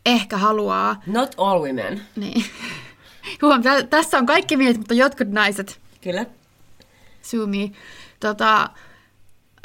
ehkä 0.06 0.38
haluaa... 0.38 1.02
Not 1.08 1.36
all 1.38 1.60
women. 1.62 2.02
Niin. 2.16 2.46
Huom, 3.42 3.62
tä- 3.64 3.84
tässä 3.84 4.18
on 4.18 4.26
kaikki 4.26 4.58
miehet, 4.58 4.78
mutta 4.78 4.94
jotkut 4.94 5.28
naiset, 5.28 5.80
Kyllä. 6.02 6.26
Sumi, 7.22 7.72
tota, 8.20 8.70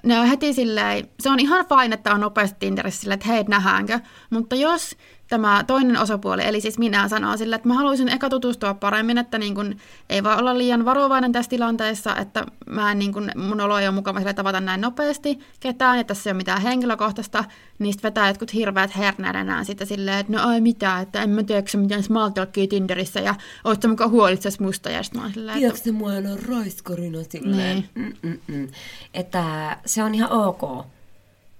ne 0.05 0.19
on 0.19 0.27
heti 0.27 0.53
silleen, 0.55 1.09
se 1.21 1.31
on 1.31 1.41
ihan 1.41 1.67
fine, 1.69 1.95
että 1.95 2.15
on 2.15 2.21
nopeasti 2.21 2.57
Tinderissä 2.61 3.01
silleen, 3.01 3.15
että 3.19 3.29
hei, 3.29 3.45
nähdäänkö. 3.49 4.01
Mutta 4.31 4.57
jos 4.57 4.97
tämä 5.31 5.65
toinen 5.67 5.99
osapuoli, 5.99 6.43
eli 6.45 6.61
siis 6.61 6.79
minä 6.79 7.09
sanoo 7.09 7.37
sille, 7.37 7.57
että 7.57 7.69
mä 7.69 7.75
haluaisin 7.75 8.09
eka 8.09 8.29
tutustua 8.29 8.75
paremmin, 8.75 9.19
että 9.19 9.39
niin 9.39 9.55
kun, 9.55 9.77
ei 10.09 10.23
vaan 10.23 10.39
olla 10.39 10.59
liian 10.59 10.85
varovainen 10.85 11.33
tässä 11.33 11.49
tilanteessa, 11.51 12.17
että 12.17 12.45
mä 12.67 12.93
en, 12.93 12.99
niin 12.99 13.13
kun, 13.13 13.31
mun 13.37 13.61
olo 13.61 13.79
ei 13.79 13.89
ole 13.89 13.95
mukava 13.95 14.19
sille 14.19 14.35
tavata 14.35 14.61
näin 14.61 14.81
nopeasti 14.81 15.39
ketään, 15.61 15.99
ja 15.99 16.05
tässä 16.05 16.31
ei 16.31 16.33
ole 16.33 16.37
mitään 16.37 16.63
henkilökohtaista, 16.63 17.45
niin 17.79 17.93
sitten 17.93 18.09
vetää 18.09 18.29
jotkut 18.29 18.55
hirveät 18.55 18.97
herneet 18.97 19.37
enää 19.37 19.65
sitten 19.65 19.87
silleen, 19.87 20.19
että 20.19 20.33
no 20.33 20.49
ai 20.49 20.61
mitä, 20.61 21.01
että 21.01 21.23
en 21.23 21.31
mä 21.31 21.43
tiedä, 21.43 21.63
miten 21.77 22.03
small 22.03 22.29
talkia 22.29 22.67
Tinderissä, 22.67 23.21
ja 23.21 23.35
oot 23.65 23.83
sä 23.83 23.89
mukaan 23.89 24.11
huolitsas 24.11 24.61
musta, 24.61 24.91
ja 24.91 25.03
sitten 25.03 25.21
mä 25.21 25.25
oon 25.25 25.35
silleen, 25.35 25.57
että 25.57 25.61
Tiedätkö 25.61 25.93
mua 25.93 26.13
on 26.13 26.39
raiskarina 26.49 27.19
silleen? 27.29 27.89
Niin. 27.95 28.19
Mm-mm-mm. 28.23 28.69
Että 29.15 29.77
se 29.87 30.03
on 30.03 30.15
ihan 30.15 30.33
ok. 30.33 30.87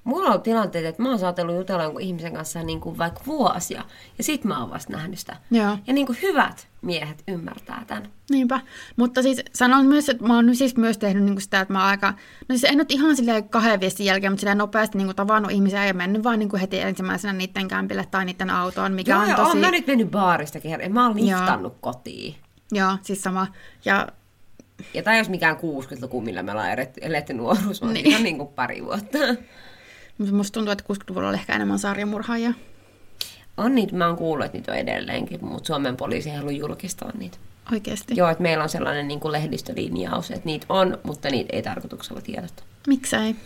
Mulla 0.05 0.25
on 0.25 0.31
ollut 0.31 0.43
tilanteita, 0.43 0.89
että 0.89 1.03
mä 1.03 1.09
oon 1.09 1.19
saatellut 1.19 1.57
jutella 1.57 1.83
jonkun 1.83 2.03
ihmisen 2.03 2.35
kanssa 2.35 2.63
niin 2.63 2.81
kuin 2.81 2.99
vaikka 2.99 3.21
vuosia, 3.27 3.85
ja 4.19 4.25
sit 4.25 4.45
mä 4.45 4.61
oon 4.61 4.71
vasta 4.71 4.93
nähnyt 4.93 5.19
sitä. 5.19 5.37
Joo. 5.51 5.79
Ja 5.87 5.93
niin 5.93 6.07
kuin 6.07 6.19
hyvät 6.23 6.69
miehet 6.83 7.23
ymmärtää 7.29 7.85
tämän. 7.87 8.09
Niinpä. 8.31 8.61
Mutta 8.97 9.23
siis 9.23 9.43
sanon 9.55 9.87
myös, 9.87 10.09
että 10.09 10.27
mä 10.27 10.35
oon 10.37 10.57
siis 10.57 10.77
myös 10.77 10.99
tehnyt 10.99 11.25
niinku 11.25 11.41
sitä, 11.41 11.61
että 11.61 11.73
mä 11.73 11.79
oon 11.81 11.89
aika, 11.89 12.11
no 12.49 12.57
siis 12.57 12.65
en 12.65 12.79
nyt 12.79 12.91
ihan 12.91 13.17
silleen 13.17 13.49
kahden 13.49 13.81
viestin 13.81 14.07
jälkeen, 14.07 14.33
mutta 14.33 14.41
silleen 14.41 14.59
nopeasti 14.59 14.99
niinku 14.99 15.15
tavannut 15.15 15.53
ihmisiä 15.53 15.87
ja 15.87 15.95
mennyt 15.95 16.25
vaan 16.25 16.39
niinku 16.39 16.57
heti 16.57 16.81
ensimmäisenä 16.81 17.33
niiden 17.33 17.69
kämpille 17.69 18.07
tai 18.11 18.25
niiden 18.25 18.51
autoon, 18.51 18.93
mikä 18.93 19.13
Joo, 19.13 19.21
on 19.23 19.29
ja 19.29 19.37
tosi... 19.37 19.49
oon 19.49 19.59
mä 19.59 19.71
nyt 19.71 19.87
mennyt 19.87 20.11
baaristakin 20.11 20.71
herran. 20.71 20.93
Mä 20.93 21.07
oon 21.07 21.17
liftannut 21.17 21.77
kotiin. 21.81 22.35
Joo, 22.73 22.93
siis 23.03 23.23
sama. 23.23 23.47
Ja 23.85 24.09
Ja 24.95 25.03
tai 25.03 25.19
jos 25.19 25.29
mikään 25.29 25.57
60-luku, 25.57 26.21
millä 26.21 26.43
me 26.43 26.53
ollaan 26.53 26.71
eletty, 27.01 27.35
nuoruus, 27.35 27.81
vaan 27.83 27.95
Niin. 27.95 28.03
niin. 28.05 28.11
ihan 28.11 28.23
niin 28.23 28.39
kuin 28.39 28.49
pari 28.49 28.85
vuotta. 28.85 29.19
Mutta 30.21 30.35
musta 30.35 30.55
tuntuu, 30.55 30.73
että 30.73 30.85
60-luvulla 30.93 31.29
oli 31.29 31.37
ehkä 31.37 31.55
enemmän 31.55 31.79
sarjamurhaajia. 31.79 32.53
On 33.57 33.75
niitä, 33.75 33.97
mä 33.97 34.07
oon 34.07 34.17
kuullut, 34.17 34.47
että 34.47 34.59
niitä 34.59 34.73
on 34.73 34.79
edelleenkin, 34.79 35.45
mutta 35.45 35.67
Suomen 35.67 35.97
poliisi 35.97 36.31
ei 36.31 36.37
halua 36.37 36.51
julkistaa 36.51 37.13
niitä. 37.19 37.39
Oikeesti. 37.73 38.15
Joo, 38.17 38.29
että 38.29 38.43
meillä 38.43 38.63
on 38.63 38.69
sellainen 38.69 39.09
niin 39.09 39.21
kuin 39.21 39.33
lehdistölinjaus, 39.33 40.31
että 40.31 40.45
niitä 40.45 40.67
on, 40.69 40.99
mutta 41.03 41.31
niitä 41.31 41.57
ei 41.57 41.63
tarkoituksella 41.63 42.21
tiedota. 42.21 42.63
Miksei? 42.87 43.37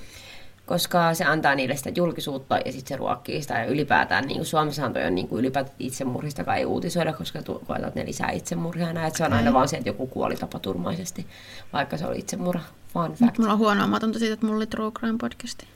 Koska 0.67 1.15
se 1.15 1.25
antaa 1.25 1.55
niille 1.55 1.77
sitä 1.77 1.91
julkisuutta 1.97 2.59
ja 2.65 2.73
sitten 2.73 2.89
se 2.89 2.97
ruokkii 2.97 3.43
sitä. 3.43 3.59
Ja 3.59 3.65
ylipäätään 3.65 4.25
niin 4.25 4.37
kuin 4.37 4.47
Suomessahan 4.47 4.93
toi 4.93 5.05
on 5.05 5.15
niin 5.15 5.29
kuin 5.29 5.41
ylipäätään 5.41 5.77
itsemurhistakaan 5.79 6.59
ei 6.59 6.65
uutisoida, 6.65 7.13
koska 7.13 7.43
koetaan, 7.43 7.89
että 7.89 8.01
ne 8.01 8.07
lisää 8.07 8.31
itsemurhia. 8.31 8.93
Näin, 8.93 9.07
että 9.07 9.19
se 9.19 9.25
on 9.25 9.33
aina 9.33 9.53
vaan 9.53 9.69
se, 9.69 9.77
että 9.77 9.89
joku 9.89 10.07
kuoli 10.07 10.37
tapaturmaisesti, 10.37 11.27
vaikka 11.73 11.97
se 11.97 12.07
oli 12.07 12.19
itsemurha. 12.19 12.65
Fun 12.93 13.03
fact. 13.03 13.21
Nyt 13.21 13.39
mulla 13.39 13.53
on 13.53 13.59
huono 13.59 13.85
omatunto 13.85 14.19
siitä, 14.19 14.35
että 14.35 14.47
mulla 14.47 14.57
oli 14.57 14.67
True 14.67 14.91
Crime 14.91 15.19
podcasti. 15.21 15.67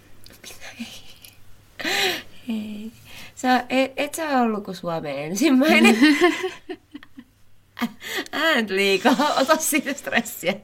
Hei. 2.49 2.93
Sä, 3.35 3.65
et, 3.69 3.93
et 3.97 4.15
sä 4.15 4.41
ollut 4.41 4.65
kuin 4.65 4.75
Suomen 4.75 5.19
ensimmäinen. 5.19 5.97
Äänet 8.33 8.71
liikaa, 8.71 9.35
ota 9.37 9.57
siitä 9.57 9.93
stressiä. 9.93 10.55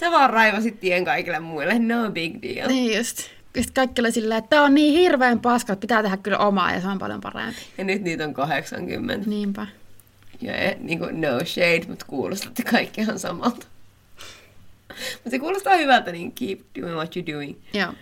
Sä 0.00 0.10
vaan 0.10 0.30
raivasit 0.30 0.80
tien 0.80 1.04
kaikille 1.04 1.38
muille, 1.38 1.78
no 1.78 2.10
big 2.10 2.42
deal. 2.42 2.68
Niin 2.68 2.98
just. 2.98 3.16
Sitten 3.16 3.74
kaikki 3.74 4.00
oli 4.00 4.12
silleen, 4.12 4.38
että 4.38 4.48
tää 4.48 4.62
on 4.62 4.74
niin 4.74 4.98
hirveän 4.98 5.40
paska, 5.40 5.72
että 5.72 5.80
pitää 5.80 6.02
tehdä 6.02 6.16
kyllä 6.16 6.38
omaa 6.38 6.72
ja 6.72 6.80
se 6.80 6.88
on 6.88 6.98
paljon 6.98 7.20
parempi. 7.20 7.60
Ja 7.78 7.84
nyt 7.84 8.02
niitä 8.02 8.24
on 8.24 8.34
80. 8.34 9.30
Niinpä. 9.30 9.66
Ja 10.40 10.54
e, 10.54 10.76
niin 10.80 10.98
kuin 10.98 11.20
no 11.20 11.28
shade, 11.44 11.82
mutta 11.88 12.04
kuulostatte 12.08 12.62
kaikki 12.62 13.00
ihan 13.00 13.18
samalta. 13.18 13.66
mutta 14.88 15.30
se 15.30 15.38
kuulostaa 15.38 15.76
hyvältä, 15.76 16.12
niin 16.12 16.32
keep 16.32 16.60
doing 16.80 16.96
what 16.96 17.16
you're 17.16 17.32
doing. 17.32 17.56
Joo. 17.74 17.92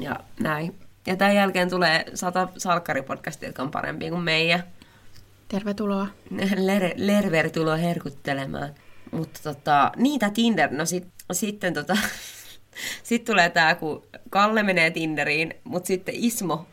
Ja 0.00 0.16
näin. 0.40 0.74
Ja 1.06 1.16
tämän 1.16 1.34
jälkeen 1.34 1.70
tulee 1.70 2.04
sata 2.14 2.48
salkkaripodcastia, 2.56 3.48
jotka 3.48 3.62
on 3.62 3.70
parempia 3.70 4.10
kuin 4.10 4.22
meidän. 4.22 4.62
Tervetuloa. 5.48 6.06
Ler- 6.34 6.94
Lerver 6.96 7.50
tulo 7.50 7.76
herkuttelemaan. 7.76 8.74
Mutta 9.10 9.40
tota, 9.42 9.92
niitä 9.96 10.30
Tinder, 10.30 10.72
no 10.72 10.86
sit, 10.86 11.06
sitten 11.32 11.74
tota, 11.74 11.96
sit 13.02 13.24
tulee 13.24 13.50
tää, 13.50 13.74
kun 13.74 14.02
Kalle 14.30 14.62
menee 14.62 14.90
Tinderiin, 14.90 15.54
mutta 15.64 15.86
sitten 15.86 16.14
Ismo 16.16 16.66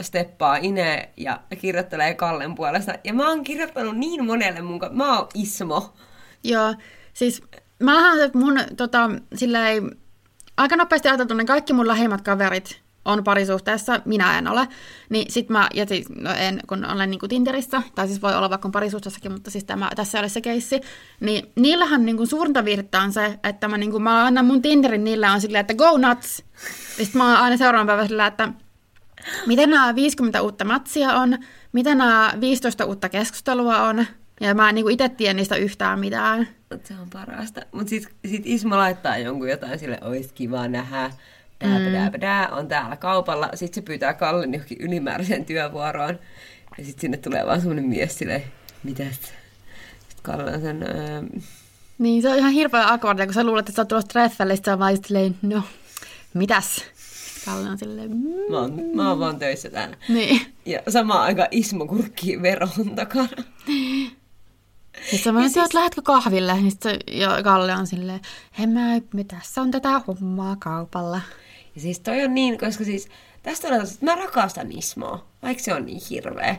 steppaa 0.00 0.56
Ine 0.56 1.08
ja 1.16 1.40
kirjoittelee 1.60 2.14
Kallen 2.14 2.54
puolesta. 2.54 2.92
Ja 3.04 3.14
mä 3.14 3.28
oon 3.28 3.44
kirjoittanut 3.44 3.96
niin 3.96 4.26
monelle 4.26 4.60
mun, 4.60 4.80
mä 4.90 5.18
oon 5.18 5.28
Ismo. 5.34 5.94
Joo, 6.44 6.74
siis 7.12 7.42
mähän 7.78 8.30
mun 8.34 8.60
tota, 8.76 9.10
silleen, 9.34 9.96
aika 10.56 10.76
nopeasti 10.76 11.08
ajateltu, 11.08 11.34
ne 11.34 11.44
kaikki 11.44 11.72
mun 11.72 11.88
lähimmät 11.88 12.20
kaverit 12.20 12.82
on 13.04 13.24
parisuhteessa, 13.24 14.00
minä 14.04 14.38
en 14.38 14.48
ole, 14.48 14.68
niin 15.08 15.32
sit 15.32 15.48
mä, 15.48 15.68
ja 15.74 15.86
siis, 15.86 16.08
no 16.08 16.30
en, 16.30 16.60
kun 16.66 16.84
olen 16.84 17.10
niinku 17.10 17.28
Tinderissä, 17.28 17.82
tai 17.94 18.06
siis 18.06 18.22
voi 18.22 18.34
olla 18.34 18.50
vaikka 18.50 18.68
on 18.68 18.72
parisuhteessakin, 18.72 19.32
mutta 19.32 19.50
siis 19.50 19.64
tämä, 19.64 19.90
tässä 19.96 20.18
ei 20.18 20.22
ole 20.22 20.28
se 20.28 20.40
keissi, 20.40 20.80
niin 21.20 21.52
niillähän 21.56 22.06
niinku 22.06 22.26
suurinta 22.26 22.64
virtaa 22.64 23.02
on 23.02 23.12
se, 23.12 23.38
että 23.44 23.68
mä, 23.68 23.78
niinku, 23.78 23.98
mä 23.98 24.24
annan 24.24 24.46
mun 24.46 24.62
Tinderin 24.62 25.04
niille 25.04 25.30
on 25.30 25.40
silleen, 25.40 25.60
että 25.60 25.74
go 25.74 25.98
nuts! 25.98 26.44
Ja 26.98 27.04
sit 27.04 27.14
mä 27.14 27.28
oon 27.28 27.36
aina 27.36 27.56
seuraavan 27.56 27.86
päivän 27.86 28.08
sillä, 28.08 28.26
että 28.26 28.48
miten 29.46 29.70
nämä 29.70 29.94
50 29.94 30.42
uutta 30.42 30.64
matsia 30.64 31.12
on, 31.12 31.38
mitä 31.72 31.94
nämä 31.94 32.34
15 32.40 32.84
uutta 32.84 33.08
keskustelua 33.08 33.82
on, 33.82 34.06
ja 34.40 34.54
mä 34.54 34.68
en 34.68 34.74
niinku 34.74 34.88
itse 34.88 35.08
tiedä 35.08 35.34
niistä 35.34 35.56
yhtään 35.56 36.00
mitään. 36.00 36.48
Se 36.84 36.94
on 37.02 37.10
parasta. 37.10 37.60
Mutta 37.72 37.90
sit, 37.90 38.08
sit 38.26 38.42
Ismo 38.44 38.76
laittaa 38.76 39.18
jonkun 39.18 39.48
jotain 39.48 39.78
sille, 39.78 39.98
ois 40.02 40.32
kiva 40.32 40.68
nähdä. 40.68 41.10
Dää, 41.60 41.78
mm. 41.78 41.92
dää, 41.92 42.20
dää, 42.20 42.48
on 42.48 42.68
täällä 42.68 42.96
kaupalla. 42.96 43.48
Sitten 43.54 43.74
se 43.74 43.86
pyytää 43.86 44.14
Kallen 44.14 44.54
johonkin 44.54 44.80
ylimääräiseen 44.80 45.44
työvuoroon. 45.44 46.18
Ja 46.78 46.84
sitten 46.84 47.00
sinne 47.00 47.16
tulee 47.16 47.46
vaan 47.46 47.60
semmonen 47.60 47.84
mies 47.84 48.18
silleen, 48.18 48.42
mitäs? 48.82 49.14
Sitten 49.16 50.22
Kalle 50.22 50.54
on 50.54 50.60
sen, 50.60 50.82
öö, 50.82 51.22
Niin, 51.98 52.22
se 52.22 52.28
on 52.28 52.38
ihan 52.38 52.52
hirveä 52.52 52.92
akkordia, 52.92 53.26
kun 53.26 53.34
sä 53.34 53.44
luulet, 53.44 53.68
että 53.68 53.76
sä 53.76 53.82
oot 53.82 53.88
tulossa 53.88 54.08
treffelle, 54.08 54.56
sit 54.56 54.64
sä 54.64 54.78
vaan 54.78 54.96
silleen, 55.06 55.36
no, 55.42 55.62
mitäs? 56.34 56.76
Sitten 56.76 57.44
Kalle 57.44 57.70
on 57.70 57.78
silleen, 57.78 58.10
mm. 58.10 58.52
mä, 58.52 58.58
oon, 58.58 58.80
mä 58.94 59.08
oon 59.08 59.20
vaan 59.20 59.38
töissä 59.38 59.70
täällä. 59.70 59.96
Niin. 60.08 60.40
Ja 60.66 60.80
samaan 60.88 61.22
aikaan 61.22 61.48
Ismo 61.50 61.86
kurkkii 61.86 62.42
veron 62.42 62.94
takana. 62.96 63.28
Sitten 65.02 65.18
sä 65.18 65.32
mä 65.32 65.48
siis... 65.48 65.74
lähdetkö 65.74 66.02
kahville? 66.02 66.54
Niin 66.54 66.70
sit 66.70 66.82
se, 66.82 66.98
ja 67.10 67.42
Kalle 67.42 67.74
on 67.74 67.86
silleen, 67.86 68.20
en 68.58 68.68
mä, 68.68 68.80
tässä 69.28 69.62
on 69.62 69.70
tätä 69.70 70.00
hommaa 70.06 70.56
kaupalla. 70.58 71.20
Ja 71.74 71.80
siis 71.80 72.00
toi 72.00 72.24
on 72.24 72.34
niin, 72.34 72.58
koska 72.58 72.84
siis 72.84 73.08
tästä 73.42 73.68
on, 73.68 73.74
että 73.74 73.94
mä 74.00 74.14
rakastan 74.14 74.72
Ismoa, 74.72 75.26
vaikka 75.42 75.62
se 75.62 75.74
on 75.74 75.86
niin 75.86 76.00
hirveä. 76.10 76.56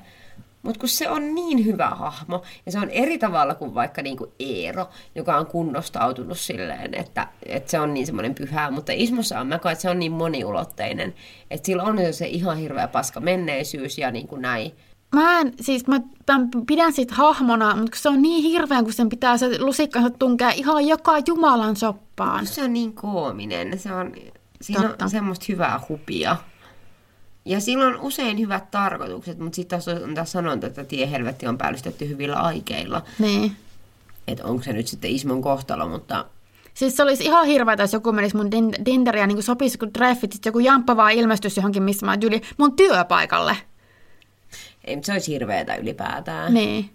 Mutta 0.64 0.80
kun 0.80 0.90
se 0.90 1.10
on 1.10 1.36
niin 1.36 1.66
hyvä 1.66 1.90
hahmo, 1.90 2.44
ja 2.66 2.72
se 2.72 2.80
on 2.80 2.90
eri 2.90 3.18
tavalla 3.18 3.56
kuin 3.56 3.74
vaikka 3.74 4.02
niinku 4.02 4.34
Eero, 4.40 4.90
joka 5.16 5.38
on 5.38 5.48
kunnostautunut 5.48 6.40
silleen, 6.40 6.94
että, 6.94 7.28
että 7.46 7.72
se 7.72 7.80
on 7.80 7.94
niin 7.94 8.06
semmoinen 8.06 8.36
pyhä, 8.36 8.72
mutta 8.72 8.92
Ismossa 8.96 9.40
on, 9.40 9.48
mä 9.48 9.60
koen, 9.60 9.74
että 9.74 9.82
se 9.82 9.90
on 9.90 10.00
niin 10.00 10.12
moniulotteinen, 10.12 11.14
että 11.52 11.66
sillä 11.66 11.84
on 11.84 11.98
se 12.12 12.28
ihan 12.28 12.58
hirveä 12.58 12.88
paska 12.88 13.20
menneisyys 13.20 13.98
ja 13.98 14.12
niin 14.12 14.28
kuin 14.28 14.42
näin. 14.42 14.72
Mä 15.14 15.40
en, 15.40 15.54
siis 15.62 15.88
mä, 15.88 15.96
mä 16.32 16.48
pidän 16.68 16.94
siitä 16.94 17.16
hahmona, 17.16 17.76
mutta 17.76 17.98
se 17.98 18.10
on 18.10 18.22
niin 18.22 18.44
hirveä, 18.44 18.84
kun 18.84 18.94
sen 18.94 19.10
pitää 19.10 19.38
se 19.38 19.60
lusikkansa 19.62 20.10
tunkea 20.10 20.50
ihan 20.52 20.88
joka 20.88 21.14
jumalan 21.28 21.76
soppaan. 21.76 22.48
Se 22.48 22.64
on 22.64 22.74
niin 22.74 22.94
koominen, 22.94 23.80
se 23.80 23.94
on, 23.94 24.12
siinä 24.62 24.82
Totta. 24.82 25.06
on 25.06 25.12
semmoista 25.12 25.46
hyvää 25.50 25.80
hupia. 25.90 26.36
Ja 27.46 27.60
sillä 27.60 27.88
on 27.88 28.00
usein 28.00 28.40
hyvät 28.40 28.72
tarkoitukset, 28.72 29.40
mutta 29.40 29.56
sitten 29.56 29.82
taas 29.84 30.02
on 30.04 30.14
taas 30.14 30.32
sanonta, 30.32 30.68
että 30.68 30.84
tie 30.84 31.12
helvetti 31.12 31.48
on 31.48 31.58
päällystetty 31.58 32.10
hyvillä 32.10 32.36
aikeilla. 32.36 33.02
Niin. 33.20 33.56
että 34.28 34.46
onko 34.46 34.64
se 34.64 34.74
nyt 34.74 34.88
sitten 34.88 35.12
Ismon 35.12 35.42
kohtalo, 35.42 35.90
mutta 35.90 36.26
Siis 36.74 36.98
se 36.98 37.04
olisi 37.04 37.24
ihan 37.24 37.46
hirveätä, 37.46 37.84
jos 37.84 37.94
joku 37.94 38.12
menisi 38.12 38.36
mun 38.38 38.50
din- 38.52 38.84
Tinderiä 38.84 39.28
niin 39.28 39.44
sopisi 39.44 39.78
kun 39.78 39.94
treffit, 39.94 40.46
joku 40.46 40.60
jamppa 40.60 40.98
vaan 40.98 41.12
ilmestyisi 41.12 41.60
johonkin, 41.60 41.84
missä 41.84 42.06
mä 42.06 42.12
oon 42.12 42.42
mun 42.58 42.76
työpaikalle. 42.76 43.58
Ei, 44.84 45.00
se 45.04 45.12
olisi 45.12 45.32
hirveetä 45.32 45.76
ylipäätään. 45.76 46.54
Niin. 46.54 46.90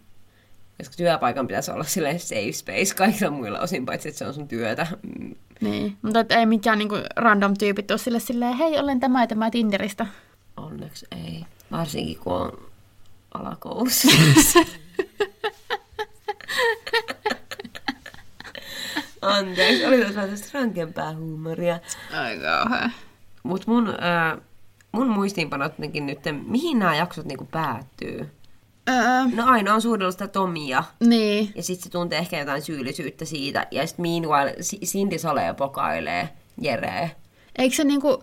Koska 0.79 0.95
työpaikan 0.97 1.47
pitäisi 1.47 1.71
olla 1.71 1.85
sille 1.85 2.19
safe 2.19 2.53
space 2.53 2.95
kaikilla 2.95 3.31
muilla 3.31 3.59
osin, 3.59 3.87
paitsi 3.87 4.09
että 4.09 4.19
se 4.19 4.27
on 4.27 4.35
sun 4.35 4.49
työtä. 4.49 4.87
Niin, 5.61 5.97
mutta 6.03 6.25
ei 6.29 6.47
mikään 6.47 6.79
niinku 6.79 6.97
random 7.17 7.55
tyypit 7.57 7.91
ole 7.91 7.99
sille 7.99 8.21
silleen, 8.21 8.57
hei, 8.57 8.79
olen 8.79 9.01
tämä 9.01 9.23
ja 9.23 9.27
tämä 9.27 9.51
Tinderistä. 9.51 10.07
Onneksi 10.57 11.07
ei. 11.11 11.45
Varsinkin 11.71 12.19
kun 12.19 12.33
on 12.33 12.59
alakoulussa. 13.35 14.09
Anteeksi, 19.23 19.87
oli 19.87 19.99
tässä 19.99 20.15
vähän 20.15 20.31
tästä 20.31 20.59
rankempaa 20.59 21.15
huumoria. 21.15 21.81
Ai 22.13 22.39
kauhea. 22.39 22.91
Mut 23.43 23.67
mun, 23.67 23.89
äh, 23.89 24.39
mun 24.93 25.09
muistiinpanot 25.09 25.73
jotenkin 25.73 26.07
nyt, 26.07 26.19
mihin 26.47 26.79
nämä 26.79 26.97
jaksot 26.97 27.27
niinku 27.27 27.49
päättyy? 27.51 28.31
Öö, 28.89 28.97
No 29.35 29.47
aina 29.47 29.75
on 29.75 29.83
suudellut 29.83 30.15
sitä 30.15 30.29
Tomia. 30.29 30.85
niin. 31.01 31.53
Ja 31.55 31.63
sitten 31.63 31.85
se 31.85 31.91
tuntee 31.91 32.19
ehkä 32.19 32.39
jotain 32.39 32.63
syyllisyyttä 32.63 33.25
siitä. 33.25 33.67
Ja 33.71 33.87
sitten 33.87 34.03
meanwhile 34.03 34.57
Cindy 34.85 35.19
Sale 35.19 35.55
pokailee 35.55 36.29
Jereä. 36.61 37.09
Eikö 37.59 37.77
se 37.77 37.85
niinku, 37.85 38.23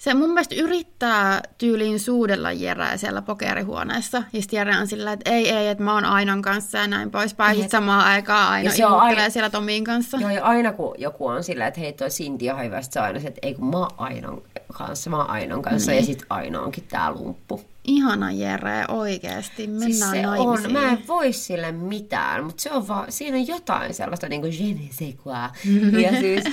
se 0.00 0.14
mun 0.14 0.28
mielestä 0.28 0.54
yrittää 0.54 1.42
tyyliin 1.58 2.00
suudella 2.00 2.52
Jereä 2.52 2.96
siellä 2.96 3.22
pokerihuoneessa. 3.22 4.22
Ja 4.32 4.40
sitten 4.40 4.56
Jere 4.56 4.76
on 4.78 4.86
sillä, 4.86 5.12
että 5.12 5.30
ei, 5.30 5.50
ei, 5.50 5.68
että 5.68 5.84
mä 5.84 5.94
oon 5.94 6.04
Ainon 6.04 6.42
kanssa 6.42 6.78
ja 6.78 6.86
näin 6.86 7.10
poispäin. 7.10 7.58
Ja 7.58 7.68
samaan 7.68 8.06
aikaan 8.06 8.52
Aino 8.52 8.70
se 8.70 8.86
on 8.86 9.00
aina- 9.00 9.30
siellä 9.30 9.50
Tomin 9.50 9.84
kanssa. 9.84 10.16
Joo, 10.20 10.30
ja 10.30 10.44
aina 10.44 10.72
kun 10.72 10.94
joku 10.98 11.26
on 11.26 11.44
sillä, 11.44 11.66
että 11.66 11.80
hei 11.80 11.92
toi 11.92 12.08
Cindy 12.08 12.48
on 12.48 12.64
hyvä, 12.64 12.82
se 12.82 12.98
on 13.00 13.04
aina 13.06 13.20
se, 13.20 13.28
että 13.28 13.38
ei 13.42 13.54
kun 13.54 13.70
mä 13.70 13.76
oon 13.78 13.90
Ainon 13.98 14.42
kanssa, 14.72 15.10
mä 15.10 15.16
oon 15.16 15.30
Ainon 15.30 15.62
kanssa. 15.62 15.92
Ja 15.92 16.02
sit 16.04 16.24
Aino 16.30 16.62
onkin 16.62 16.84
tää 16.90 17.12
lumppu. 17.12 17.60
Ihana 17.84 18.32
Jere, 18.32 18.84
oikeesti. 18.88 19.66
Mennään 19.66 19.92
Siis 19.92 20.10
se 20.10 20.22
naimisiin. 20.22 20.66
on, 20.66 20.72
mä 20.72 20.92
en 20.92 20.98
voi 21.08 21.32
sille 21.32 21.72
mitään, 21.72 22.44
mutta 22.44 22.62
se 22.62 22.70
on 22.72 22.88
vaan, 22.88 23.12
siinä 23.12 23.36
on 23.36 23.46
jotain 23.46 23.94
sellaista 23.94 24.28
niin 24.28 24.40
kuin 24.40 24.52
je 24.68 24.74
ne 24.74 24.88
sais 24.90 25.14
quoi. 25.24 26.02
Ja 26.02 26.20
siis 26.20 26.44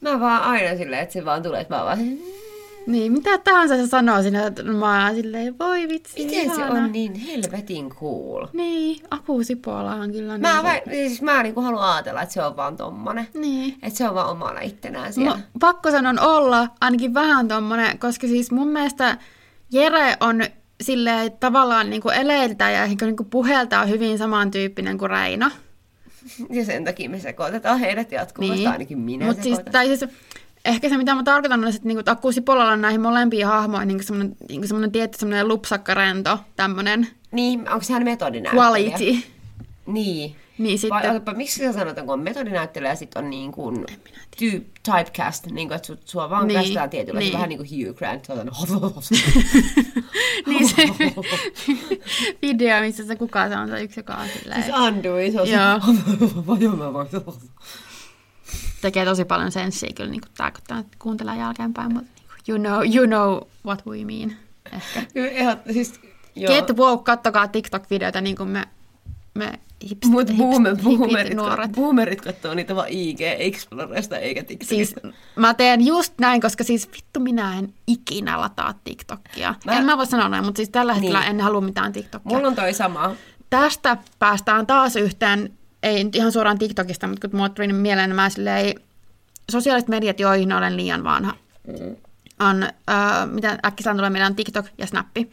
mä 0.00 0.20
vaan 0.20 0.42
aina 0.42 0.76
silleen, 0.76 1.02
että 1.02 1.12
se 1.12 1.24
vaan 1.24 1.42
tulee, 1.42 1.60
että 1.60 1.76
mä 1.76 1.84
vaan, 1.84 1.98
Niin, 2.88 3.12
mitä 3.12 3.38
tahansa 3.38 3.76
se 3.76 3.86
sanoo 3.86 4.18
että 4.46 4.62
mä 4.62 5.06
oon 5.06 5.14
silleen, 5.14 5.58
voi 5.58 5.88
vitsi, 5.88 6.24
miten 6.24 6.50
se 6.50 6.62
ihana. 6.62 6.84
on 6.84 6.92
niin 6.92 7.14
helvetin 7.14 7.88
cool. 7.88 8.46
Niin, 8.52 9.02
Apu 9.10 9.44
Sipola 9.44 9.94
on 9.94 10.12
kyllä 10.12 10.38
Mä, 10.38 10.52
niin. 10.52 10.62
vai, 10.62 10.82
siis 10.90 11.22
mä 11.22 11.42
niinku 11.42 11.60
haluan 11.60 11.94
ajatella, 11.94 12.22
että 12.22 12.32
se 12.32 12.42
on 12.42 12.56
vaan 12.56 12.76
tommonen. 12.76 13.28
Niin. 13.34 13.74
Että 13.82 13.98
se 13.98 14.08
on 14.08 14.14
vaan 14.14 14.30
omana 14.30 14.60
ittenään 14.60 15.12
siellä. 15.12 15.30
No, 15.30 15.38
pakko 15.60 15.90
sanon 15.90 16.20
olla 16.20 16.68
ainakin 16.80 17.14
vähän 17.14 17.48
tommonen, 17.48 17.98
koska 17.98 18.26
siis 18.26 18.50
mun 18.50 18.68
mielestä 18.68 19.18
Jere 19.72 20.16
on 20.20 20.42
silleen 20.82 21.32
tavallaan 21.32 21.90
niinku 21.90 22.08
eleiltä 22.08 22.70
ja 22.70 22.86
niinku 22.86 23.24
puheeltaan 23.24 23.88
hyvin 23.88 24.18
samantyyppinen 24.18 24.98
kuin 24.98 25.10
Reino. 25.10 25.50
Ja 26.50 26.64
sen 26.64 26.84
takia 26.84 27.10
me 27.10 27.18
sekoitetaan 27.18 27.78
heidät 27.78 28.12
jatkuvasti, 28.12 28.56
niin. 28.56 28.68
ainakin 28.68 28.98
minä 28.98 29.26
Mut 29.26 29.42
siis, 29.42 29.58
tai 29.72 29.86
siis, 29.86 30.04
ehkä 30.64 30.88
se 30.88 30.96
mitä 30.96 31.14
mä 31.14 31.22
tarkoitan 31.22 31.64
on, 31.64 31.68
että 31.68 31.80
niinku 31.84 32.02
Akku 32.06 32.32
Sipolalla 32.32 32.72
on 32.72 32.80
näihin 32.80 33.00
molempiin 33.00 33.46
hahmoihin 33.46 33.88
niinku 33.88 34.04
semmoinen, 34.04 34.36
niinku 34.48 34.66
semmoinen 34.66 34.92
tietty 34.92 35.18
semmoinen 35.18 35.48
lupsakkarento, 35.48 36.38
tämmönen 36.56 37.06
Niin, 37.32 37.60
onko 37.70 37.84
hän 37.92 38.04
metodinäyttelijä? 38.04 38.64
quality. 38.64 39.26
Niin. 39.86 40.36
Niin 40.58 40.80
Vai 40.90 41.02
sitten, 41.02 41.10
otapa, 41.16 41.34
miksi 41.34 41.60
sä 41.60 41.72
sanot, 41.72 41.96
kun 41.96 42.10
on 42.10 42.20
metodinäyttelijä 42.20 42.92
ja 42.92 42.96
sitten 42.96 43.24
on 43.24 43.30
niin 43.30 43.52
kuin 43.52 43.84
typ, 44.38 44.66
typecast, 44.82 45.46
niin 45.46 45.68
kuin, 45.68 45.76
että 45.76 45.92
su- 45.92 45.98
sua 46.04 46.30
vaan 46.30 46.46
Niin, 46.46 46.54
niin. 46.54 46.60
käsitään 46.64 46.90
tietyllä, 46.90 47.18
niin. 47.18 47.24
niin. 47.26 47.32
vähän 47.34 47.48
niin 47.48 47.58
kuin 47.58 47.86
Hugh 47.86 47.98
Grant. 47.98 48.28
niin 50.46 50.68
se 50.68 50.76
video, 52.42 52.80
missä 52.80 53.04
se 53.04 53.16
kuka 53.16 53.48
se 53.48 53.56
on 53.56 53.68
se 53.68 53.82
yksi, 53.82 54.00
joka 54.00 54.14
on 54.14 54.28
silleen, 54.38 54.62
Siis 54.62 54.74
Andui, 54.76 55.30
se 55.32 55.40
on 55.40 55.48
Joo. 55.48 55.80
se, 56.60 56.68
mä 56.76 56.92
voin 56.92 57.08
tekee 58.80 59.04
tosi 59.04 59.24
paljon 59.24 59.52
senssiä 59.52 59.90
kyllä, 59.94 60.10
niin 60.10 60.20
tää, 60.36 60.50
kun 60.50 60.60
tää 60.66 60.84
kuuntelee 60.98 61.36
jälkeenpäin, 61.36 61.92
mutta 61.94 62.10
niin 62.16 62.28
you 62.48 62.58
know, 62.58 62.94
you 62.96 63.06
know 63.06 63.40
what 63.66 63.86
we 63.86 64.04
mean. 64.04 64.32
Ehkä. 64.72 65.02
Ehdot, 65.14 65.58
siis, 65.72 66.00
joo. 66.36 66.54
Get 66.54 66.76
woke, 66.76 67.04
kattokaa 67.04 67.46
TikTok-videoita 67.48 68.20
niin 68.20 68.36
kuin 68.36 68.48
me, 68.48 68.64
me 69.34 69.52
hipst, 69.90 70.10
Mut 70.10 70.26
boomer, 70.36 70.76
boomerit, 70.76 71.34
nuoret. 71.36 71.72
boomerit 71.72 72.20
katsoo 72.20 72.54
niitä 72.54 72.76
vaan 72.76 72.88
IG 72.90 73.20
Exploresta 73.20 74.18
eikä 74.18 74.40
Siis 74.62 74.88
TikTokista. 74.90 75.18
mä 75.36 75.54
teen 75.54 75.86
just 75.86 76.12
näin, 76.20 76.40
koska 76.40 76.64
siis 76.64 76.88
vittu 76.96 77.20
minä 77.20 77.58
en 77.58 77.74
ikinä 77.86 78.40
lataa 78.40 78.74
TikTokia. 78.84 79.54
Mä- 79.64 79.72
En 79.72 79.84
mä 79.84 79.96
voi 79.96 80.06
sanoa 80.06 80.28
näin, 80.28 80.44
mutta 80.44 80.56
siis 80.58 80.68
tällä 80.70 80.94
hetkellä 80.94 81.20
Niin. 81.20 81.30
en 81.30 81.40
halua 81.40 81.60
mitään 81.60 81.92
TikTokia. 81.92 82.32
Mulla 82.36 82.48
on 82.48 82.54
toi 82.54 82.74
sama. 82.74 83.10
Tästä 83.50 83.96
päästään 84.18 84.66
taas 84.66 84.96
yhteen, 84.96 85.57
ei 85.82 86.04
nyt 86.04 86.16
ihan 86.16 86.32
suoraan 86.32 86.58
TikTokista, 86.58 87.06
mutta 87.06 87.28
kun 87.28 87.36
mulla 87.36 87.48
tuli 87.48 87.72
mieleen 87.72 88.08
nämä 88.10 88.30
silleen, 88.30 88.74
sosiaaliset 89.50 89.88
mediat, 89.88 90.20
joihin 90.20 90.52
olen 90.52 90.76
liian 90.76 91.04
vanha, 91.04 91.34
Mm. 91.68 91.96
on, 92.40 92.62
äh, 92.62 93.28
mitä 93.30 93.58
äkkiseltään 93.66 93.96
tulee 93.96 94.10
mieleen, 94.10 94.30
on 94.32 94.36
TikTok 94.36 94.66
ja 94.78 94.86
Snappi. 94.86 95.30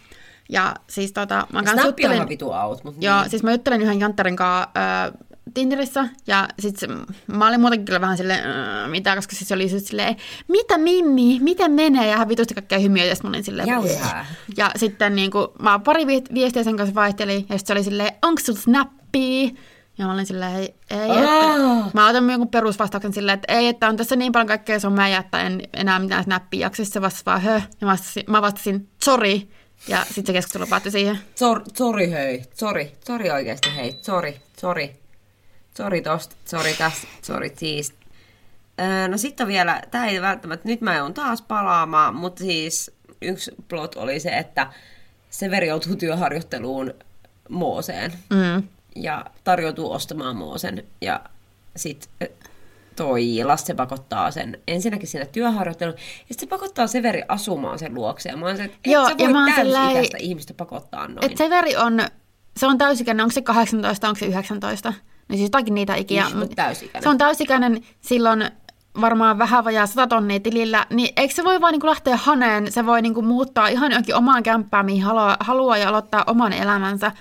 Ja 0.49 0.75
siis 0.89 1.13
tota, 1.13 1.47
mä 1.53 1.63
kanssa 1.63 1.81
Snappi 1.83 2.05
on 2.05 2.13
ihan 2.13 2.29
vitu 2.29 2.51
out, 2.51 2.83
mutta 2.83 3.05
Joo, 3.05 3.21
niin. 3.21 3.29
siis 3.29 3.43
mä 3.43 3.51
juttelin 3.51 3.81
yhden 3.81 3.99
jantterin 3.99 4.35
kanssa 4.35 4.61
äh, 5.05 5.11
Tinderissä, 5.53 6.07
ja 6.27 6.47
sit 6.59 6.77
se, 6.77 6.87
mä 7.27 7.47
olin 7.47 7.61
muutenkin 7.61 7.85
kyllä 7.85 8.01
vähän 8.01 8.17
silleen, 8.17 8.39
äh, 8.49 8.89
mitä, 8.89 9.15
koska 9.15 9.35
siis 9.35 9.47
se 9.47 9.53
oli 9.53 9.71
just 9.71 9.85
silleen, 9.87 10.15
mitä 10.47 10.77
Mimmi, 10.77 11.39
miten 11.41 11.71
menee, 11.71 12.07
ja 12.07 12.17
hän 12.17 12.29
vitusti 12.29 12.53
kaikkea 12.53 12.79
hymiöitä, 12.79 13.09
ja 13.11 13.15
sit 13.15 13.23
mä 13.23 13.29
olin 13.29 13.43
silleen, 13.43 13.67
Jäyhää. 13.67 14.25
ja 14.57 14.71
sitten 14.75 15.15
niin 15.15 15.31
kuin, 15.31 15.47
mä 15.61 15.79
pari 15.79 16.07
vi- 16.07 16.33
viestiä 16.33 16.63
sen 16.63 16.77
kanssa 16.77 16.95
vaihtelin, 16.95 17.35
ja 17.49 17.57
sitten 17.57 17.65
se 17.67 17.73
oli 17.73 17.83
silleen, 17.83 18.13
onko 18.21 18.41
sulla 18.45 18.59
snappia? 18.59 19.49
Ja 19.97 20.05
mä 20.05 20.13
olin 20.13 20.25
silleen, 20.25 20.55
ei, 20.55 20.75
ei 20.89 21.09
Aa! 21.09 21.79
että, 21.79 21.91
mä 21.93 22.09
otan 22.09 22.29
jonkun 22.29 22.49
perusvastauksen 22.49 23.13
silleen, 23.13 23.35
että 23.35 23.53
ei, 23.53 23.67
että 23.67 23.87
on 23.87 23.97
tässä 23.97 24.15
niin 24.15 24.31
paljon 24.31 24.47
kaikkea 24.47 24.79
somea, 24.79 25.17
että 25.17 25.41
en 25.41 25.61
enää 25.73 25.99
mitään 25.99 26.23
snappia 26.23 26.59
jaksa. 26.59 26.85
Sitten 26.85 26.93
se 26.93 27.01
vastasi 27.01 27.25
vaan, 27.25 27.41
höh, 27.41 27.67
ja 27.81 27.87
mä 27.87 27.91
vastasin, 27.91 28.23
mä 28.27 28.41
vastasin, 28.41 28.89
sorry, 29.03 29.41
ja 29.87 30.05
sitten 30.05 30.25
se 30.25 30.33
keskustelu 30.33 30.67
päättyi 30.67 30.91
siihen. 30.91 31.19
Sor, 31.35 31.61
sori 31.77 32.11
hei, 32.11 32.43
sori, 32.53 32.91
sori 33.07 33.31
oikeesti 33.31 33.75
hei, 33.75 33.99
sori, 34.01 34.41
sori. 34.59 34.95
Sori 35.77 36.01
tosta, 36.01 36.35
sori 36.45 36.73
tästä, 36.73 37.07
sori 37.21 37.53
siitä. 37.57 37.93
Öö, 38.81 39.07
no 39.07 39.17
sitten 39.17 39.47
vielä, 39.47 39.81
tää 39.91 40.05
ei 40.05 40.21
välttämättä, 40.21 40.67
nyt 40.67 40.81
mä 40.81 40.95
joudun 40.95 41.13
taas 41.13 41.41
palaamaan, 41.41 42.15
mutta 42.15 42.43
siis 42.43 42.91
yksi 43.21 43.51
plot 43.67 43.95
oli 43.95 44.19
se, 44.19 44.29
että 44.29 44.67
Severi 45.29 45.67
joutuu 45.67 45.95
työharjoitteluun 45.95 46.93
Mooseen 47.49 48.13
Mm. 48.29 48.63
Ja 48.95 49.25
tarjoutuu 49.43 49.91
ostamaan 49.91 50.35
Moosen 50.35 50.83
ja 51.01 51.19
sitten 51.75 52.29
toi 52.95 53.43
Lasse 53.43 53.73
pakottaa 53.73 54.31
sen 54.31 54.59
ensinnäkin 54.67 55.07
sinne 55.07 55.25
työharjoitteluun, 55.25 55.97
ja 55.97 56.33
sitten 56.33 56.39
se 56.39 56.47
pakottaa 56.47 56.87
Severi 56.87 57.21
asumaan 57.27 57.79
sen 57.79 57.93
luokse. 57.93 58.29
Ja 58.29 58.37
mä 58.37 58.45
oon 58.45 58.57
se, 58.57 58.63
että 58.63 58.77
et 58.85 58.91
Joo, 58.91 59.09
sä 59.09 59.15
voi 59.17 59.33
täysi-ikäistä 59.55 60.17
sillai- 60.17 60.23
ihmistä 60.23 60.53
pakottaa 60.53 61.07
noin. 61.07 61.31
Et 61.31 61.37
Severi 61.37 61.75
on, 61.75 61.99
se 62.57 62.67
on 62.67 62.77
täysikäinen, 62.77 63.23
onko 63.23 63.33
se 63.33 63.41
18, 63.41 64.07
onko 64.07 64.19
se 64.19 64.25
19? 64.25 64.93
No 65.29 65.35
siis 65.35 65.41
jotakin 65.41 65.73
niitä 65.73 65.95
ikiä. 65.95 66.25
Ish, 66.27 66.35
mut 66.35 66.51
täysikäinen. 66.55 67.03
Se 67.03 67.09
on 67.09 67.17
täysikäinen, 67.17 67.83
silloin 68.01 68.49
varmaan 69.01 69.37
vähän 69.37 69.63
vajaa 69.63 69.85
100 69.85 70.07
tonnia 70.07 70.39
tilillä, 70.39 70.85
niin 70.89 71.13
eikö 71.17 71.33
se 71.33 71.43
voi 71.43 71.61
vaan 71.61 71.71
niinku 71.71 71.87
lähteä 71.87 72.17
haneen, 72.17 72.71
se 72.71 72.85
voi 72.85 73.01
niinku 73.01 73.21
muuttaa 73.21 73.67
ihan 73.67 73.91
johonkin 73.91 74.15
omaan 74.15 74.43
kämppään, 74.43 74.85
mihin 74.85 75.03
haluaa, 75.03 75.37
haluaa 75.39 75.77
ja 75.77 75.89
aloittaa 75.89 76.23
oman 76.27 76.53
elämänsä. 76.53 77.11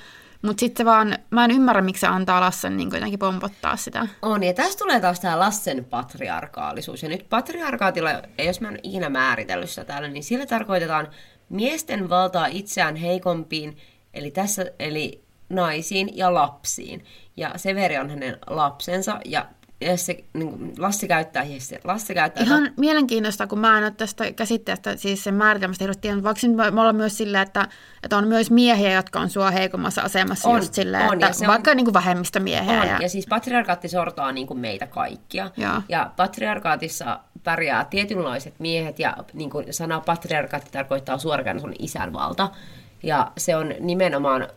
Mutta 0.44 0.60
sitten 0.60 0.86
vaan, 0.86 1.18
mä 1.30 1.44
en 1.44 1.50
ymmärrä, 1.50 1.82
miksi 1.82 2.00
se 2.00 2.06
antaa 2.06 2.40
Lassen 2.40 2.76
niinku 2.76 2.96
jotenkin 2.96 3.18
pompottaa 3.18 3.76
sitä. 3.76 4.08
On, 4.22 4.42
ja 4.42 4.54
tästä 4.54 4.78
tulee 4.78 5.00
taas 5.00 5.20
tämä 5.20 5.38
Lassen 5.38 5.84
patriarkaalisuus. 5.84 7.02
Ja 7.02 7.08
nyt 7.08 7.26
patriarkaatilla, 7.28 8.10
jos 8.44 8.60
mä 8.60 8.68
en 8.68 8.78
ikinä 8.82 9.08
määritellyt 9.08 9.70
sitä 9.70 9.84
täällä, 9.84 10.08
niin 10.08 10.24
sillä 10.24 10.46
tarkoitetaan 10.46 11.08
miesten 11.48 12.08
valtaa 12.08 12.46
itseään 12.46 12.96
heikompiin, 12.96 13.76
eli 14.14 14.30
tässä, 14.30 14.66
eli 14.78 15.24
naisiin 15.48 16.16
ja 16.16 16.34
lapsiin. 16.34 17.04
Ja 17.36 17.52
Severi 17.56 17.98
on 17.98 18.10
hänen 18.10 18.38
lapsensa, 18.46 19.20
ja 19.24 19.46
Jesse, 19.80 20.24
niin 20.32 20.50
kuin 20.50 20.72
Lassi 20.78 21.08
käyttää, 21.08 21.44
Jesse, 21.44 21.80
Lassi 21.84 22.14
käyttää 22.14 22.44
Ihan 22.44 22.70
mielenkiintoista, 22.76 23.46
kun 23.46 23.58
mä 23.58 23.78
en 23.78 23.84
ole 23.84 23.90
tästä 23.90 24.32
käsitteestä, 24.32 24.96
siis 24.96 25.24
sen 25.24 25.34
määritelmästä 25.34 25.84
hirveästi 25.84 26.00
tiennyt. 26.00 26.24
Voiko 26.24 26.40
se 26.40 26.48
nyt 26.48 26.58
olla 26.78 26.92
myös 26.92 27.16
silleen, 27.16 27.42
että, 27.42 27.68
että 28.02 28.16
on 28.16 28.28
myös 28.28 28.50
miehiä, 28.50 28.92
jotka 28.92 29.20
on 29.20 29.30
sua 29.30 29.50
heikommassa 29.50 30.02
asemassa 30.02 30.48
On, 30.48 30.56
just 30.56 30.74
silleen, 30.74 31.08
on, 31.10 31.20
ja 31.20 31.26
että 31.26 31.38
se 31.38 31.44
on- 31.44 31.50
vaikka 31.50 31.74
niin 31.74 31.86
kuin 31.86 31.94
vähemmistömiehiä. 31.94 32.80
On, 32.80 32.88
ja, 32.88 32.98
ja 33.00 33.08
siis 33.08 33.26
patriarkaatti 33.26 33.88
sortaa 33.88 34.32
niin 34.32 34.46
kuin 34.46 34.58
meitä 34.60 34.86
kaikkia. 34.86 35.50
Joo. 35.56 35.82
Ja 35.88 36.10
patriarkaatissa 36.16 37.20
pärjää 37.44 37.84
tietynlaiset 37.84 38.54
miehet, 38.58 38.98
ja 38.98 39.16
niin 39.32 39.50
kuin 39.50 39.66
sana 39.70 40.00
patriarkaatti 40.00 40.70
tarkoittaa 40.72 41.18
suorakäännös 41.18 41.64
on 41.64 41.74
isänvalta. 41.78 42.50
Ja 43.02 43.32
se 43.38 43.56
on 43.56 43.74
nimenomaan 43.80 44.48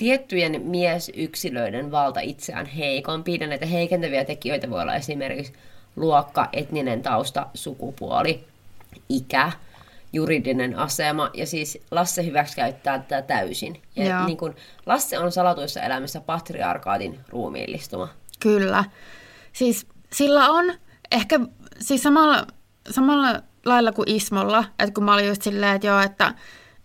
tiettyjen 0.00 0.62
miesyksilöiden 0.62 1.90
valta 1.90 2.20
itseään 2.20 2.66
heikompi. 2.66 3.38
Ja 3.40 3.46
näitä 3.46 3.66
heikentäviä 3.66 4.24
tekijöitä 4.24 4.70
voi 4.70 4.82
olla 4.82 4.94
esimerkiksi 4.94 5.52
luokka, 5.96 6.48
etninen 6.52 7.02
tausta, 7.02 7.46
sukupuoli, 7.54 8.44
ikä, 9.08 9.52
juridinen 10.12 10.78
asema. 10.78 11.30
Ja 11.34 11.46
siis 11.46 11.78
Lasse 11.90 12.26
hyväksikäyttää 12.26 12.98
tätä 12.98 13.22
täysin. 13.22 13.82
Ja 13.96 14.26
niin 14.26 14.38
kun 14.38 14.54
Lasse 14.86 15.18
on 15.18 15.32
salatuissa 15.32 15.80
elämässä 15.80 16.20
patriarkaatin 16.20 17.20
ruumiillistuma. 17.28 18.08
Kyllä. 18.40 18.84
Siis 19.52 19.86
sillä 20.12 20.48
on 20.48 20.74
ehkä 21.12 21.40
siis 21.80 22.02
samalla, 22.02 22.46
samalla 22.90 23.42
lailla 23.64 23.92
kuin 23.92 24.10
Ismolla, 24.10 24.64
että 24.78 24.94
kun 24.94 25.04
mä 25.04 25.14
olin 25.14 25.28
just 25.28 25.42
silleen, 25.42 25.74
että 25.74 25.86
joo, 25.86 26.00
että, 26.00 26.34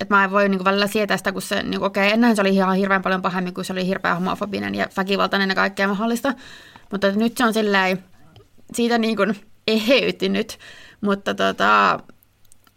että 0.06 0.16
mä 0.16 0.24
en 0.24 0.32
voi 0.32 0.50
niin 0.50 0.60
kuin 0.60 0.66
välillä 0.66 0.88
sietää 0.88 1.18
sitä, 1.18 1.32
kun 1.32 1.42
se, 1.42 1.64
niin 1.64 1.80
kuin, 1.80 1.88
okei, 1.88 2.04
okay, 2.04 2.14
ennen 2.14 2.36
se 2.36 2.42
oli 2.42 2.56
ihan 2.56 2.78
hirveän 2.78 3.02
paljon 3.02 3.22
pahemmin, 3.22 3.54
kun 3.54 3.66
se 3.66 3.74
oli 3.74 3.88
hirveän 3.88 4.16
homofobinen 4.16 4.76
ja 4.76 4.88
väkivaltainen 4.98 5.50
ja 5.50 5.56
kaikkea 5.56 5.88
mahdollista, 5.88 6.34
mutta 6.92 7.12
nyt 7.12 7.38
se 7.38 7.46
on 7.46 7.54
silleen, 7.54 8.04
siitä 8.74 8.98
niin 8.98 9.18
kuin 9.18 9.36
eheytynyt, 9.68 10.58
mutta 11.02 11.34
tota, 11.34 12.00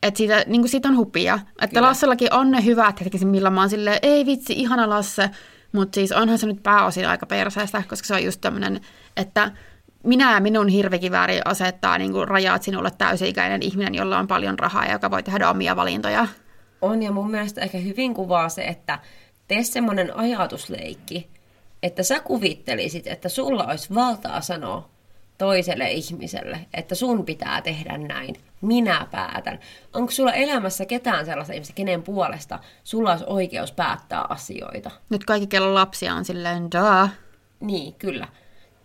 että 0.02 0.18
siitä, 0.18 0.44
niin 0.46 0.60
kuin 0.60 0.68
siitä 0.68 0.88
on 0.88 0.96
hupia. 0.96 1.34
Että 1.34 1.68
Kyllä. 1.68 1.88
Lassellakin 1.88 2.32
on 2.32 2.50
ne 2.50 2.64
hyvät 2.64 3.00
hetki, 3.00 3.24
millä 3.24 3.50
mä 3.50 3.60
oon 3.60 3.70
silleen, 3.70 3.98
ei 4.02 4.26
vitsi, 4.26 4.52
ihana 4.52 4.88
Lasse, 4.88 5.30
mutta 5.72 5.94
siis 5.94 6.12
onhan 6.12 6.38
se 6.38 6.46
nyt 6.46 6.62
pääosin 6.62 7.08
aika 7.08 7.26
perseestä, 7.26 7.82
koska 7.88 8.06
se 8.06 8.14
on 8.14 8.24
just 8.24 8.40
tämmöinen, 8.40 8.80
että 9.16 9.52
minä 10.04 10.34
ja 10.34 10.40
minun 10.40 10.68
hirvikivääri 10.68 11.40
asettaa 11.44 11.98
niin 11.98 12.12
kuin 12.12 12.28
rajat 12.28 12.62
sinulle 12.62 12.90
täysi-ikäinen 12.98 13.62
ihminen, 13.62 13.94
jolla 13.94 14.18
on 14.18 14.26
paljon 14.26 14.58
rahaa 14.58 14.84
ja 14.84 14.92
joka 14.92 15.10
voi 15.10 15.22
tehdä 15.22 15.50
omia 15.50 15.76
valintoja. 15.76 16.26
On 16.82 17.02
ja 17.02 17.12
mun 17.12 17.30
mielestä 17.30 17.60
ehkä 17.60 17.78
hyvin 17.78 18.14
kuvaa 18.14 18.48
se, 18.48 18.62
että 18.64 18.98
tee 19.48 19.62
semmoinen 19.62 20.16
ajatusleikki, 20.16 21.28
että 21.82 22.02
sä 22.02 22.20
kuvittelisit, 22.20 23.06
että 23.06 23.28
sulla 23.28 23.64
olisi 23.64 23.94
valtaa 23.94 24.40
sanoa 24.40 24.88
toiselle 25.38 25.90
ihmiselle, 25.90 26.66
että 26.74 26.94
sun 26.94 27.24
pitää 27.24 27.62
tehdä 27.62 27.98
näin. 27.98 28.36
Minä 28.60 29.06
päätän. 29.10 29.58
Onko 29.92 30.10
sulla 30.10 30.32
elämässä 30.32 30.86
ketään 30.86 31.26
sellaista 31.26 31.52
ihmistä, 31.52 31.74
kenen 31.74 32.02
puolesta 32.02 32.58
sulla 32.84 33.10
olisi 33.10 33.24
oikeus 33.26 33.72
päättää 33.72 34.24
asioita? 34.28 34.90
Nyt 35.10 35.24
kaikki, 35.24 35.46
kello 35.46 35.74
lapsia 35.74 36.14
on 36.14 36.24
silleen, 36.24 36.70
daa. 36.72 37.08
Niin, 37.60 37.94
kyllä 37.94 38.28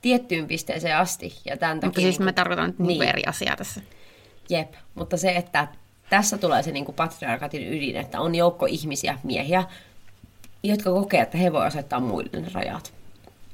tiettyyn 0.01 0.47
pisteeseen 0.47 0.97
asti. 0.97 1.34
Ja 1.45 1.58
tämän 1.58 1.79
mutta 1.84 2.01
siis 2.01 2.19
niin, 2.19 2.25
mä 2.25 2.34
tarkoitan 2.34 2.65
nyt 2.69 2.79
niin, 2.79 3.03
eri 3.03 3.23
asiaa 3.25 3.56
tässä. 3.56 3.82
Jep, 4.49 4.73
mutta 4.95 5.17
se, 5.17 5.32
että 5.32 5.67
tässä 6.09 6.37
tulee 6.37 6.63
se 6.63 6.71
niin 6.71 6.85
kuin 6.85 6.95
patriarkatin 6.95 7.73
ydin, 7.73 7.95
että 7.95 8.21
on 8.21 8.35
joukko 8.35 8.65
ihmisiä, 8.65 9.19
miehiä, 9.23 9.63
jotka 10.63 10.91
kokee, 10.91 11.21
että 11.21 11.37
he 11.37 11.51
voivat 11.51 11.67
asettaa 11.67 11.99
muille 11.99 12.41
ne 12.41 12.47
rajat. 12.53 12.93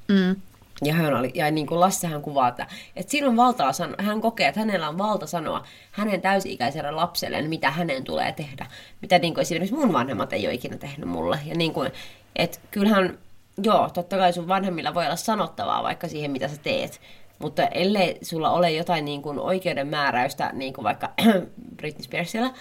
Mm. 0.08 0.36
Ja, 0.84 0.94
hän 0.94 1.14
oli, 1.14 1.32
ja 1.36 1.52
niin 1.52 1.68
kuin 1.68 1.82
hän 2.10 2.22
kuvaa, 2.22 2.48
että, 2.48 2.68
että 2.96 3.12
silloin 3.12 3.38
valtaa 3.38 3.74
sano, 3.74 3.96
hän 4.00 4.22
kokee, 4.22 4.48
että 4.48 4.60
hänellä 4.60 4.90
on 4.90 4.98
valta 4.98 5.28
sanoa 5.28 5.64
hänen 5.92 6.22
täysi-ikäiselle 6.22 6.92
lapselle, 6.92 7.42
mitä 7.42 7.72
hänen 7.72 8.04
tulee 8.04 8.32
tehdä. 8.32 8.66
Mitä 9.02 9.20
niin 9.20 9.34
kuin 9.34 9.42
esimerkiksi 9.42 9.76
mun 9.76 9.94
vanhemmat 9.94 10.34
ei 10.34 10.48
ole 10.48 10.54
ikinä 10.54 10.78
tehnyt 10.78 11.10
mulle. 11.10 11.40
Ja 11.46 11.56
niin 11.56 11.74
kuin, 11.74 11.92
että 12.36 12.60
kyllähän 12.72 13.18
joo, 13.64 13.90
totta 13.90 14.18
kai 14.18 14.34
sun 14.34 14.48
vanhemmilla 14.48 14.94
voi 14.94 15.06
olla 15.06 15.16
sanottavaa 15.16 15.84
vaikka 15.84 16.08
siihen, 16.08 16.32
mitä 16.32 16.48
sä 16.48 16.58
teet. 16.64 17.02
Mutta 17.40 17.68
ellei 17.68 18.18
sulla 18.22 18.50
ole 18.50 18.72
jotain 18.72 19.06
niin 19.06 19.22
kuin 19.22 19.40
oikeuden 19.40 19.88
määräystä, 19.88 20.50
niin 20.54 20.74
kuin 20.74 20.84
vaikka 20.84 21.10
Britney 21.78 22.04
Spearsilla, 22.04 22.54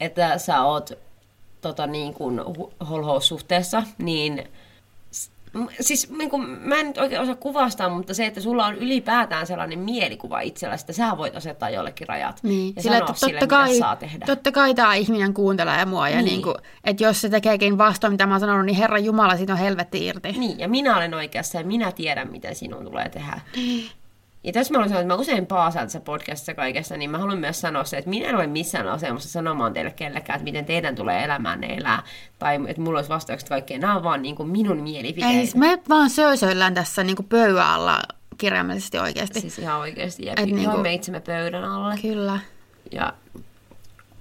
että 0.00 0.38
sä 0.38 0.62
oot 0.62 0.92
tota, 1.60 1.86
niin 1.86 2.14
kuin 2.14 2.40
holhoussuhteessa, 2.88 3.82
niin 3.98 4.48
siis 5.80 6.10
niin 6.10 6.30
kuin, 6.30 6.42
mä 6.42 6.80
en 6.80 6.86
nyt 6.86 6.98
oikein 6.98 7.20
osaa 7.20 7.34
kuvastaa, 7.34 7.88
mutta 7.88 8.14
se, 8.14 8.26
että 8.26 8.40
sulla 8.40 8.66
on 8.66 8.74
ylipäätään 8.74 9.46
sellainen 9.46 9.78
mielikuva 9.78 10.40
itsellä, 10.40 10.74
että 10.74 10.92
sä 10.92 11.16
voit 11.16 11.36
asettaa 11.36 11.70
jollekin 11.70 12.08
rajat 12.08 12.42
niin. 12.42 12.72
ja 12.76 12.82
Sillä, 12.82 12.96
sanoa 12.96 13.10
että 13.10 13.26
sille, 13.26 13.46
kai, 13.46 13.68
mitä 13.68 13.78
saa 13.78 13.96
tehdä. 13.96 14.26
Totta 14.26 14.52
kai 14.52 14.74
tämä 14.74 14.94
ihminen 14.94 15.34
kuuntelee 15.34 15.84
mua 15.84 16.08
ja 16.08 16.16
niin. 16.16 16.24
Niin 16.24 16.42
kuin, 16.42 16.54
että 16.84 17.04
jos 17.04 17.20
se 17.20 17.28
tekeekin 17.28 17.78
vastoin, 17.78 18.12
mitä 18.12 18.26
mä 18.26 18.34
oon 18.34 18.40
sanonut, 18.40 18.66
niin 18.66 18.76
Herra 18.76 18.98
Jumala, 18.98 19.36
siitä 19.36 19.52
on 19.52 19.58
helvetti 19.58 20.06
irti. 20.06 20.32
Niin, 20.32 20.58
ja 20.58 20.68
minä 20.68 20.96
olen 20.96 21.14
oikeassa 21.14 21.58
ja 21.58 21.64
minä 21.64 21.92
tiedän, 21.92 22.30
miten 22.30 22.54
sinun 22.54 22.84
tulee 22.84 23.08
tehdä. 23.08 23.40
Ja 24.46 24.52
tässä 24.52 24.72
mä 24.72 24.78
olen 24.78 24.88
sanonut, 24.88 25.02
että 25.02 25.14
mä 25.14 25.20
usein 25.20 25.46
paasaan 25.46 25.86
tässä 25.86 26.00
podcastissa 26.00 26.54
kaikessa, 26.54 26.96
niin 26.96 27.10
mä 27.10 27.18
haluan 27.18 27.38
myös 27.38 27.60
sanoa 27.60 27.84
se, 27.84 27.98
että 27.98 28.10
minä 28.10 28.28
en 28.28 28.34
ole 28.34 28.46
missään 28.46 28.88
asemassa 28.88 29.28
sanomaan 29.28 29.72
teille 29.72 29.90
kellekään, 29.90 30.36
että 30.36 30.44
miten 30.44 30.64
teidän 30.64 30.94
tulee 30.94 31.24
elämään 31.24 31.64
elää. 31.64 32.02
Tai 32.38 32.60
että 32.68 32.82
mulla 32.82 32.98
olisi 32.98 33.10
vastaukset 33.10 33.48
kaikkeen. 33.48 33.80
Nämä 33.80 33.96
on 33.96 34.02
vaan 34.02 34.22
niin 34.22 34.36
kuin 34.36 34.48
minun 34.48 34.76
mielipiteitä. 34.76 35.38
Ei, 35.38 35.46
siis 35.46 35.54
me 35.56 35.78
vaan 35.88 36.10
söösöillään 36.10 36.74
tässä 36.74 37.04
niin 37.04 37.16
kuin 37.16 37.26
pöydän 37.26 37.66
alla 37.66 37.98
kirjaimellisesti 38.38 38.98
oikeasti. 38.98 39.40
Siis 39.40 39.58
ihan 39.58 39.80
oikeasti. 39.80 40.26
Ja 40.26 40.32
Et 40.36 40.46
niin 40.46 40.70
kuin... 40.70 40.80
me 40.80 40.94
itsemme 40.94 41.20
pöydän 41.20 41.64
alle. 41.64 41.94
Kyllä. 42.02 42.38
Ja 42.92 43.12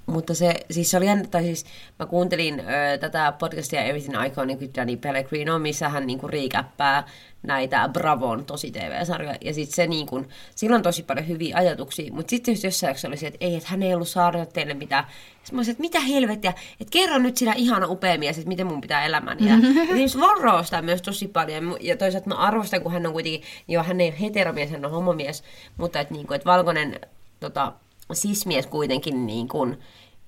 mutta 0.05 0.33
se, 0.33 0.53
siis 0.71 0.91
se 0.91 0.97
oli 0.97 1.05
jännä, 1.05 1.27
tai 1.31 1.43
siis 1.43 1.65
mä 1.99 2.05
kuuntelin 2.05 2.59
ö, 2.59 2.97
tätä 2.97 3.33
podcastia 3.39 3.83
Everything 3.83 4.25
Iconic 4.25 4.59
with 4.59 4.75
Danny 4.75 4.97
Pellegrino, 4.97 5.59
missä 5.59 5.89
hän 5.89 6.07
niinku 6.07 6.27
riikäppää 6.27 7.07
näitä 7.43 7.89
Bravon 7.93 8.45
tosi 8.45 8.71
TV-sarjoja. 8.71 9.37
Ja 9.41 9.53
sitten 9.53 9.75
se 9.75 9.87
niin 9.87 10.07
kun, 10.07 10.27
sillä 10.55 10.75
on 10.75 10.81
tosi 10.81 11.03
paljon 11.03 11.27
hyviä 11.27 11.57
ajatuksia, 11.57 12.13
mutta 12.13 12.29
sitten 12.29 12.51
just 12.51 12.63
jossain 12.63 12.89
jaksossa 12.89 13.07
oli 13.07 13.17
se, 13.17 13.27
että 13.27 13.45
ei, 13.45 13.55
että 13.55 13.69
hän 13.69 13.83
ei 13.83 13.93
ollut 13.93 14.07
saanut 14.07 14.53
teille 14.53 14.73
mitään. 14.73 15.03
Sitten 15.29 15.55
mä 15.55 15.59
olisin, 15.59 15.71
että 15.71 15.81
mitä 15.81 15.99
helvettiä, 15.99 16.53
että 16.81 16.91
kerro 16.91 17.17
nyt 17.17 17.37
sitä 17.37 17.53
ihana 17.53 17.87
upea 17.87 18.17
mies, 18.17 18.37
että 18.37 18.47
miten 18.47 18.67
mun 18.67 18.81
pitää 18.81 19.05
elämäni. 19.05 19.49
Ja, 19.49 19.55
ja 20.01 20.19
Varro 20.21 20.63
sitä 20.63 20.81
myös 20.81 21.01
tosi 21.01 21.27
paljon. 21.27 21.77
Ja 21.81 21.97
toisaalta 21.97 22.29
mä 22.29 22.35
arvostan, 22.35 22.81
kun 22.81 22.91
hän 22.91 23.05
on 23.05 23.13
kuitenkin, 23.13 23.41
joo, 23.67 23.83
hän 23.83 24.01
ei 24.01 24.09
ole 24.09 24.19
heteromies, 24.21 24.71
hän 24.71 24.85
on 24.85 24.91
homomies, 24.91 25.43
mutta 25.77 25.99
että, 25.99 26.13
niin 26.13 26.27
kuin, 26.27 26.35
että 26.35 26.45
valkoinen 26.45 26.99
tota, 27.39 27.73
sismies 28.13 28.67
kuitenkin 28.67 29.25
niin 29.25 29.47
kuin, 29.47 29.77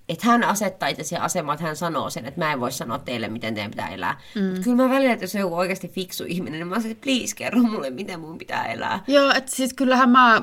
että 0.10 0.28
hän 0.28 0.44
asettaa 0.44 0.90
itse 0.90 1.18
asemaan, 1.18 1.54
että 1.54 1.66
hän 1.66 1.76
sanoo 1.76 2.10
sen, 2.10 2.26
että 2.26 2.42
mä 2.42 2.54
en 2.54 2.60
voi 2.60 2.72
sanoa 2.72 3.00
teille, 3.00 3.28
miten 3.28 3.54
teidän 3.54 3.72
pitää 3.72 3.90
elää. 3.90 4.22
Mm. 4.36 4.44
Mutta 4.44 4.62
kyllä 4.62 4.78
mä 4.78 4.90
välillä, 4.90 5.13
että 5.13 5.24
jos 5.24 5.36
on 5.36 5.42
joku 5.42 5.56
oikeasti 5.56 5.88
fiksu 5.88 6.24
ihminen, 6.28 6.60
niin 6.60 6.68
mä 6.68 6.76
sanon, 6.76 6.92
että 6.92 7.04
please 7.04 7.36
kerro 7.36 7.60
mulle, 7.60 7.90
miten 7.90 8.20
mun 8.20 8.38
pitää 8.38 8.66
elää. 8.66 9.04
Joo, 9.08 9.32
että 9.32 9.56
siis 9.56 9.74
kyllähän 9.74 10.10
mä 10.10 10.42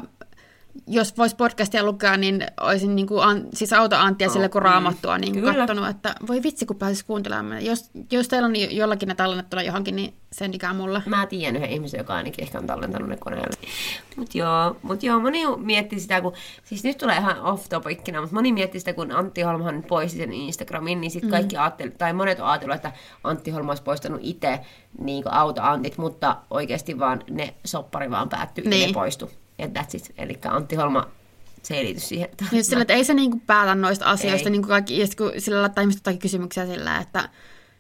jos 0.87 1.19
vois 1.19 1.35
podcastia 1.35 1.85
lukea, 1.85 2.17
niin 2.17 2.47
olisin 2.61 2.97
niin 2.97 3.07
kuin, 3.07 3.23
an, 3.23 3.47
siis 3.55 3.73
auto 3.73 3.97
Anttia 3.97 4.29
sille 4.29 4.49
kun 4.49 4.63
raamattua 4.63 5.19
niin 5.19 5.33
kuin 5.33 5.55
katsonut, 5.55 5.89
että 5.89 6.15
voi 6.27 6.43
vitsi, 6.43 6.67
kun 6.67 6.77
pääsis 6.77 7.03
kuuntelemaan. 7.03 7.65
Jos, 7.65 7.91
jos 8.13 8.29
teillä 8.29 8.47
on 8.47 8.77
jollakin 8.77 9.09
ne 9.09 9.15
tallennettuna 9.15 9.63
johonkin, 9.63 9.97
niin 9.97 10.15
sendikää 10.33 10.75
mulle. 10.75 11.03
Mä 11.07 11.27
tiedän 11.27 11.57
yhden 11.57 11.71
ihmisen, 11.71 11.99
joka 11.99 12.15
ainakin 12.15 12.45
ehkä 12.45 12.59
on 12.59 12.67
tallentanut 12.67 13.09
ne 13.09 13.17
koneelle. 13.17 13.57
Mut 14.17 14.35
joo, 14.35 14.77
mut 14.83 15.03
joo, 15.03 15.21
moni 15.21 15.41
miettii 15.57 16.01
sitä, 16.01 16.21
kun, 16.21 16.33
siis 16.65 16.85
nyt 16.85 16.99
tulee 16.99 17.17
ihan 17.17 17.41
off 17.41 17.69
topicina, 17.69 18.21
mutta 18.21 18.35
moni 18.35 18.53
miettii 18.53 18.81
sitä, 18.81 18.93
kun 18.93 19.13
Antti 19.13 19.43
Holmahan 19.43 19.85
poisti 19.89 20.19
sen 20.19 20.33
Instagramin, 20.33 21.01
niin 21.01 21.11
sitten 21.11 21.31
mm. 21.31 21.33
kaikki 21.33 21.57
ajatteli, 21.57 21.91
tai 21.91 22.13
monet 22.13 22.41
on 22.41 22.47
ajatellut, 22.47 22.77
että 22.77 22.93
Antti 23.25 23.51
Holma 23.51 23.71
olisi 23.71 23.83
poistanut 23.83 24.21
itse 24.23 24.61
niin 24.99 25.25
auto-antit, 25.31 25.99
mutta 25.99 26.37
oikeasti 26.51 26.99
vaan 26.99 27.23
ne 27.31 27.55
soppari 27.65 28.11
vaan 28.11 28.29
päättyi 28.29 28.65
niin. 28.65 28.89
ne 28.89 28.93
poistu. 28.93 29.31
Ja 29.59 29.67
that's 29.67 29.97
it. 29.97 30.13
Eli 30.19 30.39
Antti 30.49 30.77
Holma 30.77 31.11
se 31.63 31.75
ei 31.75 31.85
liity 31.85 32.01
siihen. 32.01 32.29
Että 32.31 32.45
niin, 32.53 32.65
sillä, 32.65 32.83
että 32.83 32.95
ei 32.95 33.05
se 33.05 33.15
niinku 33.15 33.41
päätä 33.47 33.75
noista 33.75 34.05
asioista, 34.05 34.51
niin 34.51 34.63
kuin 34.63 34.69
kaikki, 34.69 35.01
ja 35.01 35.07
kun 35.19 35.33
sillä 35.39 35.61
laittaa 35.63 35.83
ihmiset 35.83 36.01
jotakin 36.01 36.21
kysymyksiä 36.21 36.67
sillä, 36.67 36.99
että 36.99 37.29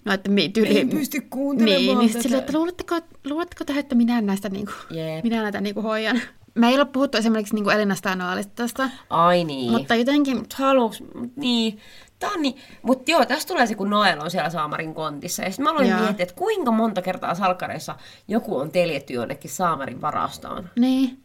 No, 0.04 0.12
että 0.12 0.30
mi, 0.30 0.48
tyyli, 0.48 0.78
ei 0.78 0.86
pysty 0.86 1.20
kuuntelemaan 1.20 1.82
Niin, 1.84 1.98
niin 1.98 2.22
sillä, 2.22 2.38
että 2.38 2.52
luuletteko, 2.52 3.00
luuletteko 3.24 3.64
te, 3.64 3.78
että 3.78 3.94
minä 3.94 4.20
näistä 4.20 4.48
niinku, 4.48 4.72
yep. 4.90 5.24
minä 5.24 5.42
näitä 5.42 5.60
niinku 5.60 5.82
hoijan? 5.82 6.20
Me 6.54 6.68
ei 6.68 6.76
ole 6.76 6.84
puhuttu 6.84 7.18
esimerkiksi 7.18 7.54
niinku 7.54 7.70
Elina 7.70 7.94
Stanoalista 7.94 8.52
tästä. 8.54 8.90
Ai 9.10 9.44
niin. 9.44 9.72
Mutta 9.72 9.94
jotenkin... 9.94 10.36
Mut 10.36 10.52
halus, 10.52 11.04
niin. 11.36 11.78
Tää 12.18 12.30
on 12.30 12.42
niin. 12.42 12.56
Mutta 12.82 13.10
joo, 13.10 13.24
tästä 13.24 13.48
tulee 13.48 13.66
se, 13.66 13.74
kun 13.74 13.90
Noel 13.90 14.20
on 14.20 14.30
siellä 14.30 14.50
Saamarin 14.50 14.94
kontissa. 14.94 15.42
Ja 15.42 15.50
sitten 15.50 15.64
mä 15.64 15.70
aloin 15.70 15.94
miettiä, 15.94 16.22
että 16.22 16.34
kuinka 16.34 16.70
monta 16.70 17.02
kertaa 17.02 17.34
salkkareissa 17.34 17.94
joku 18.28 18.56
on 18.56 18.70
teljetty 18.70 19.12
jonnekin 19.12 19.50
Saamarin 19.50 20.00
varastoon. 20.00 20.70
Niin 20.76 21.23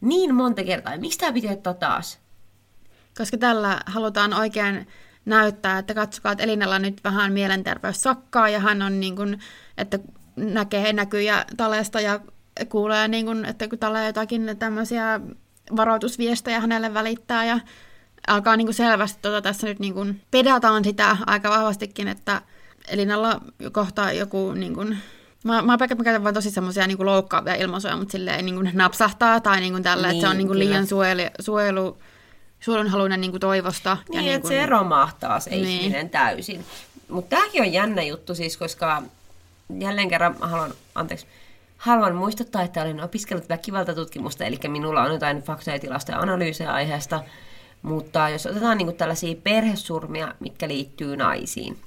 niin 0.00 0.34
monta 0.34 0.64
kertaa. 0.64 0.96
Miksi 0.96 1.18
tämä 1.18 1.32
pitää 1.32 1.52
ottaa 1.52 1.74
taas? 1.74 2.18
Koska 3.18 3.38
tällä 3.38 3.80
halutaan 3.86 4.34
oikein 4.34 4.86
näyttää, 5.24 5.78
että 5.78 5.94
katsokaa, 5.94 6.32
että 6.32 6.44
Elinalla 6.44 6.78
nyt 6.78 7.04
vähän 7.04 7.32
mielenterveys 7.32 8.02
sakkaa 8.02 8.48
ja 8.48 8.60
hän 8.60 8.82
on 8.82 9.00
niin 9.00 9.16
kuin, 9.16 9.40
että 9.78 9.98
näkee 10.36 10.92
näkyjä 10.92 11.44
Talesta 11.56 12.00
ja 12.00 12.20
kuulee, 12.68 13.08
niin 13.08 13.26
kuin, 13.26 13.44
että 13.44 13.68
kun 13.68 13.78
Tale 13.78 14.06
jotakin 14.06 14.56
tämmöisiä 14.58 15.20
varoitusviestejä 15.76 16.60
hänelle 16.60 16.94
välittää 16.94 17.44
ja 17.44 17.60
alkaa 18.26 18.56
niin 18.56 18.66
kuin 18.66 18.74
selvästi 18.74 19.18
tota, 19.22 19.42
tässä 19.42 19.66
nyt 19.66 19.78
niin 19.78 19.94
kuin 19.94 20.20
pedataan 20.30 20.84
sitä 20.84 21.16
aika 21.26 21.50
vahvastikin, 21.50 22.08
että 22.08 22.42
Elinalla 22.88 23.40
kohta 23.72 24.12
joku 24.12 24.52
niin 24.52 24.74
kuin, 24.74 24.98
Mä, 25.44 25.62
mä, 25.62 25.76
mä 25.76 26.04
käytän 26.04 26.24
vain 26.24 26.34
tosi 26.34 26.50
semmoisia 26.50 26.86
niin 26.86 27.06
loukkaavia 27.06 27.54
ilmaisuja, 27.54 27.96
mutta 27.96 28.12
silleen 28.12 28.44
niin 28.44 28.54
kuin 28.54 28.70
napsahtaa 28.74 29.40
tai 29.40 29.60
niin 29.60 29.72
kuin 29.72 29.82
tällä, 29.82 30.06
niin, 30.06 30.16
että 30.16 30.26
se 30.26 30.30
on 30.30 30.36
niin 30.36 30.46
kuin 30.46 30.58
liian 30.58 30.86
suojelu, 30.86 31.22
suojelu 31.40 31.98
suojelunhaluinen 32.60 33.20
niin 33.20 33.30
kuin 33.30 33.40
toivosta. 33.40 33.96
Niin, 34.08 34.16
ja 34.16 34.20
niin 34.20 34.34
että 34.34 34.48
kuin... 34.48 34.60
se 34.60 34.66
romahtaa 34.66 35.40
se 35.40 35.50
niin. 35.50 35.66
ihminen 35.66 36.10
täysin. 36.10 36.64
Mutta 37.08 37.36
tämäkin 37.36 37.62
on 37.62 37.72
jännä 37.72 38.02
juttu 38.02 38.34
siis, 38.34 38.56
koska 38.56 39.02
jälleen 39.78 40.08
kerran 40.08 40.36
haluan, 40.40 40.74
anteeksi, 40.94 41.26
haluan 41.76 42.14
muistuttaa, 42.14 42.62
että 42.62 42.82
olen 42.82 43.04
opiskellut 43.04 43.48
väkivaltatutkimusta, 43.48 44.44
eli 44.44 44.58
minulla 44.68 45.02
on 45.02 45.12
jotain 45.12 45.42
faktoja, 45.42 45.78
tilastoja 45.78 46.18
ja 46.18 46.22
analyysejä 46.22 46.72
aiheesta. 46.72 47.22
Mutta 47.82 48.28
jos 48.28 48.46
otetaan 48.46 48.78
niin 48.78 48.96
tällaisia 48.96 49.36
perhesurmia, 49.42 50.34
mitkä 50.40 50.68
liittyy 50.68 51.16
naisiin, 51.16 51.78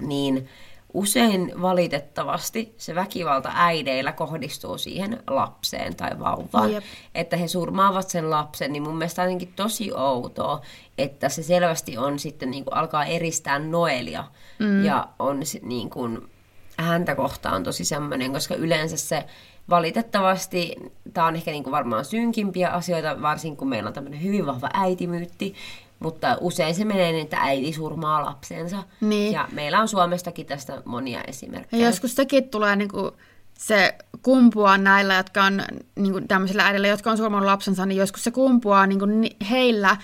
niin 0.00 0.48
usein 0.94 1.52
valitettavasti 1.62 2.74
se 2.76 2.94
väkivalta 2.94 3.50
äideillä 3.54 4.12
kohdistuu 4.12 4.78
siihen 4.78 5.22
lapseen 5.26 5.96
tai 5.96 6.18
vauvaan. 6.18 6.72
Jep. 6.72 6.84
Että 7.14 7.36
he 7.36 7.48
surmaavat 7.48 8.08
sen 8.08 8.30
lapsen, 8.30 8.72
niin 8.72 8.82
mun 8.82 8.96
mielestä 8.98 9.22
jotenkin 9.22 9.52
tosi 9.56 9.92
outoa, 9.92 10.60
että 10.98 11.28
se 11.28 11.42
selvästi 11.42 11.98
on 11.98 12.18
sitten 12.18 12.50
niin 12.50 12.64
kuin 12.64 12.74
alkaa 12.74 13.04
eristää 13.04 13.58
Noelia 13.58 14.24
mm. 14.58 14.84
ja 14.84 15.08
on 15.18 15.40
niin 15.62 15.90
kuin, 15.90 16.30
häntä 16.76 17.14
kohtaan 17.14 17.62
tosi 17.62 17.84
semmoinen, 17.84 18.32
koska 18.32 18.54
yleensä 18.54 18.96
se 18.96 19.24
valitettavasti, 19.70 20.76
tämä 21.12 21.26
on 21.26 21.36
ehkä 21.36 21.50
niin 21.50 21.64
kuin 21.64 21.72
varmaan 21.72 22.04
synkimpiä 22.04 22.70
asioita, 22.70 23.22
varsinkin 23.22 23.56
kun 23.56 23.68
meillä 23.68 23.88
on 23.88 23.94
tämmöinen 23.94 24.22
hyvin 24.22 24.46
vahva 24.46 24.68
äitimyytti, 24.74 25.54
mutta 26.00 26.36
usein 26.40 26.74
se 26.74 26.84
menee 26.84 27.12
niin, 27.12 27.24
että 27.24 27.36
äiti 27.40 27.72
surmaa 27.72 28.24
lapsensa. 28.24 28.84
Niin. 29.00 29.32
Ja 29.32 29.48
meillä 29.52 29.80
on 29.80 29.88
Suomestakin 29.88 30.46
tästä 30.46 30.82
monia 30.84 31.20
esimerkkejä. 31.26 31.82
Ja 31.82 31.88
joskus 31.88 32.14
sekin 32.14 32.48
tulee 32.48 32.76
niin 32.76 32.90
kuin 32.90 33.10
se 33.58 33.94
kumpua 34.22 34.78
näillä, 34.78 35.14
jotka 35.14 35.44
on 35.44 35.62
niin 35.96 36.12
kuin 36.12 36.28
tämmöisillä 36.28 36.66
äidillä, 36.66 36.88
jotka 36.88 37.10
on 37.10 37.16
surmannut 37.16 37.50
lapsensa, 37.50 37.86
niin 37.86 37.98
joskus 37.98 38.24
se 38.24 38.30
kumpuaa 38.30 38.86
niin 38.86 38.98
kuin 38.98 39.30
heillä 39.50 39.96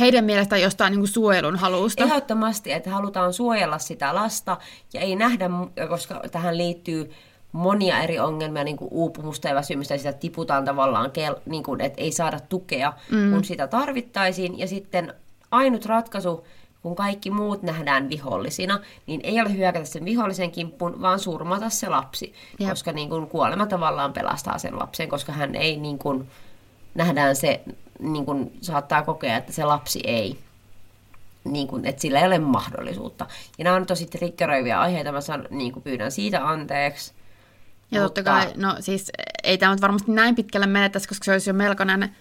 heidän 0.00 0.24
mielestä 0.24 0.56
jostain 0.56 0.90
niin 0.90 1.00
kuin 1.00 1.08
suojelun 1.08 1.56
halusta. 1.56 2.04
Ehdottomasti, 2.04 2.72
että 2.72 2.90
halutaan 2.90 3.32
suojella 3.32 3.78
sitä 3.78 4.14
lasta 4.14 4.56
ja 4.92 5.00
ei 5.00 5.16
nähdä, 5.16 5.50
koska 5.88 6.20
tähän 6.32 6.58
liittyy 6.58 7.10
monia 7.52 8.00
eri 8.00 8.18
ongelmia, 8.18 8.64
niin 8.64 8.76
kuin 8.76 8.88
uupumusta 8.92 9.48
ja 9.48 9.54
väsymystä, 9.54 9.94
ja 9.94 9.98
sitä 9.98 10.12
tiputaan 10.12 10.64
tavallaan, 10.64 11.10
niin 11.46 11.62
kuin, 11.62 11.80
että 11.80 12.02
ei 12.02 12.12
saada 12.12 12.40
tukea, 12.40 12.92
mm. 13.10 13.32
kun 13.32 13.44
sitä 13.44 13.66
tarvittaisiin. 13.66 14.58
Ja 14.58 14.66
sitten 14.68 15.14
ainut 15.50 15.86
ratkaisu, 15.86 16.46
kun 16.82 16.96
kaikki 16.96 17.30
muut 17.30 17.62
nähdään 17.62 18.08
vihollisina, 18.08 18.80
niin 19.06 19.20
ei 19.24 19.40
ole 19.40 19.56
hyökätä 19.56 19.84
sen 19.84 20.04
vihollisen 20.04 20.50
kimppuun, 20.50 21.02
vaan 21.02 21.18
surmata 21.18 21.70
se 21.70 21.88
lapsi. 21.88 22.34
Jep. 22.58 22.70
Koska 22.70 22.92
niin 22.92 23.08
kuin, 23.08 23.26
kuolema 23.26 23.66
tavallaan 23.66 24.12
pelastaa 24.12 24.58
sen 24.58 24.78
lapsen, 24.78 25.08
koska 25.08 25.32
hän 25.32 25.54
ei 25.54 25.76
niin 25.76 25.98
kuin, 25.98 26.28
nähdään 26.94 27.36
se, 27.36 27.60
niin 27.98 28.24
kuin, 28.24 28.52
saattaa 28.60 29.02
kokea, 29.02 29.36
että 29.36 29.52
se 29.52 29.64
lapsi 29.64 30.00
ei 30.04 30.38
niin 31.44 31.68
kuin, 31.68 31.84
että 31.84 32.02
sillä 32.02 32.20
ei 32.20 32.26
ole 32.26 32.38
mahdollisuutta. 32.38 33.26
Ja 33.58 33.64
nämä 33.64 33.76
on 33.76 33.86
tosi 33.86 34.06
triggeröiviä 34.06 34.80
aiheita, 34.80 35.12
mä 35.12 35.20
san, 35.20 35.48
niin 35.50 35.72
kuin 35.72 35.82
pyydän 35.82 36.12
siitä 36.12 36.48
anteeksi. 36.48 37.12
Ja 37.90 38.02
mutta... 38.02 38.22
totta 38.22 38.22
kai, 38.22 38.52
no 38.56 38.76
siis 38.80 39.12
ei 39.42 39.58
tämä 39.58 39.76
varmasti 39.80 40.12
näin 40.12 40.34
pitkälle 40.34 40.66
menettäisi, 40.66 41.08
koska 41.08 41.24
se 41.24 41.32
olisi 41.32 41.50
jo 41.50 41.54
melkoinen 41.54 42.16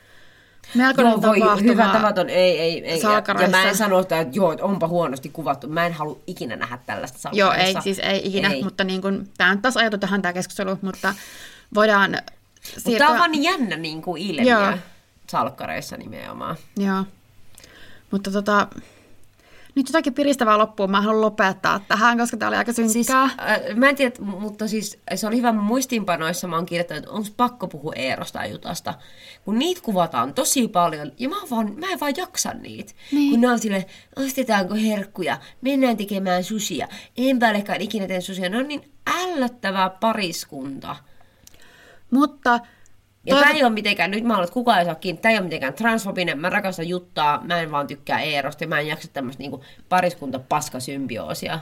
Melkoinen 0.75 1.11
joo, 1.11 1.21
voi, 1.21 1.39
tapahtuma 1.39 1.71
hyvä 1.71 1.89
tavaton, 1.93 2.29
ei, 2.29 2.59
ei, 2.59 2.85
ei. 2.85 3.01
Ja, 3.01 3.47
mä 3.47 3.63
en 3.63 3.77
sano, 3.77 3.99
että 3.99 4.25
joo, 4.31 4.51
että 4.51 4.65
onpa 4.65 4.87
huonosti 4.87 5.29
kuvattu. 5.29 5.67
Mä 5.67 5.85
en 5.85 5.93
halua 5.93 6.19
ikinä 6.27 6.55
nähdä 6.55 6.79
tällaista 6.85 7.17
salkareissa. 7.19 7.69
Joo, 7.69 7.77
ei, 7.77 7.81
siis 7.81 7.99
ei 7.99 8.27
ikinä, 8.27 8.49
ei. 8.49 8.63
mutta 8.63 8.83
niin 8.83 9.01
kuin, 9.01 9.29
tämä 9.37 9.51
on 9.51 9.61
taas 9.61 9.77
ajatu 9.77 9.97
tähän 9.97 10.21
tämä 10.21 10.33
keskustelu, 10.33 10.79
mutta 10.81 11.13
voidaan 11.75 12.17
siirtyä... 12.61 12.81
Mutta 12.85 12.97
tämä 12.97 13.11
on 13.11 13.19
vaan 13.19 13.43
jännä 13.43 13.77
niin 13.77 14.01
kuin 14.01 14.21
ilmiö 14.21 14.59
joo. 14.59 14.77
salkkareissa 15.27 15.97
nimenomaan. 15.97 16.55
Joo, 16.77 17.03
mutta 18.11 18.31
tota, 18.31 18.67
nyt 19.77 19.87
jotakin 19.89 20.13
piristävää 20.13 20.57
loppuun 20.57 20.91
mä 20.91 21.01
haluan 21.01 21.21
lopettaa 21.21 21.79
tähän, 21.87 22.17
koska 22.17 22.37
tämä 22.37 22.49
oli 22.49 22.57
aika 22.57 22.73
synkkää. 22.73 22.93
Siis, 22.93 23.09
äh, 23.09 23.29
mä 23.75 23.89
en 23.89 23.95
tiedä, 23.95 24.15
mutta 24.21 24.67
siis 24.67 24.99
se 25.15 25.27
oli 25.27 25.37
hyvä 25.37 25.51
muistiinpanoissa, 25.51 26.47
mä 26.47 26.55
oon 26.55 26.65
kirjoittanut, 26.65 27.03
että 27.03 27.11
onko 27.11 27.29
pakko 27.37 27.67
puhua 27.67 27.93
Eerosta 27.95 28.39
ja 28.39 28.45
Jutasta. 28.45 28.93
Kun 29.45 29.59
niitä 29.59 29.81
kuvataan 29.81 30.33
tosi 30.33 30.67
paljon, 30.67 31.11
ja 31.17 31.29
mä, 31.29 31.35
vaan, 31.51 31.73
mä 31.79 31.91
en 31.91 31.99
vaan 31.99 32.13
jaksa 32.17 32.53
niitä. 32.53 32.93
Niin. 33.11 33.31
Kun 33.31 33.41
ne 33.41 33.49
on 33.49 33.59
sille, 33.59 33.85
ostetaanko 34.15 34.75
herkkuja, 34.75 35.37
mennään 35.61 35.97
tekemään 35.97 36.43
susia, 36.43 36.87
enpä 37.17 37.49
olekaan 37.49 37.81
ikinä 37.81 38.07
teen 38.07 38.21
susia. 38.21 38.49
Ne 38.49 38.57
on 38.57 38.67
niin 38.67 38.91
ällöttävää 39.07 39.89
pariskunta. 39.89 40.95
Mutta 42.11 42.59
ja 43.27 43.35
Toiv... 43.35 43.43
tämä 43.43 43.57
ei 43.57 43.63
ole 43.63 43.73
mitenkään, 43.73 44.11
nyt 44.11 44.23
mä 44.23 44.33
haluan, 44.33 44.43
että 44.43 44.53
kukaan 44.53 44.79
ei 44.79 44.85
saa 44.85 44.95
kiinni, 44.95 45.21
tämä 45.21 45.31
ei 45.31 45.37
ole 45.37 45.43
mitenkään 45.43 45.73
transfobinen, 45.73 46.39
mä 46.39 46.49
rakastan 46.49 46.87
juttaa, 46.87 47.41
mä 47.43 47.59
en 47.59 47.71
vaan 47.71 47.87
tykkää 47.87 48.19
Eerosta 48.19 48.63
ja 48.63 48.67
mä 48.67 48.79
en 48.79 48.87
jaksa 48.87 49.07
tämmöistä 49.13 49.43
niin 49.43 49.61
pariskunta 49.89 50.39
paskasymbioosia. 50.39 51.59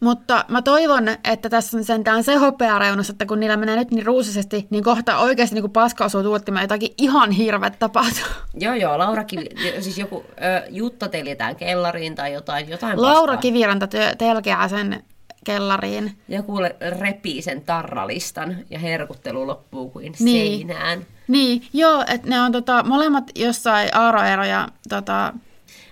Mutta 0.00 0.44
mä 0.48 0.62
toivon, 0.62 1.08
että 1.24 1.48
tässä 1.48 1.76
on 1.76 1.84
sentään 1.84 2.24
se 2.24 2.34
hopeareunus, 2.34 3.10
että 3.10 3.26
kun 3.26 3.40
niillä 3.40 3.56
menee 3.56 3.76
nyt 3.76 3.90
niin 3.90 4.06
ruusisesti, 4.06 4.66
niin 4.70 4.84
kohta 4.84 5.18
oikeasti 5.18 5.54
niin 5.54 5.70
paska 5.70 6.04
osuu 6.04 6.22
tuottimaan 6.22 6.64
jotakin 6.64 6.94
ihan 6.98 7.30
hirveä 7.30 7.70
tapahtuu. 7.70 8.24
Joo, 8.54 8.74
joo, 8.74 8.98
Laura 8.98 9.24
Kivi, 9.24 9.46
siis 9.80 9.98
joku 9.98 10.24
ö, 10.30 10.66
Jutta 10.70 11.08
teljetään 11.08 11.56
kellariin 11.56 12.14
tai 12.14 12.32
jotain, 12.32 12.68
jotain 12.68 13.02
Laura 13.02 13.20
paskaa. 13.20 13.36
Kiviranta 13.36 13.88
telkeää 14.18 14.68
sen 14.68 15.04
kellariin. 15.46 16.18
Joku 16.28 16.58
repii 17.00 17.42
sen 17.42 17.62
tarralistan 17.62 18.56
ja 18.70 18.78
herkuttelu 18.78 19.46
loppuu 19.46 19.90
kuin 19.90 20.14
niin. 20.18 20.58
seinään. 20.58 21.06
Niin, 21.28 21.62
joo, 21.72 22.04
että 22.08 22.28
ne 22.28 22.40
on 22.40 22.52
tota, 22.52 22.82
molemmat 22.82 23.30
jossain 23.34 23.88
Aaro 23.96 24.44
ja 24.44 24.68
tota... 24.88 25.32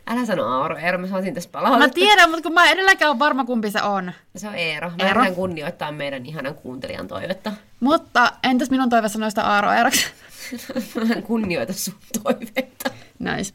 Älä 0.06 0.24
sano 0.26 0.44
Aaro 0.44 0.76
Eero, 0.76 0.98
mä 0.98 1.06
saasin 1.06 1.34
tässä 1.34 1.50
palautetta. 1.52 1.86
Mä 1.86 1.94
tiedän, 1.94 2.30
mutta 2.30 2.42
kun 2.42 2.52
mä 2.52 2.70
edelläkään 2.70 3.10
ole 3.10 3.18
varma, 3.18 3.44
kumpi 3.44 3.70
se 3.70 3.82
on. 3.82 4.12
Se 4.36 4.48
on 4.48 4.54
Eero. 4.54 4.90
Mä 4.90 5.08
Eero. 5.08 5.24
kunnioittaa 5.34 5.92
meidän 5.92 6.26
ihanan 6.26 6.54
kuuntelijan 6.54 7.08
toivetta. 7.08 7.52
Mutta 7.80 8.32
entäs 8.42 8.70
minun 8.70 8.90
toive 8.90 9.08
sanoista 9.08 9.42
Aaro 9.42 9.72
Eeroksi? 9.72 10.06
mä 11.08 11.14
en 11.14 11.22
kunnioita 11.22 11.72
sun 11.72 11.94
toiveita. 12.22 12.90
Nice. 13.18 13.54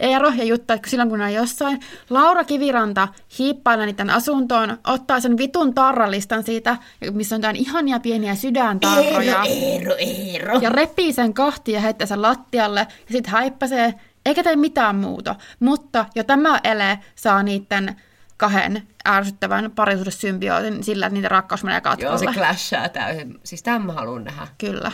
Eero 0.00 0.28
ja 0.28 0.44
Jutta, 0.44 0.74
että 0.74 0.90
silloin 0.90 1.08
kun 1.08 1.20
on 1.20 1.32
jossain, 1.32 1.80
Laura 2.10 2.44
Kiviranta 2.44 3.08
hiippailee 3.38 3.86
niiden 3.86 4.10
asuntoon, 4.10 4.78
ottaa 4.86 5.20
sen 5.20 5.38
vitun 5.38 5.74
tarralistan 5.74 6.44
siitä, 6.44 6.76
missä 7.12 7.34
on 7.34 7.40
jotain 7.40 7.56
ihania 7.56 8.00
pieniä 8.00 8.34
sydäntarroja. 8.34 9.42
Eero, 9.44 9.44
Eero, 9.48 9.94
Eero. 9.98 10.58
Ja 10.60 10.70
repii 10.70 11.12
sen 11.12 11.34
kahtia 11.34 11.74
ja 11.74 11.80
heittää 11.80 12.06
sen 12.06 12.22
lattialle 12.22 12.80
ja 12.80 13.12
sitten 13.12 13.32
häippäsee, 13.32 13.94
eikä 14.26 14.42
tee 14.42 14.56
mitään 14.56 14.96
muuta. 14.96 15.34
Mutta 15.60 16.06
jo 16.14 16.24
tämä 16.24 16.60
ele 16.64 16.98
saa 17.14 17.42
niiden 17.42 17.96
kahden 18.36 18.82
ärsyttävän 19.08 19.70
parisuudessymbiootin 19.70 20.84
sillä, 20.84 21.06
että 21.06 21.14
niiden 21.14 21.30
rakkaus 21.30 21.64
menee 21.64 21.80
katkolle. 21.80 22.24
Joo, 22.24 22.32
se 22.32 22.38
clashaa 22.38 22.88
täysin. 22.88 23.40
Siis 23.44 23.62
tämän 23.62 23.86
mä 23.86 23.92
haluan 23.92 24.24
nähdä. 24.24 24.48
Kyllä. 24.58 24.92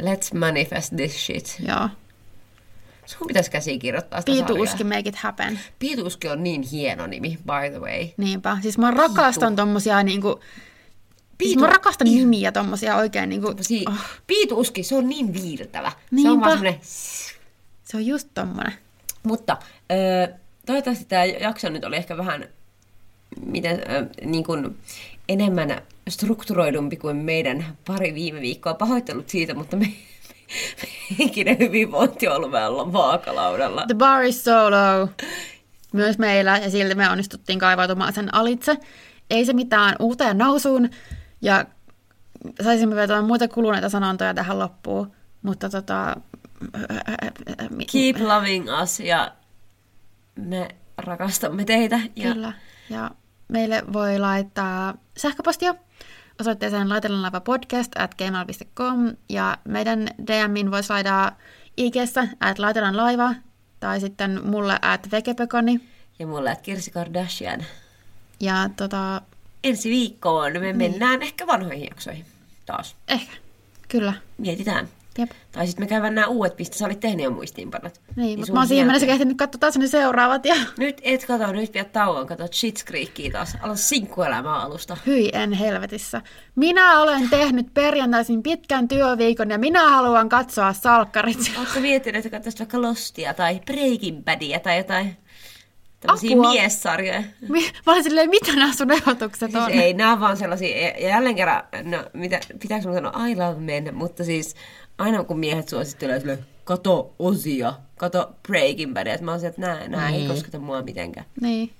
Let's 0.00 0.38
manifest 0.38 0.92
this 0.96 1.26
shit. 1.26 1.56
Joo. 1.68 1.88
Sun 3.18 3.26
pitäisi 3.26 3.50
käsikirjoittaa 3.50 4.20
sitä 4.20 4.32
Piituuski 4.32 4.84
make 4.84 5.08
it 5.08 5.16
happen. 5.16 5.60
Piituuski 5.78 6.28
on 6.28 6.42
niin 6.42 6.62
hieno 6.62 7.06
nimi, 7.06 7.28
by 7.28 7.70
the 7.70 7.78
way. 7.78 8.08
Niinpä. 8.16 8.58
Siis 8.62 8.78
mä 8.78 8.90
rakastan 8.90 9.52
Piitu. 9.52 9.56
tommosia 9.56 10.02
niinku... 10.02 10.40
Piitu... 11.38 11.50
Siis 11.50 11.56
mä 11.56 11.66
rakastan 11.66 12.06
nimiä 12.06 12.52
tommosia 12.52 12.96
oikein 12.96 13.28
niinku... 13.28 13.48
Oh. 13.88 13.94
Piituuski, 14.26 14.82
se 14.82 14.94
on 14.94 15.08
niin 15.08 15.34
viiltävä. 15.34 15.92
Niinpä. 16.10 16.28
Se 16.28 16.32
on 16.32 16.40
vaan 16.40 16.50
semmonen... 16.50 16.78
Se 17.84 17.96
on 17.96 18.06
just 18.06 18.28
tommonen. 18.34 18.72
Mutta 19.22 19.52
äh, 19.52 20.38
toivottavasti 20.66 21.04
tämä 21.04 21.24
jakso 21.24 21.68
nyt 21.68 21.84
oli 21.84 21.96
ehkä 21.96 22.16
vähän 22.16 22.48
miten, 23.46 23.72
äh, 23.72 24.06
niin 24.24 24.44
kuin 24.44 24.76
enemmän 25.28 25.82
strukturoidumpi 26.08 26.96
kuin 26.96 27.16
meidän 27.16 27.76
pari 27.86 28.14
viime 28.14 28.40
viikkoa. 28.40 28.74
Pahoittelut 28.74 29.28
siitä, 29.28 29.54
mutta 29.54 29.76
me, 29.76 29.92
henkinen 31.18 31.58
hyvinvointi 31.58 32.28
on 32.28 32.36
ollut 32.36 32.52
vähän 32.52 32.72
vaakalaudalla. 32.92 33.84
The 33.86 33.94
bar 33.94 34.22
is 34.22 34.44
so 34.44 34.70
low. 34.70 35.08
Myös 35.92 36.18
meillä, 36.18 36.58
ja 36.58 36.70
silti 36.70 36.94
me 36.94 37.10
onnistuttiin 37.10 37.58
kaivautumaan 37.58 38.12
sen 38.12 38.34
alitse. 38.34 38.76
Ei 39.30 39.44
se 39.44 39.52
mitään 39.52 39.96
uuteen 39.98 40.38
nousuun, 40.38 40.90
ja 41.42 41.64
saisimme 42.62 42.96
vielä 42.96 43.22
muita 43.22 43.48
kuluneita 43.48 43.88
sanontoja 43.88 44.34
tähän 44.34 44.58
loppuun, 44.58 45.12
mutta 45.42 45.70
tota... 45.70 46.16
Keep 47.92 48.16
loving 48.20 48.66
us, 48.82 49.00
ja 49.00 49.32
me 50.34 50.68
rakastamme 50.96 51.64
teitä. 51.64 52.00
Ja... 52.16 52.32
Kyllä, 52.32 52.52
ja 52.90 53.10
meille 53.48 53.82
voi 53.92 54.18
laittaa 54.18 54.94
sähköpostia 55.16 55.74
osoitteeseen 56.40 56.88
laitellanlaiva.podcast 56.88 57.92
at 57.98 58.14
gmail.com 58.14 59.12
ja 59.28 59.58
meidän 59.64 60.08
DMin 60.26 60.70
voisi 60.70 60.92
laittaa 60.92 61.36
IGssä 61.76 62.28
at 62.40 62.58
laitellaan 62.58 62.96
laiva 62.96 63.34
tai 63.80 64.00
sitten 64.00 64.40
mulle 64.44 64.78
at 64.82 65.10
vekepekoni. 65.10 65.80
Ja 66.18 66.26
mulle 66.26 66.50
at 66.50 66.60
Kirsi 66.60 66.90
Kardashian. 66.90 67.64
Ja 68.40 68.70
tota... 68.76 69.22
Ensi 69.64 69.90
viikkoon 69.90 70.52
me 70.52 70.58
niin. 70.58 70.76
mennään 70.76 71.22
ehkä 71.22 71.46
vanhoihin 71.46 71.88
jaksoihin 71.88 72.24
taas. 72.66 72.96
Ehkä, 73.08 73.32
kyllä. 73.88 74.12
Mietitään. 74.38 74.88
Jep. 75.18 75.30
Tai 75.52 75.66
sitten 75.66 75.84
me 75.84 75.88
käydään 75.88 76.14
nämä 76.14 76.26
uudet, 76.26 76.58
mistä 76.58 76.78
sä 76.78 76.84
olit 76.86 77.00
tehnyt 77.00 77.24
jo 77.24 77.30
muistiinpanot. 77.30 78.00
Niin, 78.16 78.38
mutta 78.38 78.46
sun 78.46 78.54
mä 78.54 78.60
oon 78.60 78.68
siihen 78.68 78.86
mennessä 78.86 79.06
kehtinyt 79.06 79.36
katsoa 79.36 79.58
taas 79.58 79.78
ne 79.78 79.86
seuraavat 79.86 80.44
ja 80.46 80.54
Nyt 80.78 81.00
et 81.02 81.24
kato, 81.26 81.52
nyt 81.52 81.72
pidät 81.72 81.92
tauon, 81.92 82.26
kato 82.26 82.44
Shit's 82.44 82.84
Creekia 82.86 83.30
taas. 83.32 83.56
Aloita 83.62 83.82
sinkkuelämää 83.82 84.54
alusta. 84.62 84.96
hyi 85.06 85.30
en 85.32 85.52
helvetissä. 85.52 86.22
Minä 86.56 87.00
olen 87.00 87.30
tehnyt 87.30 87.74
perjantaisin 87.74 88.42
pitkän 88.42 88.88
työviikon 88.88 89.50
ja 89.50 89.58
minä 89.58 89.90
haluan 89.90 90.28
katsoa 90.28 90.72
salkkarit. 90.72 91.52
Oletko 91.58 91.80
miettinyt, 91.80 92.26
että 92.26 92.36
katsoisit 92.36 92.60
vaikka 92.60 92.82
Lostia 92.82 93.34
tai 93.34 93.60
Breaking 93.66 94.24
Badia 94.24 94.60
tai 94.60 94.76
jotain 94.78 95.16
tämmöisiä 96.00 96.30
Apua. 96.32 96.50
miessarjoja? 96.52 97.22
Mi- 97.48 97.70
Mä 97.86 97.92
olin 97.92 98.04
silleen, 98.04 98.30
mitä 98.30 98.52
nämä 98.56 98.72
sun 98.72 98.90
ehdotukset 98.92 99.54
on? 99.54 99.64
Siis 99.64 99.82
ei, 99.82 99.94
nämä 99.94 100.12
on 100.12 100.20
vaan 100.20 100.36
sellaisia, 100.36 100.88
ja 100.88 101.08
jälleen 101.08 101.36
kerran, 101.36 101.62
no, 101.82 102.04
mitä, 102.12 102.40
pitääkö 102.62 102.84
mun 102.88 102.94
sanoa 102.96 103.26
I 103.26 103.36
love 103.36 103.60
men, 103.60 103.94
mutta 103.94 104.24
siis 104.24 104.54
aina 105.00 105.24
kun 105.24 105.38
miehet 105.38 105.68
suosittelee 105.68 106.18
silleen, 106.20 106.46
kato 106.64 107.14
Osia, 107.18 107.74
kato 107.96 108.30
Breaking 108.48 108.94
Badia, 108.94 109.12
että 109.14 109.24
mä 109.24 109.30
oon 109.32 109.44
että 109.44 109.60
nää, 109.60 109.88
nää 109.88 110.08
ei 110.08 110.16
Niin. 110.16 110.28
kosketa 110.28 110.58
mua 110.58 110.82
mitenkään. 110.82 111.26
Niin, 111.40 111.72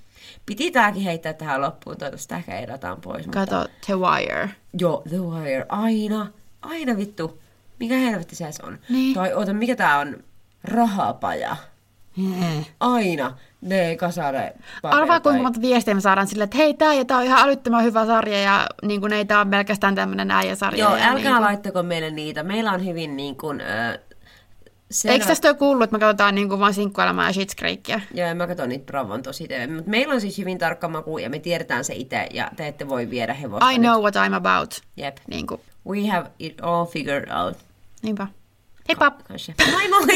Piti 0.46 0.70
tääkin 0.70 1.02
heittää 1.02 1.32
tähän 1.32 1.60
loppuun, 1.60 1.96
toivottavasti 1.96 2.34
ehkä 2.34 2.58
edataan 2.58 3.00
pois. 3.00 3.26
Mutta, 3.26 3.46
kato 3.46 3.68
The 3.86 3.94
Wire. 3.94 4.50
joo, 4.78 5.02
The 5.08 5.16
Wire, 5.18 5.66
aina, 5.68 6.26
aina 6.62 6.96
vittu. 6.96 7.38
Mikä 7.80 7.94
helvetti 7.94 8.36
se 8.36 8.48
on? 8.62 8.78
Niin. 8.88 9.14
Tai 9.14 9.34
oota, 9.34 9.52
mikä 9.52 9.76
tää 9.76 9.98
on? 9.98 10.16
Rahapaja. 10.64 11.56
Aina 12.80 13.36
ne 13.60 13.96
kasare 13.96 14.52
Arvaa 14.82 15.20
kuinka 15.20 15.42
monta 15.42 15.60
viestiä 15.60 15.94
me 15.94 16.00
saadaan 16.00 16.26
silleen, 16.26 16.44
että 16.44 16.56
hei, 16.56 16.74
tää, 16.74 16.94
ja 16.94 17.04
tää 17.04 17.18
on 17.18 17.24
ihan 17.24 17.44
älyttömän 17.44 17.84
hyvä 17.84 18.06
sarja 18.06 18.40
ja 18.40 18.66
niin 18.82 19.00
kuin, 19.00 19.12
ei 19.12 19.24
tää 19.24 19.40
on 19.40 19.50
pelkästään 19.50 19.94
tämmönen 19.94 20.30
äijäsarja. 20.30 20.84
Joo, 20.84 20.96
ja 20.96 21.02
älkää 21.02 21.14
niin 21.14 21.32
kuin, 21.32 21.40
laittako 21.40 21.82
meille 21.82 22.10
niitä. 22.10 22.42
Meillä 22.42 22.72
on 22.72 22.86
hyvin 22.86 23.16
niin 23.16 23.36
kuin, 23.36 23.60
äh, 23.60 23.98
selvä... 24.90 25.12
Eikö 25.12 25.26
tästä 25.26 25.48
ole 25.48 25.56
kuullut, 25.56 25.84
että 25.84 25.96
me 25.96 26.00
katsotaan 26.00 26.34
niin 26.34 26.48
kuin 26.48 26.60
vaan 26.60 26.74
sinkkuelämää 26.74 27.28
ja 27.28 27.32
Shit's 27.32 27.54
Creekia? 27.58 28.00
Joo, 28.14 28.34
mä 28.34 28.46
katson 28.46 28.68
niitä 28.68 28.86
Bravon 28.86 29.22
tosi. 29.22 29.48
Mutta 29.74 29.90
meillä 29.90 30.14
on 30.14 30.20
siis 30.20 30.38
hyvin 30.38 30.58
tarkka 30.58 30.88
maku 30.88 31.18
ja 31.18 31.30
me 31.30 31.38
tiedetään 31.38 31.84
se 31.84 31.94
itse 31.94 32.26
ja 32.32 32.50
te 32.56 32.66
ette 32.66 32.88
voi 32.88 33.10
viedä 33.10 33.34
hevosta 33.34 33.70
I 33.70 33.78
know 33.78 34.02
what 34.02 34.14
I'm 34.16 34.34
about. 34.34 34.80
Jep. 34.96 35.16
Niin 35.26 35.46
kuin, 35.46 35.60
We 35.88 36.06
have 36.06 36.30
it 36.38 36.60
all 36.62 36.84
figured 36.84 37.30
out. 37.30 37.56
niinpä. 38.02 38.26
Heippa! 38.88 39.10
Kanske. 39.10 39.54
Moi 39.72 39.88
moi! 39.88 40.06